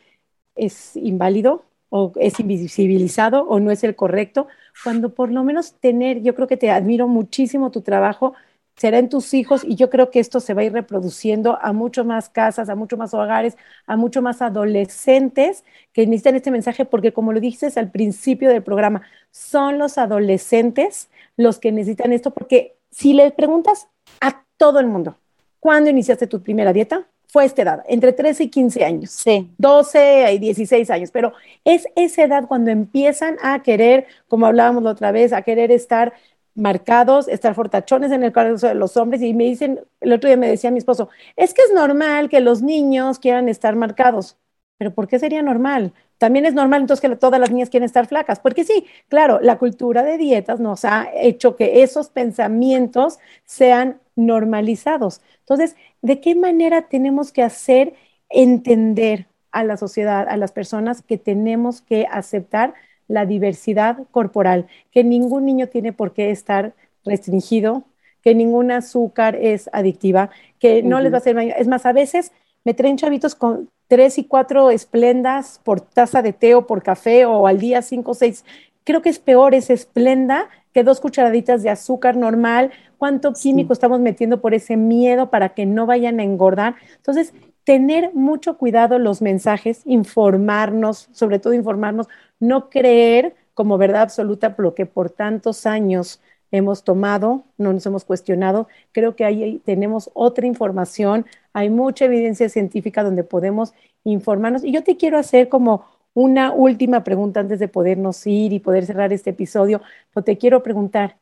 es 0.57 0.97
inválido 0.97 1.65
o 1.91 2.13
es 2.17 2.41
invisibilizado 2.41 3.45
o 3.49 3.61
no 3.61 3.71
es 3.71 3.85
el 3.85 3.95
correcto, 3.97 4.49
cuando 4.85 5.15
por 5.15 5.31
lo 5.31 5.45
menos 5.45 5.75
tener, 5.75 6.23
yo 6.23 6.35
creo 6.35 6.49
que 6.49 6.57
te 6.57 6.71
admiro 6.71 7.09
muchísimo 7.09 7.71
tu 7.71 7.83
trabajo, 7.83 8.35
será 8.77 8.99
en 8.99 9.09
tus 9.09 9.35
hijos 9.35 9.63
y 9.65 9.77
yo 9.77 9.91
creo 9.91 10.11
que 10.11 10.21
esto 10.21 10.41
se 10.41 10.55
va 10.55 10.63
a 10.63 10.65
ir 10.65 10.73
reproduciendo 10.73 11.59
a 11.61 11.73
mucho 11.73 12.05
más 12.05 12.29
casas, 12.29 12.69
a 12.69 12.75
mucho 12.75 12.97
más 12.97 13.15
hogares, 13.15 13.57
a 13.87 13.97
mucho 13.97 14.23
más 14.23 14.43
adolescentes 14.43 15.65
que 15.93 16.07
necesitan 16.07 16.37
este 16.37 16.51
mensaje 16.51 16.85
porque 16.85 17.13
como 17.13 17.33
lo 17.33 17.41
dices 17.41 17.77
al 17.77 17.91
principio 17.91 18.49
del 18.49 18.63
programa, 18.63 19.03
son 19.31 19.79
los 19.79 19.99
adolescentes 19.99 21.11
los 21.37 21.59
que 21.59 21.73
necesitan 21.73 22.13
esto 22.13 22.31
porque 22.31 22.77
si 22.91 23.13
le 23.13 23.31
preguntas 23.31 23.89
a 24.21 24.45
todo 24.57 24.81
el 24.81 24.87
mundo, 24.87 25.17
¿cuándo 25.61 25.91
iniciaste 25.91 26.27
tu 26.27 26.43
primera 26.43 26.73
dieta? 26.73 27.07
Fue 27.27 27.47
esta 27.47 27.63
edad, 27.63 27.83
entre 27.89 28.13
13 28.13 28.45
y 28.45 28.49
15 28.51 28.85
años, 28.85 29.11
sí. 29.11 29.51
12 29.57 30.35
y 30.35 30.39
16 30.39 30.91
años, 30.91 31.11
pero 31.11 31.33
es 31.65 31.87
esa 31.97 32.25
edad 32.25 32.47
cuando 32.47 32.71
empiezan 32.71 33.39
a 33.43 33.63
querer, 33.63 34.07
como 34.29 34.45
hablábamos 34.45 34.83
la 34.83 34.91
otra 34.91 35.13
vez, 35.13 35.33
a 35.33 35.41
querer 35.41 35.71
estar 35.71 36.13
marcados, 36.55 37.29
estar 37.29 37.55
fortachones 37.55 38.13
en 38.13 38.23
el 38.25 38.33
caso 38.33 38.67
de 38.67 38.75
los 38.75 38.97
hombres 38.97 39.23
y 39.23 39.35
me 39.35 39.45
dicen, 39.45 39.81
el 40.01 40.13
otro 40.13 40.29
día 40.29 40.37
me 40.37 40.49
decía 40.49 40.71
mi 40.71 40.79
esposo, 40.79 41.09
es 41.37 41.55
que 41.55 41.63
es 41.63 41.73
normal 41.73 42.29
que 42.29 42.41
los 42.41 42.63
niños 42.63 43.19
quieran 43.19 43.49
estar 43.49 43.77
marcados, 43.77 44.37
pero 44.79 44.95
¿por 44.95 45.09
qué 45.09 45.19
sería 45.19 45.43
normal? 45.43 45.93
También 46.19 46.47
es 46.47 46.55
normal 46.55 46.83
entonces 46.83 47.01
que 47.09 47.17
todas 47.17 47.41
las 47.41 47.51
niñas 47.51 47.71
quieren 47.71 47.87
estar 47.87 48.07
flacas, 48.07 48.39
porque 48.39 48.65
sí, 48.65 48.87
claro, 49.09 49.41
la 49.41 49.59
cultura 49.59 50.03
de 50.03 50.19
dietas 50.19 50.61
nos 50.61 50.85
ha 50.85 51.09
hecho 51.15 51.57
que 51.57 51.83
esos 51.83 52.11
pensamientos 52.11 53.19
sean 53.45 54.01
normalizados. 54.15 55.21
Entonces, 55.41 55.75
¿de 56.01 56.21
qué 56.21 56.35
manera 56.35 56.83
tenemos 56.83 57.33
que 57.33 57.43
hacer 57.43 57.95
entender 58.29 59.27
a 59.51 59.65
la 59.65 59.77
sociedad, 59.77 60.29
a 60.29 60.37
las 60.37 60.53
personas 60.53 61.03
que 61.03 61.19
tenemos 61.19 61.83
que 61.83 62.07
aceptar 62.11 62.75
la 63.13 63.27
diversidad 63.27 63.99
corporal, 64.11 64.67
que 64.91 65.05
ningún 65.05 65.45
niño 65.45 65.69
tiene 65.69 65.93
por 65.93 66.15
qué 66.15 66.31
estar 66.31 66.73
restringido, 67.05 67.85
que 68.23 68.35
ningún 68.35 68.71
azúcar 68.71 69.37
es 69.37 69.69
adictiva, 69.73 70.31
que 70.59 70.83
no 70.83 71.01
les 71.01 71.13
va 71.13 71.17
a 71.17 71.19
hacer 71.19 71.37
daño. 71.37 71.55
Es 71.59 71.69
más, 71.69 71.85
a 71.85 71.93
veces 71.93 72.33
me 72.65 72.73
traen 72.73 72.97
chavitos 72.97 73.35
con 73.35 73.69
tres 73.87 74.17
y 74.17 74.25
cuatro 74.25 74.71
esplendas 74.71 75.61
por 75.63 75.83
taza 75.83 76.23
de 76.23 76.33
té 76.33 76.55
o 76.55 76.67
por 76.67 76.83
café 76.83 77.27
o 77.27 77.47
al 77.47 77.59
día 77.59 77.83
cinco 77.83 78.13
o 78.13 78.15
seis. 78.15 78.45
Creo 78.85 79.03
que 79.03 79.11
es 79.11 79.19
peor 79.19 79.55
esa 79.55 79.75
esplenda 79.75 80.49
que 80.73 80.83
dos 80.83 81.01
cucharaditas 81.01 81.63
de 81.63 81.69
azúcar 81.69 82.17
normal. 82.17 82.71
¿Cuánto 82.97 83.35
químico 83.35 83.75
estamos 83.75 84.01
metiendo 84.01 84.41
por 84.41 84.55
ese 84.55 84.79
miedo 84.79 85.29
para 85.29 85.51
que 85.51 85.67
no 85.67 85.85
vayan 85.85 86.19
a 86.19 86.23
engordar? 86.23 86.77
Entonces, 86.97 87.35
tener 87.65 88.15
mucho 88.15 88.57
cuidado 88.59 88.99
los 88.99 89.23
mensajes, 89.23 89.83
informarnos, 89.85 91.09
sobre 91.13 91.39
todo 91.39 91.53
informarnos, 91.53 92.09
no 92.43 92.71
creer 92.71 93.37
como 93.55 93.79
verdad 93.79 94.03
absoluta 94.03 94.55
lo 94.59 94.75
que 94.75 94.85
por 94.85 95.11
tantos 95.11 95.65
años 95.65 96.21
hemos 96.51 96.83
tomado, 96.83 97.45
no 97.57 97.73
nos 97.73 97.87
hemos 97.87 98.05
cuestionado. 98.05 98.67
Creo 98.91 99.15
que 99.15 99.25
ahí 99.25 99.63
tenemos 99.65 100.11
otra 100.13 100.47
información, 100.47 101.25
hay 101.53 101.71
mucha 101.71 102.07
evidencia 102.07 102.49
científica 102.49 103.05
donde 103.05 103.23
podemos 103.25 103.75
informarnos. 104.03 104.65
Y 104.65 104.73
yo 104.73 104.83
te 104.83 104.97
quiero 104.97 105.19
hacer 105.19 105.49
como 105.49 105.85
una 106.15 106.53
última 106.53 107.05
pregunta 107.05 107.41
antes 107.41 107.61
de 107.61 107.69
podernos 107.69 108.27
ir 108.27 108.53
y 108.53 108.59
poder 108.59 108.87
cerrar 108.87 109.13
este 109.13 109.31
episodio. 109.31 109.81
Te 110.25 110.37
quiero 110.37 110.63
preguntar, 110.65 111.17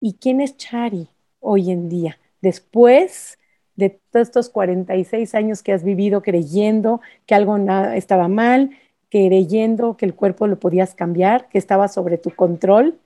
¿y 0.00 0.14
quién 0.14 0.40
es 0.40 0.56
Chari 0.56 1.08
hoy 1.40 1.70
en 1.70 1.88
día? 1.88 2.18
Después 2.42 3.38
de 3.76 3.90
todos 4.10 4.28
estos 4.28 4.50
46 4.50 5.34
años 5.34 5.62
que 5.62 5.72
has 5.72 5.84
vivido 5.84 6.20
creyendo 6.22 7.00
que 7.26 7.34
algo 7.34 7.56
estaba 7.94 8.28
mal, 8.28 8.70
creyendo 9.10 9.96
que 9.96 10.06
el 10.06 10.14
cuerpo 10.14 10.46
lo 10.46 10.58
podías 10.58 10.94
cambiar, 10.94 11.48
que 11.48 11.58
estaba 11.58 11.88
sobre 11.88 12.18
tu 12.18 12.30
control. 12.30 12.98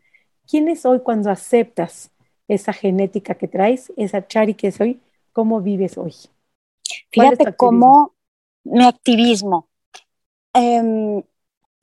¿Quién 0.46 0.68
es 0.68 0.86
hoy 0.86 1.00
cuando 1.00 1.30
aceptas 1.30 2.10
esa 2.48 2.72
genética 2.72 3.34
que 3.34 3.48
traes, 3.48 3.92
esa 3.96 4.26
Chari 4.26 4.54
que 4.54 4.72
soy? 4.72 5.00
¿Cómo 5.32 5.60
vives 5.60 5.98
hoy? 5.98 6.14
Fíjate 7.10 7.54
cómo 7.54 8.14
mi 8.64 8.84
activismo, 8.84 9.68
em, 10.54 11.22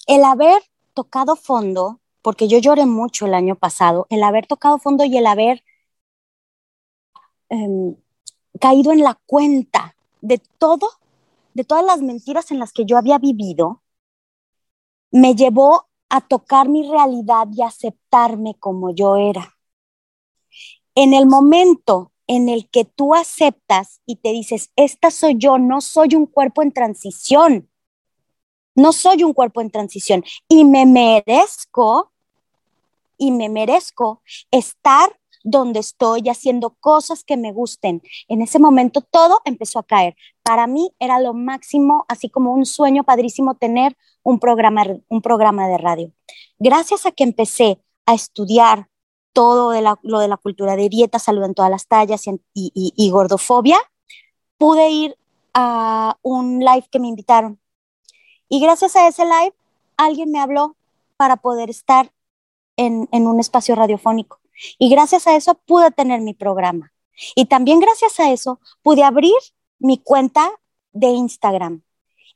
el 0.08 0.24
haber 0.24 0.62
tocado 0.94 1.36
fondo, 1.36 2.00
porque 2.22 2.48
yo 2.48 2.58
lloré 2.58 2.86
mucho 2.86 3.26
el 3.28 3.34
año 3.34 3.56
pasado, 3.56 4.08
el 4.10 4.24
haber 4.24 4.48
tocado 4.48 4.80
fondo 4.80 5.06
y 5.06 5.18
el 5.18 5.28
haber 5.28 5.64
em, 7.50 7.96
caído 8.60 8.92
en 8.92 9.04
la 9.04 9.20
cuenta 9.26 9.96
de 10.22 10.42
todo 10.58 10.90
de 11.56 11.64
todas 11.64 11.84
las 11.84 12.02
mentiras 12.02 12.52
en 12.52 12.60
las 12.60 12.72
que 12.72 12.86
yo 12.86 12.98
había 12.98 13.18
vivido, 13.18 13.82
me 15.16 15.34
llevó 15.34 15.88
a 16.10 16.20
tocar 16.20 16.68
mi 16.68 16.86
realidad 16.90 17.48
y 17.54 17.62
aceptarme 17.62 18.56
como 18.60 18.94
yo 18.94 19.16
era. 19.16 19.56
En 20.94 21.14
el 21.14 21.26
momento 21.26 22.12
en 22.28 22.50
el 22.50 22.70
que 22.70 22.84
tú 22.84 23.16
aceptas 23.16 24.02
y 24.06 24.18
te 24.18 24.34
dices, 24.34 24.72
esta 24.76 25.12
soy 25.12 25.36
yo, 25.38 25.58
no 25.58 25.80
soy 25.80 26.16
un 26.16 26.26
cuerpo 26.26 26.62
en 26.64 26.74
transición, 26.74 27.70
no 28.76 28.92
soy 28.92 29.24
un 29.24 29.32
cuerpo 29.32 29.62
en 29.62 29.72
transición 29.72 30.26
y 30.50 30.66
me 30.66 30.86
merezco, 30.86 32.12
y 33.18 33.32
me 33.32 33.48
merezco 33.48 34.22
estar 34.52 35.18
donde 35.46 35.80
estoy 35.80 36.28
haciendo 36.28 36.72
cosas 36.82 37.24
que 37.24 37.38
me 37.38 37.54
gusten. 37.54 38.02
En 38.28 38.42
ese 38.42 38.60
momento 38.60 39.00
todo 39.00 39.40
empezó 39.46 39.80
a 39.80 39.84
caer. 39.84 40.18
Para 40.46 40.68
mí 40.68 40.92
era 41.00 41.20
lo 41.20 41.34
máximo, 41.34 42.06
así 42.08 42.30
como 42.30 42.54
un 42.54 42.68
sueño 42.68 43.04
padrísimo 43.04 43.56
tener 43.56 43.98
un 44.22 44.40
programa, 44.40 44.84
un 45.10 45.22
programa 45.24 45.68
de 45.68 45.80
radio. 45.80 46.12
Gracias 46.60 47.08
a 47.08 47.12
que 47.12 47.24
empecé 47.24 47.80
a 48.06 48.14
estudiar 48.14 48.88
todo 49.34 49.72
de 49.72 49.82
lo 49.82 50.20
de 50.20 50.28
la 50.28 50.38
cultura 50.38 50.76
de 50.76 50.88
dieta, 50.88 51.18
salud 51.18 51.44
en 51.44 51.56
todas 51.56 51.72
las 51.72 51.88
tallas 51.88 52.22
y 52.54 53.10
gordofobia, 53.10 53.80
pude 54.60 54.90
ir 54.92 55.18
a 55.56 56.18
un 56.22 56.60
live 56.60 56.86
que 56.92 57.00
me 57.00 57.08
invitaron. 57.08 57.60
Y 58.48 58.60
gracias 58.60 58.96
a 58.96 59.08
ese 59.08 59.26
live, 59.26 59.56
alguien 59.98 60.32
me 60.32 60.40
habló 60.40 60.76
para 61.18 61.38
poder 61.38 61.72
estar 61.72 62.12
en, 62.78 63.10
en 63.12 63.26
un 63.26 63.40
espacio 63.40 63.74
radiofónico. 63.74 64.40
Y 64.78 64.90
gracias 64.90 65.26
a 65.26 65.36
eso 65.36 65.56
pude 65.66 65.90
tener 65.90 66.22
mi 66.22 66.36
programa. 66.36 66.94
Y 67.36 67.46
también 67.46 67.80
gracias 67.80 68.20
a 68.20 68.32
eso 68.32 68.60
pude 68.84 69.04
abrir 69.04 69.34
mi 69.80 69.98
cuenta 69.98 70.52
de 70.92 71.08
Instagram. 71.08 71.84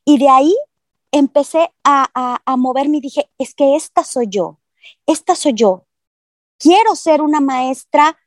Y 0.05 0.17
de 0.17 0.29
ahí 0.29 0.55
empecé 1.11 1.71
a, 1.83 2.39
a, 2.45 2.57
moverme 2.57 2.97
y 2.97 3.01
dije, 3.01 3.29
es 3.37 3.53
que 3.53 3.75
esta 3.75 4.03
soy 4.03 4.27
yo, 4.29 4.59
esta 5.05 5.35
soy 5.35 5.53
yo. 5.53 5.85
Quiero 6.57 6.95
ser 6.95 7.21
una 7.21 7.39
maestra 7.39 8.17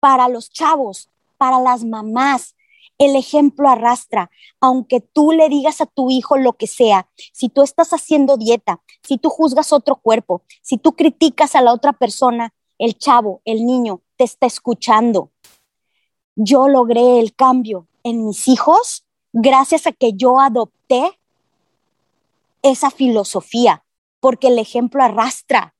para 0.00 0.28
los 0.28 0.50
chavos, 0.50 1.10
para 1.38 1.60
las 1.60 1.84
mamás, 1.84 2.54
el 2.98 3.16
ejemplo 3.16 3.68
arrastra, 3.68 4.30
aunque 4.60 5.00
tú 5.00 5.32
le 5.32 5.48
digas 5.48 5.80
a 5.80 5.86
tu 5.86 6.10
hijo 6.10 6.36
lo 6.36 6.54
que 6.54 6.66
sea, 6.66 7.08
si 7.32 7.48
tú 7.48 7.62
estás 7.62 7.92
haciendo 7.92 8.36
dieta, 8.36 8.82
si 9.02 9.18
tú 9.18 9.30
juzgas 9.30 9.72
otro 9.72 9.96
cuerpo, 9.96 10.42
si 10.62 10.78
tú 10.78 10.94
criticas 10.94 11.54
a 11.56 11.62
la 11.62 11.72
otra 11.72 11.92
persona, 11.92 12.54
el 12.78 12.96
chavo, 12.96 13.40
el 13.44 13.64
niño, 13.64 14.02
te 14.16 14.24
está 14.24 14.46
escuchando. 14.46 15.30
Yo 16.36 16.68
logré 16.68 17.20
el 17.20 17.34
cambio 17.34 17.86
en 18.02 18.26
mis 18.26 18.48
hijos 18.48 19.04
gracias 19.32 19.86
a 19.86 19.92
que 19.92 20.12
yo 20.14 20.40
adopté 20.40 21.18
esa 22.62 22.90
filosofía, 22.90 23.84
porque 24.20 24.48
el 24.48 24.58
ejemplo 24.58 25.02
arrastra. 25.02 25.74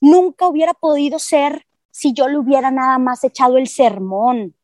Nunca 0.00 0.48
hubiera 0.48 0.74
podido 0.74 1.18
ser 1.18 1.66
si 1.90 2.12
yo 2.12 2.28
le 2.28 2.38
hubiera 2.38 2.70
nada 2.70 2.98
más 2.98 3.24
echado 3.24 3.56
el 3.56 3.68
sermón. 3.68 4.54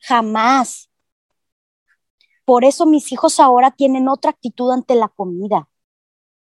Jamás. 0.00 0.88
Por 2.44 2.64
eso 2.64 2.86
mis 2.86 3.12
hijos 3.12 3.40
ahora 3.40 3.70
tienen 3.70 4.08
otra 4.08 4.30
actitud 4.30 4.70
ante 4.72 4.94
la 4.94 5.08
comida 5.08 5.68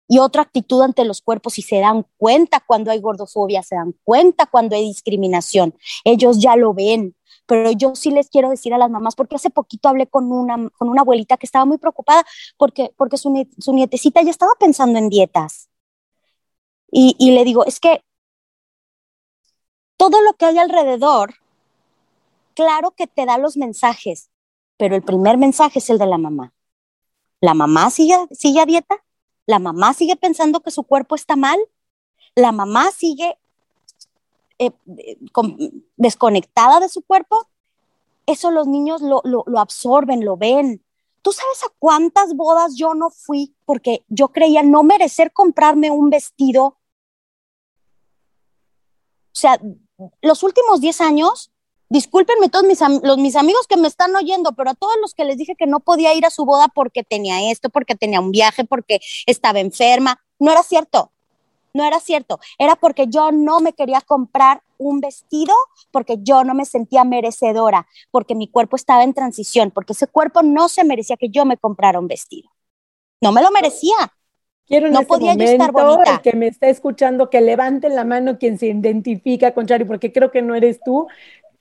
y 0.09 0.19
otra 0.19 0.43
actitud 0.43 0.83
ante 0.83 1.05
los 1.05 1.21
cuerpos 1.21 1.59
y 1.59 1.63
se 1.63 1.81
dan 1.81 2.07
cuenta 2.17 2.63
cuando 2.65 2.91
hay 2.91 3.01
gordofobia, 3.01 3.63
se 3.63 3.75
dan 3.75 3.95
cuenta 4.05 4.47
cuando 4.47 4.77
hay 4.77 4.85
discriminación. 4.85 5.75
Ellos 6.05 6.39
ya 6.39 6.57
lo 6.57 6.75
ven, 6.75 7.16
pero 7.47 7.71
yo 7.73 7.95
sí 7.95 8.11
les 8.11 8.29
quiero 8.29 8.51
decir 8.51 8.75
a 8.75 8.79
las 8.79 8.91
mamás, 8.91 9.15
porque 9.15 9.37
hace 9.37 9.51
poquito 9.51 9.89
hablé 9.89 10.07
con 10.07 10.31
una, 10.33 10.69
con 10.71 10.89
una 10.89 11.03
abuelita 11.03 11.37
que 11.37 11.47
estaba 11.47 11.65
muy 11.65 11.79
preocupada 11.79 12.25
porque, 12.57 12.93
porque 12.97 13.17
su, 13.17 13.49
su 13.59 13.73
nietecita 13.73 14.23
ya 14.23 14.31
estaba 14.31 14.53
pensando 14.59 14.99
en 14.99 15.09
dietas. 15.09 15.69
Y, 16.91 17.17
y 17.19 17.33
le 17.33 17.45
digo, 17.45 17.65
es 17.65 17.81
que 17.81 18.03
todo 19.97 20.21
lo 20.23 20.35
que 20.35 20.47
hay 20.47 20.59
alrededor, 20.59 21.35
claro 22.55 22.93
que 22.93 23.07
te 23.07 23.27
da 23.27 23.39
los 23.39 23.57
mensajes, 23.57 24.31
pero 24.77 24.95
el 24.95 25.03
primer 25.03 25.39
mensaje 25.39 25.79
es 25.79 25.91
el 25.91 25.99
de 25.99 26.07
la 26.07 26.19
mamá. 26.19 26.53
La 27.41 27.55
mamá 27.55 27.91
sigue, 27.91 28.17
sigue 28.31 28.61
a 28.61 28.67
dieta, 28.67 29.05
la 29.47 29.59
mamá 29.59 29.95
sigue 29.95 30.17
pensando 30.17 30.61
que 30.61 30.71
su 30.71 30.85
cuerpo 30.85 31.15
está 31.15 31.37
mal, 31.37 31.59
la 32.35 32.53
mamá 32.53 32.91
sigue 32.91 33.39
eh, 34.59 34.73
desconectada 35.97 36.81
de 36.81 36.89
su 36.89 37.03
cuerpo. 37.03 37.49
Eso 38.27 38.51
los 38.51 38.67
niños 38.67 39.03
lo, 39.03 39.21
lo, 39.25 39.45
lo 39.47 39.61
absorben, 39.61 40.25
lo 40.25 40.37
ven. 40.37 40.85
¿Tú 41.23 41.33
sabes 41.33 41.63
a 41.65 41.73
cuántas 41.79 42.35
bodas 42.35 42.77
yo 42.77 42.95
no 42.95 43.11
fui 43.11 43.55
porque 43.65 44.05
yo 44.09 44.29
creía 44.29 44.63
no 44.63 44.83
merecer 44.83 45.33
comprarme 45.33 45.91
un 45.91 46.11
vestido? 46.11 46.65
O 49.37 49.39
sea, 49.39 49.61
los 50.23 50.43
últimos 50.43 50.81
10 50.81 51.01
años 51.01 51.53
discúlpenme 51.89 52.49
todos 52.49 52.65
mis, 52.65 52.81
los, 53.03 53.19
mis 53.19 53.37
amigos 53.37 53.67
que 53.67 53.77
me 53.77 53.89
están 53.89 54.15
oyendo, 54.17 54.53
pero 54.53 54.71
a 54.71 54.75
todos 54.75 54.95
los 55.01 55.15
que 55.15 55.25
les 55.25 55.37
dije 55.37 55.57
que 55.57 55.67
no 55.67 55.81
podía 55.81 56.15
ir 56.15 56.27
a 56.27 56.31
su 56.31 56.45
boda 56.45 56.69
porque 56.69 57.05
tenía 57.05 57.51
esto, 57.51 57.71
porque 57.71 57.95
tenía 57.95 58.21
un 58.21 58.31
viaje, 58.31 58.65
porque 58.65 59.01
estaba 59.27 59.61
enferma, 59.61 60.21
no 60.39 60.51
era 60.51 60.63
cierto, 60.63 61.13
no 61.77 61.85
era 61.85 62.01
cierto, 62.01 62.41
era 62.59 62.75
porque 62.75 63.07
yo 63.09 63.31
no 63.31 63.61
me 63.61 63.73
quería 63.73 64.01
comprar 64.01 64.63
un 64.79 65.01
vestido, 65.01 65.55
porque 65.91 66.17
yo 66.21 66.45
no 66.45 66.55
me 66.55 66.65
sentía 66.65 67.05
merecedora, 67.05 67.87
porque 68.11 68.35
mi 68.35 68.49
cuerpo 68.49 68.77
estaba 68.77 69.05
en 69.05 69.15
transición, 69.15 69.71
porque 69.71 69.93
ese 69.93 70.07
cuerpo 70.07 70.43
no 70.43 70.69
se 70.69 70.85
merecía 70.85 71.17
que 71.17 71.29
yo 71.29 71.45
me 71.45 71.57
comprara 71.57 71.99
un 72.01 72.09
vestido. 72.09 72.51
No 73.21 73.33
me 73.33 73.43
lo 73.43 73.51
merecía. 73.51 73.95
Quiero 74.67 74.89
en 74.89 74.95
no 74.95 75.01
este 75.01 75.09
podía 75.09 75.33
momento, 75.33 75.45
yo 75.45 75.53
estar 75.53 75.73
bonita. 75.73 76.15
El 76.15 76.21
que 76.23 76.33
me 76.35 76.49
está 76.49 76.67
escuchando, 76.69 77.31
que 77.31 77.41
levante 77.41 77.89
la 77.89 78.05
mano 78.05 78.39
quien 78.39 78.59
se 78.59 78.67
identifica 78.67 79.55
con 79.55 79.67
Chari, 79.67 79.85
porque 79.85 80.13
creo 80.13 80.31
que 80.31 80.43
no 80.43 80.55
eres 80.55 80.81
tú, 80.85 81.07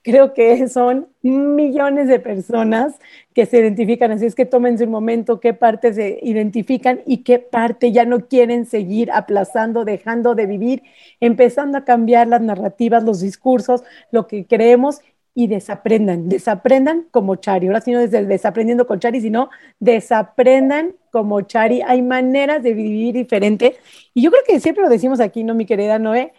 creo 0.06 0.34
que 0.34 0.68
son 0.68 1.08
millones 1.20 2.06
de 2.06 2.20
personas 2.20 2.94
que 3.34 3.44
se 3.44 3.58
identifican, 3.58 4.12
así 4.12 4.24
es 4.24 4.36
que 4.36 4.46
tómense 4.46 4.84
un 4.84 4.92
momento 4.92 5.40
qué 5.40 5.52
parte 5.52 5.92
se 5.92 6.20
identifican 6.22 7.00
y 7.06 7.24
qué 7.24 7.40
parte 7.40 7.90
ya 7.90 8.04
no 8.04 8.28
quieren 8.28 8.66
seguir 8.66 9.10
aplazando, 9.10 9.84
dejando 9.84 10.36
de 10.36 10.46
vivir, 10.46 10.84
empezando 11.18 11.76
a 11.76 11.84
cambiar 11.84 12.28
las 12.28 12.40
narrativas, 12.40 13.02
los 13.02 13.20
discursos, 13.20 13.82
lo 14.12 14.28
que 14.28 14.46
creemos 14.46 15.00
y 15.34 15.48
desaprendan, 15.48 16.28
desaprendan 16.28 17.08
como 17.10 17.34
Chari. 17.34 17.66
Ahora 17.66 17.80
sí 17.80 17.90
no 17.90 17.98
desde 17.98 18.24
desaprendiendo 18.24 18.86
con 18.86 19.00
Chari, 19.00 19.20
sino 19.20 19.50
desaprendan 19.80 20.94
como 21.10 21.40
Chari. 21.40 21.82
Hay 21.82 22.00
maneras 22.02 22.62
de 22.62 22.74
vivir 22.74 23.12
diferente. 23.12 23.76
Y 24.14 24.22
yo 24.22 24.30
creo 24.30 24.44
que 24.46 24.60
siempre 24.60 24.84
lo 24.84 24.88
decimos 24.88 25.18
aquí, 25.18 25.42
¿no, 25.42 25.52
mi 25.52 25.66
querida 25.66 25.98
Noé? 25.98 26.32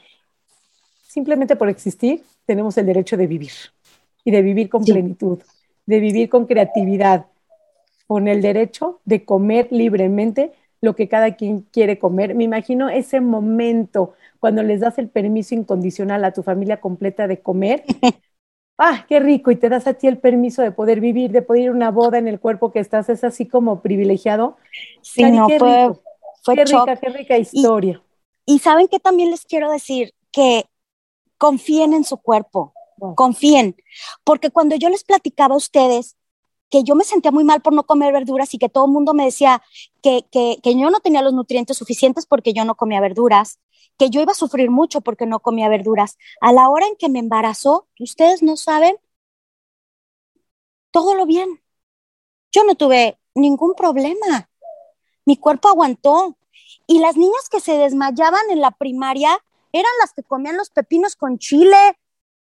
Simplemente 1.03 1.57
por 1.57 1.68
existir, 1.68 2.24
tenemos 2.47 2.77
el 2.77 2.87
derecho 2.87 3.17
de 3.17 3.27
vivir 3.27 3.51
y 4.23 4.31
de 4.31 4.41
vivir 4.41 4.69
con 4.69 4.83
sí. 4.83 4.93
plenitud, 4.93 5.39
de 5.85 5.99
vivir 5.99 6.29
con 6.29 6.47
creatividad, 6.47 7.27
con 8.07 8.27
el 8.27 8.41
derecho 8.41 9.01
de 9.05 9.25
comer 9.25 9.67
libremente 9.69 10.53
lo 10.81 10.95
que 10.95 11.07
cada 11.09 11.35
quien 11.35 11.61
quiere 11.61 11.99
comer. 11.99 12.35
Me 12.35 12.45
imagino 12.45 12.89
ese 12.89 13.19
momento 13.19 14.13
cuando 14.39 14.63
les 14.63 14.79
das 14.79 14.97
el 14.97 15.09
permiso 15.09 15.55
incondicional 15.55 16.23
a 16.23 16.31
tu 16.31 16.41
familia 16.41 16.79
completa 16.79 17.27
de 17.27 17.41
comer. 17.41 17.83
ah, 18.77 19.05
qué 19.09 19.19
rico, 19.19 19.51
y 19.51 19.57
te 19.57 19.69
das 19.69 19.85
a 19.87 19.93
ti 19.95 20.07
el 20.07 20.17
permiso 20.17 20.61
de 20.61 20.71
poder 20.71 21.01
vivir, 21.01 21.31
de 21.31 21.41
poder 21.41 21.63
ir 21.63 21.69
a 21.69 21.73
una 21.73 21.91
boda 21.91 22.17
en 22.17 22.27
el 22.27 22.39
cuerpo 22.39 22.71
que 22.71 22.79
estás, 22.79 23.09
es 23.09 23.23
así 23.23 23.45
como 23.45 23.81
privilegiado. 23.81 24.57
Sí, 25.01 25.21
Cari, 25.21 25.37
no, 25.37 25.47
qué 25.47 25.59
fue, 25.59 25.87
rico. 25.87 26.01
fue 26.43 26.55
qué 26.55 26.65
rica, 26.65 26.95
qué 26.95 27.09
rica 27.09 27.37
historia. 27.37 28.01
Y, 28.45 28.55
y 28.55 28.59
saben 28.59 28.87
que 28.87 28.99
también 28.99 29.31
les 29.31 29.43
quiero 29.43 29.69
decir 29.69 30.13
que 30.31 30.65
confíen 31.38 31.93
en 31.93 32.03
su 32.03 32.17
cuerpo, 32.17 32.73
confíen, 33.15 33.75
porque 34.23 34.49
cuando 34.49 34.75
yo 34.75 34.89
les 34.89 35.03
platicaba 35.03 35.53
a 35.55 35.57
ustedes 35.57 36.15
que 36.69 36.83
yo 36.83 36.95
me 36.95 37.05
sentía 37.05 37.31
muy 37.31 37.43
mal 37.43 37.61
por 37.61 37.73
no 37.73 37.85
comer 37.85 38.11
verduras 38.11 38.53
y 38.53 38.57
que 38.57 38.69
todo 38.69 38.85
el 38.85 38.91
mundo 38.91 39.13
me 39.13 39.25
decía 39.25 39.61
que, 40.01 40.25
que, 40.31 40.59
que, 40.61 40.77
yo 40.77 40.89
no 40.89 40.99
tenía 40.99 41.21
los 41.21 41.33
nutrientes 41.33 41.77
suficientes 41.77 42.25
porque 42.25 42.53
yo 42.53 42.65
no 42.65 42.75
comía 42.75 42.99
verduras, 42.99 43.59
que 43.97 44.09
yo 44.09 44.21
iba 44.21 44.33
a 44.33 44.35
sufrir 44.35 44.69
mucho 44.69 45.01
porque 45.01 45.25
no 45.25 45.39
comía 45.39 45.69
verduras. 45.69 46.17
A 46.41 46.51
la 46.51 46.69
hora 46.69 46.85
en 46.88 46.95
que 46.97 47.09
me 47.09 47.19
embarazó, 47.19 47.88
ustedes 47.99 48.43
no 48.43 48.57
saben 48.57 48.97
todo 50.91 51.15
lo 51.15 51.25
bien. 51.25 51.61
Yo 52.51 52.63
no 52.63 52.75
tuve 52.75 53.19
ningún 53.35 53.73
problema. 53.75 54.49
Mi 55.25 55.38
cuerpo 55.38 55.69
aguantó. 55.69 56.38
Y 56.85 56.99
las 56.99 57.17
niñas 57.17 57.49
que 57.49 57.59
se 57.59 57.77
desmayaban 57.77 58.49
en 58.49 58.61
la 58.61 58.71
primaria, 58.71 59.38
eran 59.72 59.91
las 59.99 60.13
que 60.13 60.24
comían 60.24 60.57
los 60.57 60.70
pepinos 60.70 61.15
con 61.15 61.38
chile. 61.38 61.78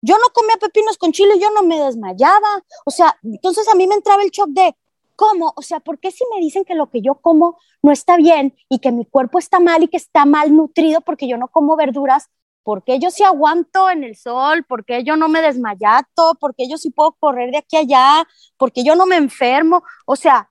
Yo 0.02 0.16
no 0.18 0.32
comía 0.32 0.56
pepinos 0.56 0.98
con 0.98 1.12
chile, 1.12 1.38
yo 1.40 1.50
no 1.50 1.62
me 1.62 1.78
desmayaba. 1.80 2.62
O 2.84 2.90
sea, 2.90 3.18
entonces 3.22 3.66
a 3.68 3.74
mí 3.74 3.86
me 3.86 3.94
entraba 3.94 4.22
el 4.22 4.30
shock 4.30 4.50
de, 4.50 4.76
¿cómo? 5.16 5.52
O 5.56 5.62
sea, 5.62 5.80
¿por 5.80 5.98
qué 5.98 6.10
si 6.10 6.24
me 6.32 6.40
dicen 6.40 6.64
que 6.64 6.74
lo 6.74 6.90
que 6.90 7.00
yo 7.00 7.16
como 7.16 7.58
no 7.82 7.90
está 7.92 8.16
bien 8.16 8.54
y 8.68 8.78
que 8.78 8.92
mi 8.92 9.04
cuerpo 9.04 9.38
está 9.38 9.58
mal 9.58 9.82
y 9.82 9.88
que 9.88 9.96
está 9.96 10.24
mal 10.26 10.54
nutrido 10.54 11.00
porque 11.00 11.26
yo 11.26 11.38
no 11.38 11.48
como 11.48 11.76
verduras? 11.76 12.28
¿Por 12.62 12.82
qué 12.82 12.98
yo 12.98 13.10
sí 13.10 13.22
aguanto 13.22 13.88
en 13.90 14.02
el 14.02 14.16
sol? 14.16 14.64
¿Por 14.64 14.84
qué 14.84 15.04
yo 15.04 15.16
no 15.16 15.28
me 15.28 15.40
desmayato? 15.40 16.34
¿Por 16.40 16.54
qué 16.54 16.68
yo 16.68 16.76
sí 16.78 16.90
puedo 16.90 17.12
correr 17.12 17.52
de 17.52 17.58
aquí 17.58 17.76
a 17.76 17.80
allá? 17.80 18.28
¿Por 18.56 18.72
qué 18.72 18.82
yo 18.82 18.96
no 18.96 19.06
me 19.06 19.16
enfermo? 19.16 19.84
O 20.04 20.16
sea, 20.16 20.50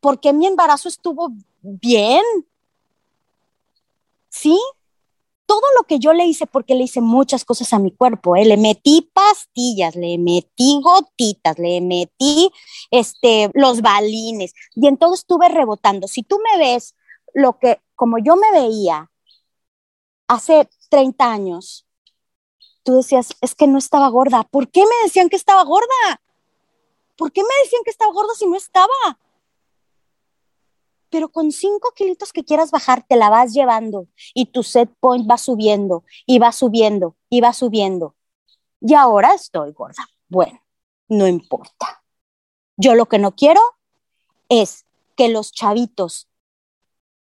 ¿por 0.00 0.20
qué 0.20 0.32
mi 0.32 0.46
embarazo 0.46 0.88
estuvo 0.88 1.30
bien? 1.62 2.22
¿Sí? 4.28 4.58
Todo 5.48 5.62
lo 5.78 5.84
que 5.84 5.98
yo 5.98 6.12
le 6.12 6.26
hice, 6.26 6.46
porque 6.46 6.74
le 6.74 6.84
hice 6.84 7.00
muchas 7.00 7.44
cosas 7.44 7.72
a 7.72 7.78
mi 7.78 7.90
cuerpo, 7.90 8.36
¿eh? 8.36 8.44
le 8.44 8.58
metí 8.58 9.10
pastillas, 9.14 9.96
le 9.96 10.18
metí 10.18 10.78
gotitas, 10.82 11.58
le 11.58 11.80
metí 11.80 12.52
este, 12.90 13.50
los 13.54 13.80
balines, 13.80 14.52
y 14.74 14.86
en 14.86 14.98
todo 14.98 15.14
estuve 15.14 15.48
rebotando. 15.48 16.06
Si 16.06 16.22
tú 16.22 16.38
me 16.38 16.58
ves 16.58 16.94
lo 17.32 17.58
que, 17.58 17.80
como 17.94 18.18
yo 18.18 18.36
me 18.36 18.52
veía 18.52 19.10
hace 20.28 20.68
30 20.90 21.32
años, 21.32 21.86
tú 22.82 22.96
decías, 22.96 23.34
es 23.40 23.54
que 23.54 23.66
no 23.66 23.78
estaba 23.78 24.08
gorda. 24.08 24.44
¿Por 24.44 24.70
qué 24.70 24.80
me 24.80 25.04
decían 25.04 25.30
que 25.30 25.36
estaba 25.36 25.64
gorda? 25.64 26.20
¿Por 27.16 27.32
qué 27.32 27.42
me 27.42 27.64
decían 27.64 27.82
que 27.84 27.90
estaba 27.90 28.12
gorda 28.12 28.34
si 28.34 28.46
no 28.46 28.56
estaba? 28.56 29.18
Pero 31.10 31.30
con 31.30 31.52
cinco 31.52 31.92
kilitos 31.94 32.32
que 32.32 32.44
quieras 32.44 32.70
bajar, 32.70 33.04
te 33.06 33.16
la 33.16 33.30
vas 33.30 33.52
llevando 33.52 34.08
y 34.34 34.46
tu 34.46 34.62
set 34.62 34.90
point 35.00 35.28
va 35.28 35.38
subiendo 35.38 36.04
y 36.26 36.38
va 36.38 36.52
subiendo 36.52 37.16
y 37.30 37.40
va 37.40 37.52
subiendo. 37.52 38.14
Y 38.80 38.94
ahora 38.94 39.34
estoy 39.34 39.72
gorda. 39.72 40.08
Bueno, 40.28 40.60
no 41.08 41.26
importa. 41.26 42.04
Yo 42.76 42.94
lo 42.94 43.06
que 43.06 43.18
no 43.18 43.34
quiero 43.34 43.60
es 44.48 44.86
que 45.16 45.28
los 45.28 45.52
chavitos 45.52 46.28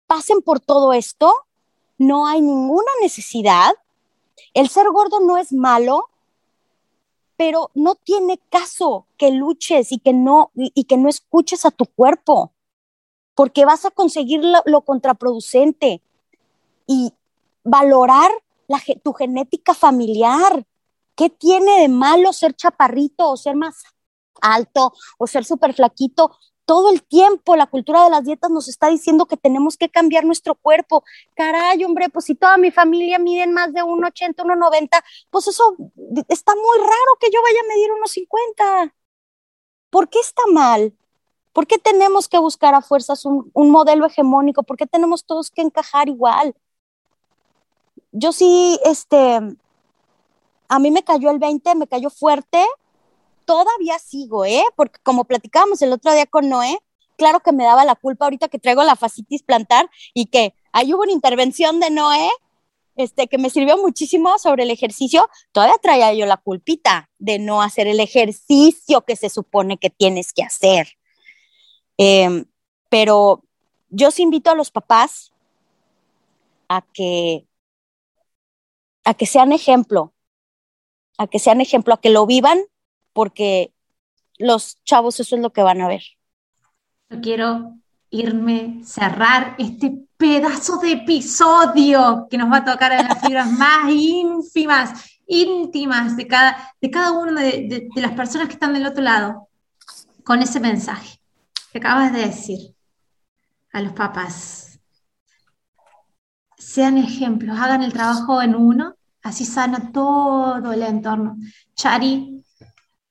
pasen 0.06 0.42
por 0.42 0.60
todo 0.60 0.94
esto. 0.94 1.34
No 1.98 2.28
hay 2.28 2.42
ninguna 2.42 2.92
necesidad. 3.02 3.72
El 4.54 4.70
ser 4.70 4.88
gordo 4.92 5.20
no 5.20 5.38
es 5.38 5.54
malo, 5.54 6.10
pero 7.38 7.72
no 7.74 7.96
tiene 7.96 8.40
caso 8.50 9.08
que 9.18 9.32
luches 9.32 9.92
y 9.92 10.00
que 10.00 10.14
no, 10.14 10.52
y 10.54 10.84
que 10.84 10.98
no 10.98 11.10
escuches 11.10 11.66
a 11.66 11.72
tu 11.72 11.86
cuerpo, 11.86 12.54
porque 13.36 13.66
vas 13.66 13.86
a 13.86 13.92
conseguir 13.92 14.42
lo, 14.66 14.82
contraproducente 14.82 16.02
y 16.88 17.14
valorar 17.64 18.32
tu 19.04 19.14
genética 19.14 19.74
familiar. 19.74 20.66
¿Qué 21.16 21.30
tiene 21.30 21.82
de 21.82 21.90
malo 21.90 22.34
ser 22.34 22.54
chaparrito 22.54 23.30
o 23.30 23.38
ser 23.38 23.56
más 23.56 23.84
alto 24.42 24.94
o 25.18 25.28
ser 25.28 25.46
súper 25.46 25.74
flaquito? 25.74 26.32
todo 26.72 26.90
el 26.90 27.04
tiempo 27.04 27.58
la 27.58 27.68
cultura 27.68 28.06
de 28.06 28.10
las 28.10 28.24
dietas 28.24 28.50
nos 28.50 28.70
está 28.70 28.88
diciendo 28.88 29.26
que 29.26 29.36
tenemos 29.36 29.76
que 29.76 29.90
cambiar 29.90 30.24
nuestro 30.24 30.56
cuerpo. 30.56 31.04
Caray, 31.36 31.84
hombre, 31.84 32.08
pues 32.08 32.24
si 32.24 32.34
toda 32.34 32.56
mi 32.56 32.72
familia 32.72 33.20
miden 33.20 33.52
más 33.52 33.74
de 33.74 33.82
1,80, 33.82 34.36
1,90, 34.36 35.04
pues 35.30 35.48
eso 35.48 35.76
está 36.30 36.56
muy 36.56 36.78
raro 36.80 37.18
que 37.20 37.30
yo 37.30 37.42
vaya 37.42 37.60
a 37.60 37.68
medir 37.68 37.90
1,50. 37.90 38.94
¿Por 39.90 40.08
qué 40.08 40.20
está 40.20 40.44
mal? 40.54 40.98
¿Por 41.54 41.68
qué 41.68 41.78
tenemos 41.78 42.28
que 42.28 42.38
buscar 42.38 42.74
a 42.74 42.82
fuerzas 42.82 43.26
un, 43.26 43.52
modelo 43.54 44.06
hegemónico? 44.06 44.64
¿Por 44.64 44.78
qué 44.78 44.88
tenemos 44.88 45.26
todos 45.26 45.52
que 45.52 45.62
encajar 45.62 46.08
igual? 46.08 46.56
Yo 48.12 48.32
sí, 48.32 48.80
este, 48.86 49.40
a 50.70 50.80
mí 50.80 50.92
me 50.92 51.04
cayó 51.04 51.30
el 51.30 51.40
20, 51.40 51.76
me 51.76 51.88
cayó 51.88 52.10
fuerte, 52.10 52.66
todavía 53.46 54.00
sigo, 54.00 54.46
¿eh? 54.46 54.64
Porque 54.76 55.00
como 55.04 55.26
platicábamos 55.26 55.82
el 55.82 55.92
otro 55.92 56.14
día 56.14 56.26
con 56.26 56.48
Noé, 56.50 56.80
claro 57.18 57.42
que 57.42 57.52
me 57.52 57.66
daba 57.66 57.86
la 57.86 57.96
culpa 57.96 58.26
ahorita 58.26 58.48
que 58.48 58.60
traigo 58.60 58.84
la 58.84 58.96
fascitis 58.96 59.44
plantar 59.44 59.90
y 60.14 60.28
que 60.28 60.54
ahí 60.72 60.94
hubo 60.94 61.04
una 61.04 61.12
intervención 61.12 61.80
de 61.80 61.90
Noé, 61.90 62.30
este, 62.96 63.28
que 63.28 63.38
me 63.38 63.50
sirvió 63.50 63.78
muchísimo 63.78 64.38
sobre 64.38 64.64
el 64.64 64.72
ejercicio, 64.72 65.30
todavía 65.52 65.78
traía 65.82 66.14
yo 66.14 66.26
la 66.26 66.38
culpita 66.38 67.10
de 67.20 67.40
no 67.40 67.62
hacer 67.62 67.88
el 67.88 68.00
ejercicio 68.00 69.02
que 69.02 69.16
se 69.16 69.30
supone 69.30 69.78
que 69.78 69.90
tienes 69.90 70.34
que 70.34 70.44
hacer. 70.44 71.01
Em, 72.04 72.46
pero 72.90 73.44
yo 73.92 74.08
os 74.08 74.20
invito 74.20 74.50
a 74.50 74.56
los 74.56 74.72
papás 74.72 75.32
a 76.68 76.82
que, 76.82 77.46
a 79.06 79.14
que 79.14 79.28
sean 79.28 79.52
ejemplo, 79.52 80.12
a 81.20 81.28
que 81.28 81.38
sean 81.38 81.62
ejemplo, 81.62 81.94
a 81.94 82.02
que 82.02 82.10
lo 82.10 82.26
vivan 82.26 82.58
porque 83.14 83.72
los 84.40 84.84
chavos 84.84 85.20
eso 85.20 85.36
es 85.36 85.44
lo 85.44 85.54
que 85.54 85.62
van 85.62 85.80
a 85.80 85.88
ver. 85.88 86.02
Yo 87.12 87.22
quiero 87.22 87.76
irme, 88.10 88.82
cerrar 88.84 89.56
este 89.60 89.94
pedazo 90.18 90.78
de 90.78 90.94
episodio 90.94 92.26
que 92.32 92.38
nos 92.40 92.52
va 92.52 92.58
a 92.58 92.66
tocar 92.66 92.94
en 92.94 93.08
las 93.08 93.22
fibras 93.24 93.52
más 93.52 93.92
ínfimas, 93.92 95.20
íntimas 95.28 96.18
de 96.18 96.26
cada, 96.26 96.74
de 96.82 96.90
cada 96.90 97.12
una 97.12 97.42
de, 97.44 97.88
de 97.94 98.02
las 98.02 98.14
personas 98.14 98.48
que 98.48 98.56
están 98.56 98.74
del 98.74 98.88
otro 98.88 99.04
lado, 99.04 99.50
con 100.24 100.42
ese 100.42 100.60
mensaje 100.60 101.21
que 101.72 101.80
acabas 101.80 102.12
de 102.14 102.20
decir 102.20 102.76
a 103.72 103.82
los 103.82 103.94
papás. 103.94 104.80
Sean 106.58 106.98
ejemplos, 106.98 107.58
hagan 107.58 107.82
el 107.84 107.94
trabajo 107.94 108.42
en 108.42 108.56
uno, 108.56 108.96
así 109.24 109.46
sana 109.46 109.92
todo 109.92 110.72
el 110.74 110.84
entorno. 110.84 111.38
Chari, 111.76 112.44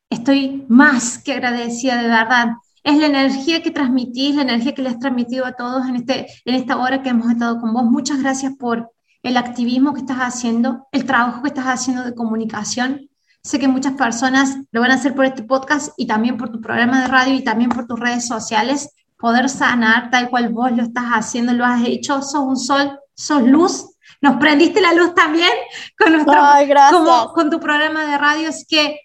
estoy 0.08 0.66
más 0.68 1.18
que 1.18 1.32
agradecida 1.32 2.02
de 2.02 2.08
verdad. 2.08 2.48
Es 2.82 2.98
la 2.98 3.06
energía 3.06 3.62
que 3.62 3.70
transmitís, 3.70 4.36
la 4.36 4.42
energía 4.42 4.74
que 4.74 4.82
le 4.82 4.90
has 4.90 4.98
transmitido 4.98 5.44
a 5.44 5.52
todos 5.52 5.86
en, 5.86 5.96
este, 5.96 6.26
en 6.44 6.54
esta 6.54 6.76
hora 6.76 7.02
que 7.02 7.10
hemos 7.10 7.30
estado 7.30 7.60
con 7.60 7.72
vos. 7.72 7.84
Muchas 7.84 8.22
gracias 8.22 8.54
por 8.56 8.92
el 9.22 9.36
activismo 9.36 9.92
que 9.92 10.00
estás 10.00 10.18
haciendo, 10.18 10.86
el 10.92 11.04
trabajo 11.04 11.42
que 11.42 11.48
estás 11.48 11.66
haciendo 11.66 12.04
de 12.04 12.14
comunicación. 12.14 13.09
Sé 13.42 13.58
que 13.58 13.68
muchas 13.68 13.94
personas 13.94 14.56
lo 14.70 14.80
van 14.80 14.90
a 14.90 14.94
hacer 14.94 15.14
por 15.14 15.24
este 15.24 15.42
podcast 15.42 15.92
y 15.96 16.06
también 16.06 16.36
por 16.36 16.50
tu 16.50 16.60
programa 16.60 17.02
de 17.02 17.08
radio 17.08 17.34
y 17.34 17.42
también 17.42 17.70
por 17.70 17.86
tus 17.86 17.98
redes 17.98 18.26
sociales. 18.26 18.94
Poder 19.18 19.48
sanar 19.48 20.10
tal 20.10 20.30
cual 20.30 20.50
vos 20.50 20.72
lo 20.72 20.82
estás 20.82 21.06
haciendo, 21.06 21.52
lo 21.52 21.64
has 21.64 21.84
hecho, 21.84 22.22
sos 22.22 22.42
un 22.42 22.56
sol, 22.56 22.98
sos 23.14 23.42
luz. 23.42 23.86
Nos 24.20 24.36
prendiste 24.36 24.80
la 24.80 24.92
luz 24.92 25.14
también 25.14 25.50
con, 25.98 26.12
nuestro, 26.12 26.40
como, 26.90 27.32
con 27.32 27.50
tu 27.50 27.60
programa 27.60 28.10
de 28.10 28.18
radio. 28.18 28.48
Es 28.48 28.66
que 28.68 29.00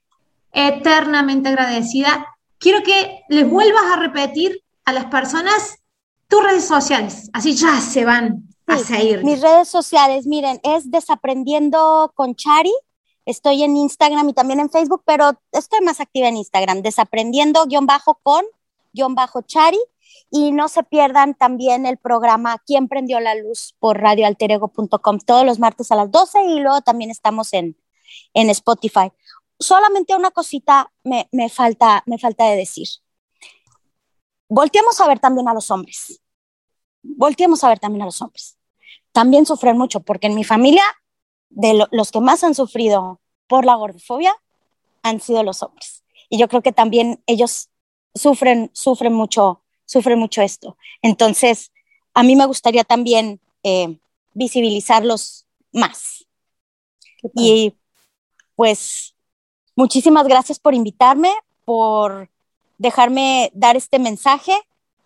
eternamente 0.52 1.50
agradecida. 1.50 2.26
Quiero 2.58 2.84
que 2.84 3.22
les 3.30 3.50
vuelvas 3.50 3.84
a 3.94 3.98
repetir 3.98 4.62
a 4.86 4.94
las 4.94 5.06
personas 5.06 5.78
tus 6.28 6.44
redes 6.44 6.66
sociales, 6.66 7.30
así 7.34 7.56
ya 7.56 7.80
se 7.80 8.06
van 8.06 8.44
a 8.68 8.78
seguir. 8.80 9.24
Mis 9.24 9.42
redes 9.42 9.68
sociales, 9.68 10.26
miren, 10.26 10.60
es 10.64 10.90
Desaprendiendo 10.90 12.12
con 12.16 12.36
Chari. 12.36 12.74
Estoy 13.26 13.64
en 13.64 13.76
Instagram 13.76 14.30
y 14.30 14.34
también 14.34 14.60
en 14.60 14.70
Facebook, 14.70 15.04
pero 15.06 15.32
estoy 15.52 15.82
más 15.82 16.00
activa 16.00 16.28
en 16.28 16.38
Instagram, 16.38 16.82
desaprendiendo 16.82 17.66
guion 17.66 17.86
bajo 17.86 18.20
con 18.22 18.44
guion 18.94 19.16
bajo 19.16 19.42
Chari. 19.42 19.80
Y 20.32 20.52
no 20.52 20.70
se 20.70 20.84
pierdan 20.84 21.36
también 21.36 21.86
el 21.86 21.98
programa 21.98 22.58
¿Quién 22.66 22.88
prendió 22.88 23.20
la 23.20 23.36
luz? 23.36 23.76
por 23.80 24.00
radioalterego.com 24.00 25.20
todos 25.20 25.46
los 25.46 25.60
martes 25.60 25.92
a 25.92 25.96
las 25.96 26.10
12 26.10 26.46
y 26.46 26.60
luego 26.60 26.82
también 26.82 27.12
estamos 27.12 27.54
en, 27.54 27.78
en 28.34 28.50
Spotify 28.50 29.12
solamente 29.60 30.16
una 30.16 30.32
cosita 30.32 30.92
me, 31.04 31.50
falta, 31.50 32.04
me 32.06 32.18
falta 32.18 32.46
de 32.46 32.58
decir. 32.58 32.88
Volteemos 34.48 35.00
a 35.02 35.08
ver 35.08 35.20
también 35.20 35.48
a 35.48 35.54
los 35.54 35.72
hombres. 35.72 36.22
Volteemos 37.02 37.64
a 37.64 37.70
ver 37.70 37.80
también 37.80 38.04
a 38.04 38.06
los 38.06 38.22
hombres. 38.22 38.58
También 39.12 39.46
sufren 39.46 39.78
mucho, 39.78 40.02
porque 40.02 40.28
en 40.28 40.36
mi 40.36 40.44
familia, 40.44 40.84
de 41.50 41.88
los 41.92 42.12
que 42.12 42.20
más 42.20 42.44
han 42.44 42.56
sufrido 42.56 43.22
por 43.48 43.66
la 43.66 43.76
gordofobia 43.76 44.36
han 45.04 45.20
sido 45.20 45.44
los 45.44 45.62
hombres. 45.64 46.04
Y 46.30 46.38
yo 46.38 46.48
creo 46.48 46.62
que 46.62 46.72
también 46.72 47.22
ellos 47.28 47.70
sufren, 48.14 48.72
sufren 48.74 49.14
mucho, 49.14 49.62
sufren 49.86 50.20
mucho 50.20 50.42
esto. 50.42 50.78
Entonces, 51.02 51.72
a 52.14 52.24
mí 52.24 52.36
me 52.36 52.46
gustaría 52.46 52.84
también 52.84 53.40
eh, 53.64 54.00
visibilizarlos 54.34 55.46
más. 55.72 56.26
Y 57.36 57.76
pues 58.56 59.16
Muchísimas 59.78 60.26
gracias 60.26 60.58
por 60.58 60.74
invitarme, 60.74 61.34
por 61.66 62.30
dejarme 62.78 63.52
dar 63.54 63.76
este 63.76 64.00
mensaje 64.00 64.54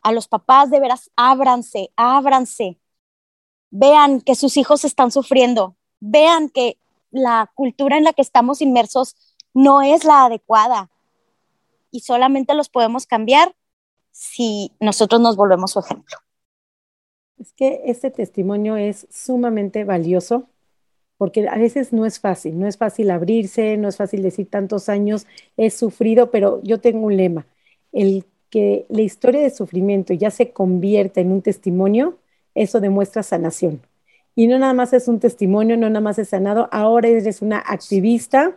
a 0.04 0.12
los 0.12 0.28
papás, 0.28 0.70
de 0.70 0.80
veras, 0.80 1.10
ábranse, 1.16 1.92
ábranse. 1.96 2.80
Vean 3.72 4.22
que 4.22 4.36
sus 4.36 4.58
hijos 4.58 4.86
están 4.86 5.12
sufriendo, 5.12 5.76
vean 6.00 6.50
que 6.50 6.78
la 7.12 7.52
cultura 7.56 7.97
en 7.97 8.04
la 8.04 8.14
que 8.14 8.22
estamos 8.22 8.62
inmersos 8.62 9.16
no 9.54 9.82
es 9.82 10.06
la 10.06 10.26
adecuada 10.26 10.89
y 11.91 12.02
solamente 12.02 12.54
los 12.54 12.70
podemos 12.70 13.06
cambiar 13.06 13.56
si 14.12 14.72
nosotros 14.80 15.22
nos 15.22 15.36
volvemos 15.36 15.72
su 15.72 15.80
ejemplo. 15.80 16.18
Es 17.38 17.54
que 17.54 17.82
este 17.86 18.12
testimonio 18.12 18.76
es 18.76 19.08
sumamente 19.10 19.86
valioso 19.86 20.47
porque 21.18 21.47
a 21.50 21.58
veces 21.58 21.91
no 21.91 22.06
es 22.06 22.20
fácil, 22.20 22.58
no 22.60 22.68
es 22.68 22.78
fácil 22.78 23.12
abrirse, 23.12 23.76
no 23.78 23.89
es 23.89 23.97
fácil 23.97 24.24
decir 24.24 24.50
tantos 24.50 24.88
años 24.88 25.28
he 25.58 25.70
sufrido, 25.70 26.32
pero 26.32 26.62
yo 26.64 26.80
tengo 26.80 27.08
un 27.08 27.18
lema, 27.18 27.45
el 27.91 28.26
que 28.50 28.86
la 28.89 29.02
historia 29.02 29.41
de 29.41 29.50
sufrimiento 29.50 30.14
ya 30.14 30.32
se 30.32 30.52
convierta 30.52 31.20
en 31.22 31.32
un 31.32 31.41
testimonio, 31.41 32.18
eso 32.56 32.80
demuestra 32.80 33.22
sanación. 33.24 33.82
Y 34.40 34.48
no 34.48 34.58
nada 34.58 34.74
más 34.74 34.94
es 34.94 35.10
un 35.10 35.20
testimonio, 35.20 35.76
no 35.76 35.90
nada 35.90 36.00
más 36.00 36.18
es 36.18 36.30
sanado, 36.30 36.70
ahora 36.72 37.10
eres 37.10 37.42
una 37.42 37.58
activista 37.60 38.56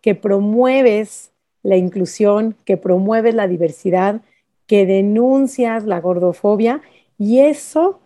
que 0.00 0.14
promueves 0.14 1.32
la 1.64 1.76
inclusión, 1.76 2.54
que 2.64 2.76
promueves 2.76 3.34
la 3.34 3.48
diversidad, 3.48 4.20
que 4.68 4.86
denuncias 4.86 5.86
la 5.86 6.00
gordofobia. 6.00 6.82
Y 7.18 7.40
eso 7.40 7.98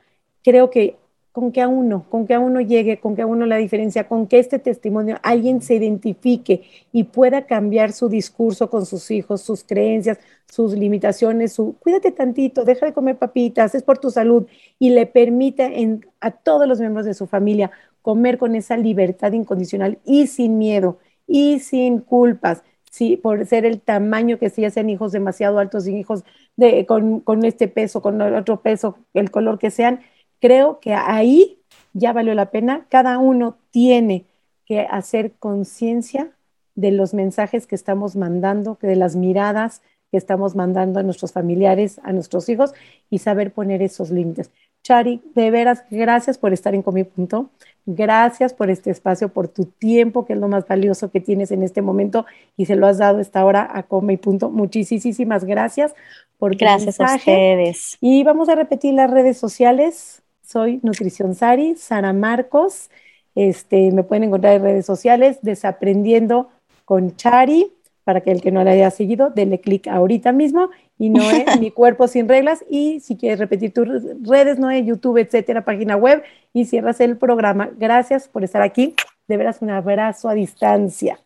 creo 0.42 0.70
que 0.70 0.96
con 1.32 1.52
que 1.52 1.60
a 1.60 1.68
uno, 1.68 2.06
con 2.08 2.26
que 2.26 2.34
a 2.34 2.40
uno 2.40 2.60
llegue, 2.60 2.98
con 2.98 3.14
que 3.14 3.22
a 3.22 3.26
uno 3.26 3.46
la 3.46 3.56
diferencia, 3.56 4.08
con 4.08 4.26
que 4.26 4.38
este 4.38 4.58
testimonio 4.58 5.18
alguien 5.22 5.62
se 5.62 5.74
identifique 5.76 6.62
y 6.92 7.04
pueda 7.04 7.46
cambiar 7.46 7.92
su 7.92 8.08
discurso 8.08 8.70
con 8.70 8.86
sus 8.86 9.10
hijos, 9.10 9.42
sus 9.42 9.62
creencias, 9.64 10.18
sus 10.50 10.72
limitaciones, 10.74 11.52
su 11.52 11.76
cuídate 11.78 12.10
tantito, 12.10 12.64
deja 12.64 12.86
de 12.86 12.92
comer 12.92 13.18
papitas, 13.18 13.74
es 13.74 13.82
por 13.82 13.98
tu 13.98 14.10
salud 14.10 14.46
y 14.78 14.90
le 14.90 15.06
permite 15.06 16.00
a 16.20 16.30
todos 16.30 16.66
los 16.66 16.80
miembros 16.80 17.06
de 17.06 17.14
su 17.14 17.26
familia 17.26 17.70
comer 18.02 18.38
con 18.38 18.54
esa 18.54 18.76
libertad 18.76 19.32
incondicional 19.32 19.98
y 20.04 20.26
sin 20.28 20.58
miedo 20.58 20.98
y 21.26 21.60
sin 21.60 22.00
culpas, 22.00 22.62
sí, 22.90 23.16
por 23.16 23.44
ser 23.46 23.66
el 23.66 23.80
tamaño 23.80 24.38
que 24.38 24.50
si 24.50 24.62
ya 24.62 24.70
sean 24.70 24.90
hijos 24.90 25.12
demasiado 25.12 25.58
altos 25.58 25.86
hijos 25.86 26.24
de, 26.56 26.86
con, 26.86 27.20
con 27.20 27.44
este 27.44 27.68
peso, 27.68 28.00
con 28.02 28.20
otro 28.20 28.62
peso, 28.62 28.96
el 29.14 29.30
color 29.30 29.58
que 29.58 29.70
sean, 29.70 30.00
creo 30.40 30.80
que 30.80 30.94
ahí 30.94 31.58
ya 31.92 32.12
valió 32.12 32.34
la 32.34 32.50
pena. 32.50 32.86
Cada 32.88 33.18
uno 33.18 33.56
tiene 33.70 34.24
que 34.66 34.80
hacer 34.80 35.32
conciencia 35.38 36.30
de 36.74 36.92
los 36.92 37.14
mensajes 37.14 37.66
que 37.66 37.74
estamos 37.74 38.16
mandando, 38.16 38.78
de 38.80 38.96
las 38.96 39.16
miradas 39.16 39.82
que 40.10 40.16
estamos 40.16 40.54
mandando 40.54 41.00
a 41.00 41.02
nuestros 41.02 41.32
familiares, 41.32 42.00
a 42.02 42.12
nuestros 42.12 42.48
hijos 42.48 42.72
y 43.10 43.18
saber 43.18 43.52
poner 43.52 43.82
esos 43.82 44.10
límites. 44.10 44.50
Chari, 44.82 45.20
de 45.34 45.50
veras, 45.50 45.84
gracias 45.90 46.38
por 46.38 46.52
estar 46.52 46.74
en 46.74 46.82
Comi 46.82 47.04
Punto. 47.04 47.50
Gracias 47.84 48.54
por 48.54 48.70
este 48.70 48.90
espacio, 48.90 49.28
por 49.28 49.48
tu 49.48 49.64
tiempo, 49.64 50.24
que 50.24 50.34
es 50.34 50.38
lo 50.38 50.48
más 50.48 50.66
valioso 50.66 51.10
que 51.10 51.20
tienes 51.20 51.50
en 51.50 51.62
este 51.62 51.82
momento 51.82 52.26
y 52.56 52.66
se 52.66 52.76
lo 52.76 52.86
has 52.86 52.98
dado 52.98 53.18
esta 53.18 53.44
hora 53.44 53.68
a 53.70 53.82
Comi 53.82 54.16
Punto. 54.16 54.50
Muchísimas 54.50 55.44
gracias 55.44 55.94
por 56.38 56.52
tu 56.52 56.58
Gracias 56.58 57.00
a 57.00 57.16
ustedes. 57.16 57.98
Y 58.00 58.22
vamos 58.24 58.48
a 58.48 58.54
repetir 58.54 58.94
las 58.94 59.10
redes 59.10 59.36
sociales. 59.36 60.22
Soy 60.48 60.80
Nutrición 60.82 61.34
Sari, 61.34 61.76
Sara 61.76 62.14
Marcos. 62.14 62.88
Este, 63.34 63.92
me 63.92 64.02
pueden 64.02 64.24
encontrar 64.24 64.54
en 64.54 64.62
redes 64.62 64.86
sociales, 64.86 65.40
Desaprendiendo 65.42 66.48
con 66.86 67.16
Chari, 67.16 67.70
para 68.02 68.22
que 68.22 68.30
el 68.30 68.40
que 68.40 68.50
no 68.50 68.64
la 68.64 68.70
haya 68.70 68.90
seguido, 68.90 69.28
denle 69.28 69.60
clic 69.60 69.86
ahorita 69.86 70.32
mismo. 70.32 70.70
Y 70.98 71.10
Noé, 71.10 71.44
Mi 71.60 71.70
Cuerpo 71.70 72.08
Sin 72.08 72.28
Reglas. 72.28 72.64
Y 72.70 73.00
si 73.00 73.18
quieres 73.18 73.38
repetir 73.38 73.74
tus 73.74 73.86
redes, 74.22 74.58
Noé, 74.58 74.82
YouTube, 74.86 75.18
etcétera, 75.18 75.66
página 75.66 75.96
web, 75.96 76.22
y 76.54 76.64
cierras 76.64 76.98
el 77.00 77.18
programa. 77.18 77.68
Gracias 77.76 78.26
por 78.26 78.42
estar 78.42 78.62
aquí. 78.62 78.94
De 79.26 79.36
veras, 79.36 79.60
un 79.60 79.68
abrazo 79.68 80.30
a 80.30 80.34
distancia. 80.34 81.20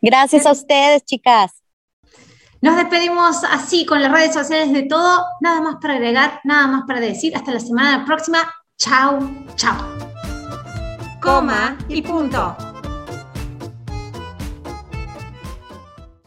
Gracias 0.00 0.46
a 0.46 0.52
ustedes, 0.52 1.04
chicas. 1.04 1.63
Nos 2.64 2.76
despedimos 2.76 3.44
así 3.44 3.84
con 3.84 4.00
las 4.00 4.10
redes 4.10 4.32
sociales 4.32 4.72
de 4.72 4.84
todo. 4.84 5.22
Nada 5.40 5.60
más 5.60 5.76
para 5.82 5.96
agregar, 5.96 6.40
nada 6.44 6.66
más 6.66 6.84
para 6.86 6.98
decir. 6.98 7.36
Hasta 7.36 7.52
la 7.52 7.60
semana 7.60 8.06
próxima. 8.06 8.38
Chao, 8.78 9.18
chao. 9.54 9.76
Coma 11.20 11.76
y 11.90 12.00
punto. 12.00 12.56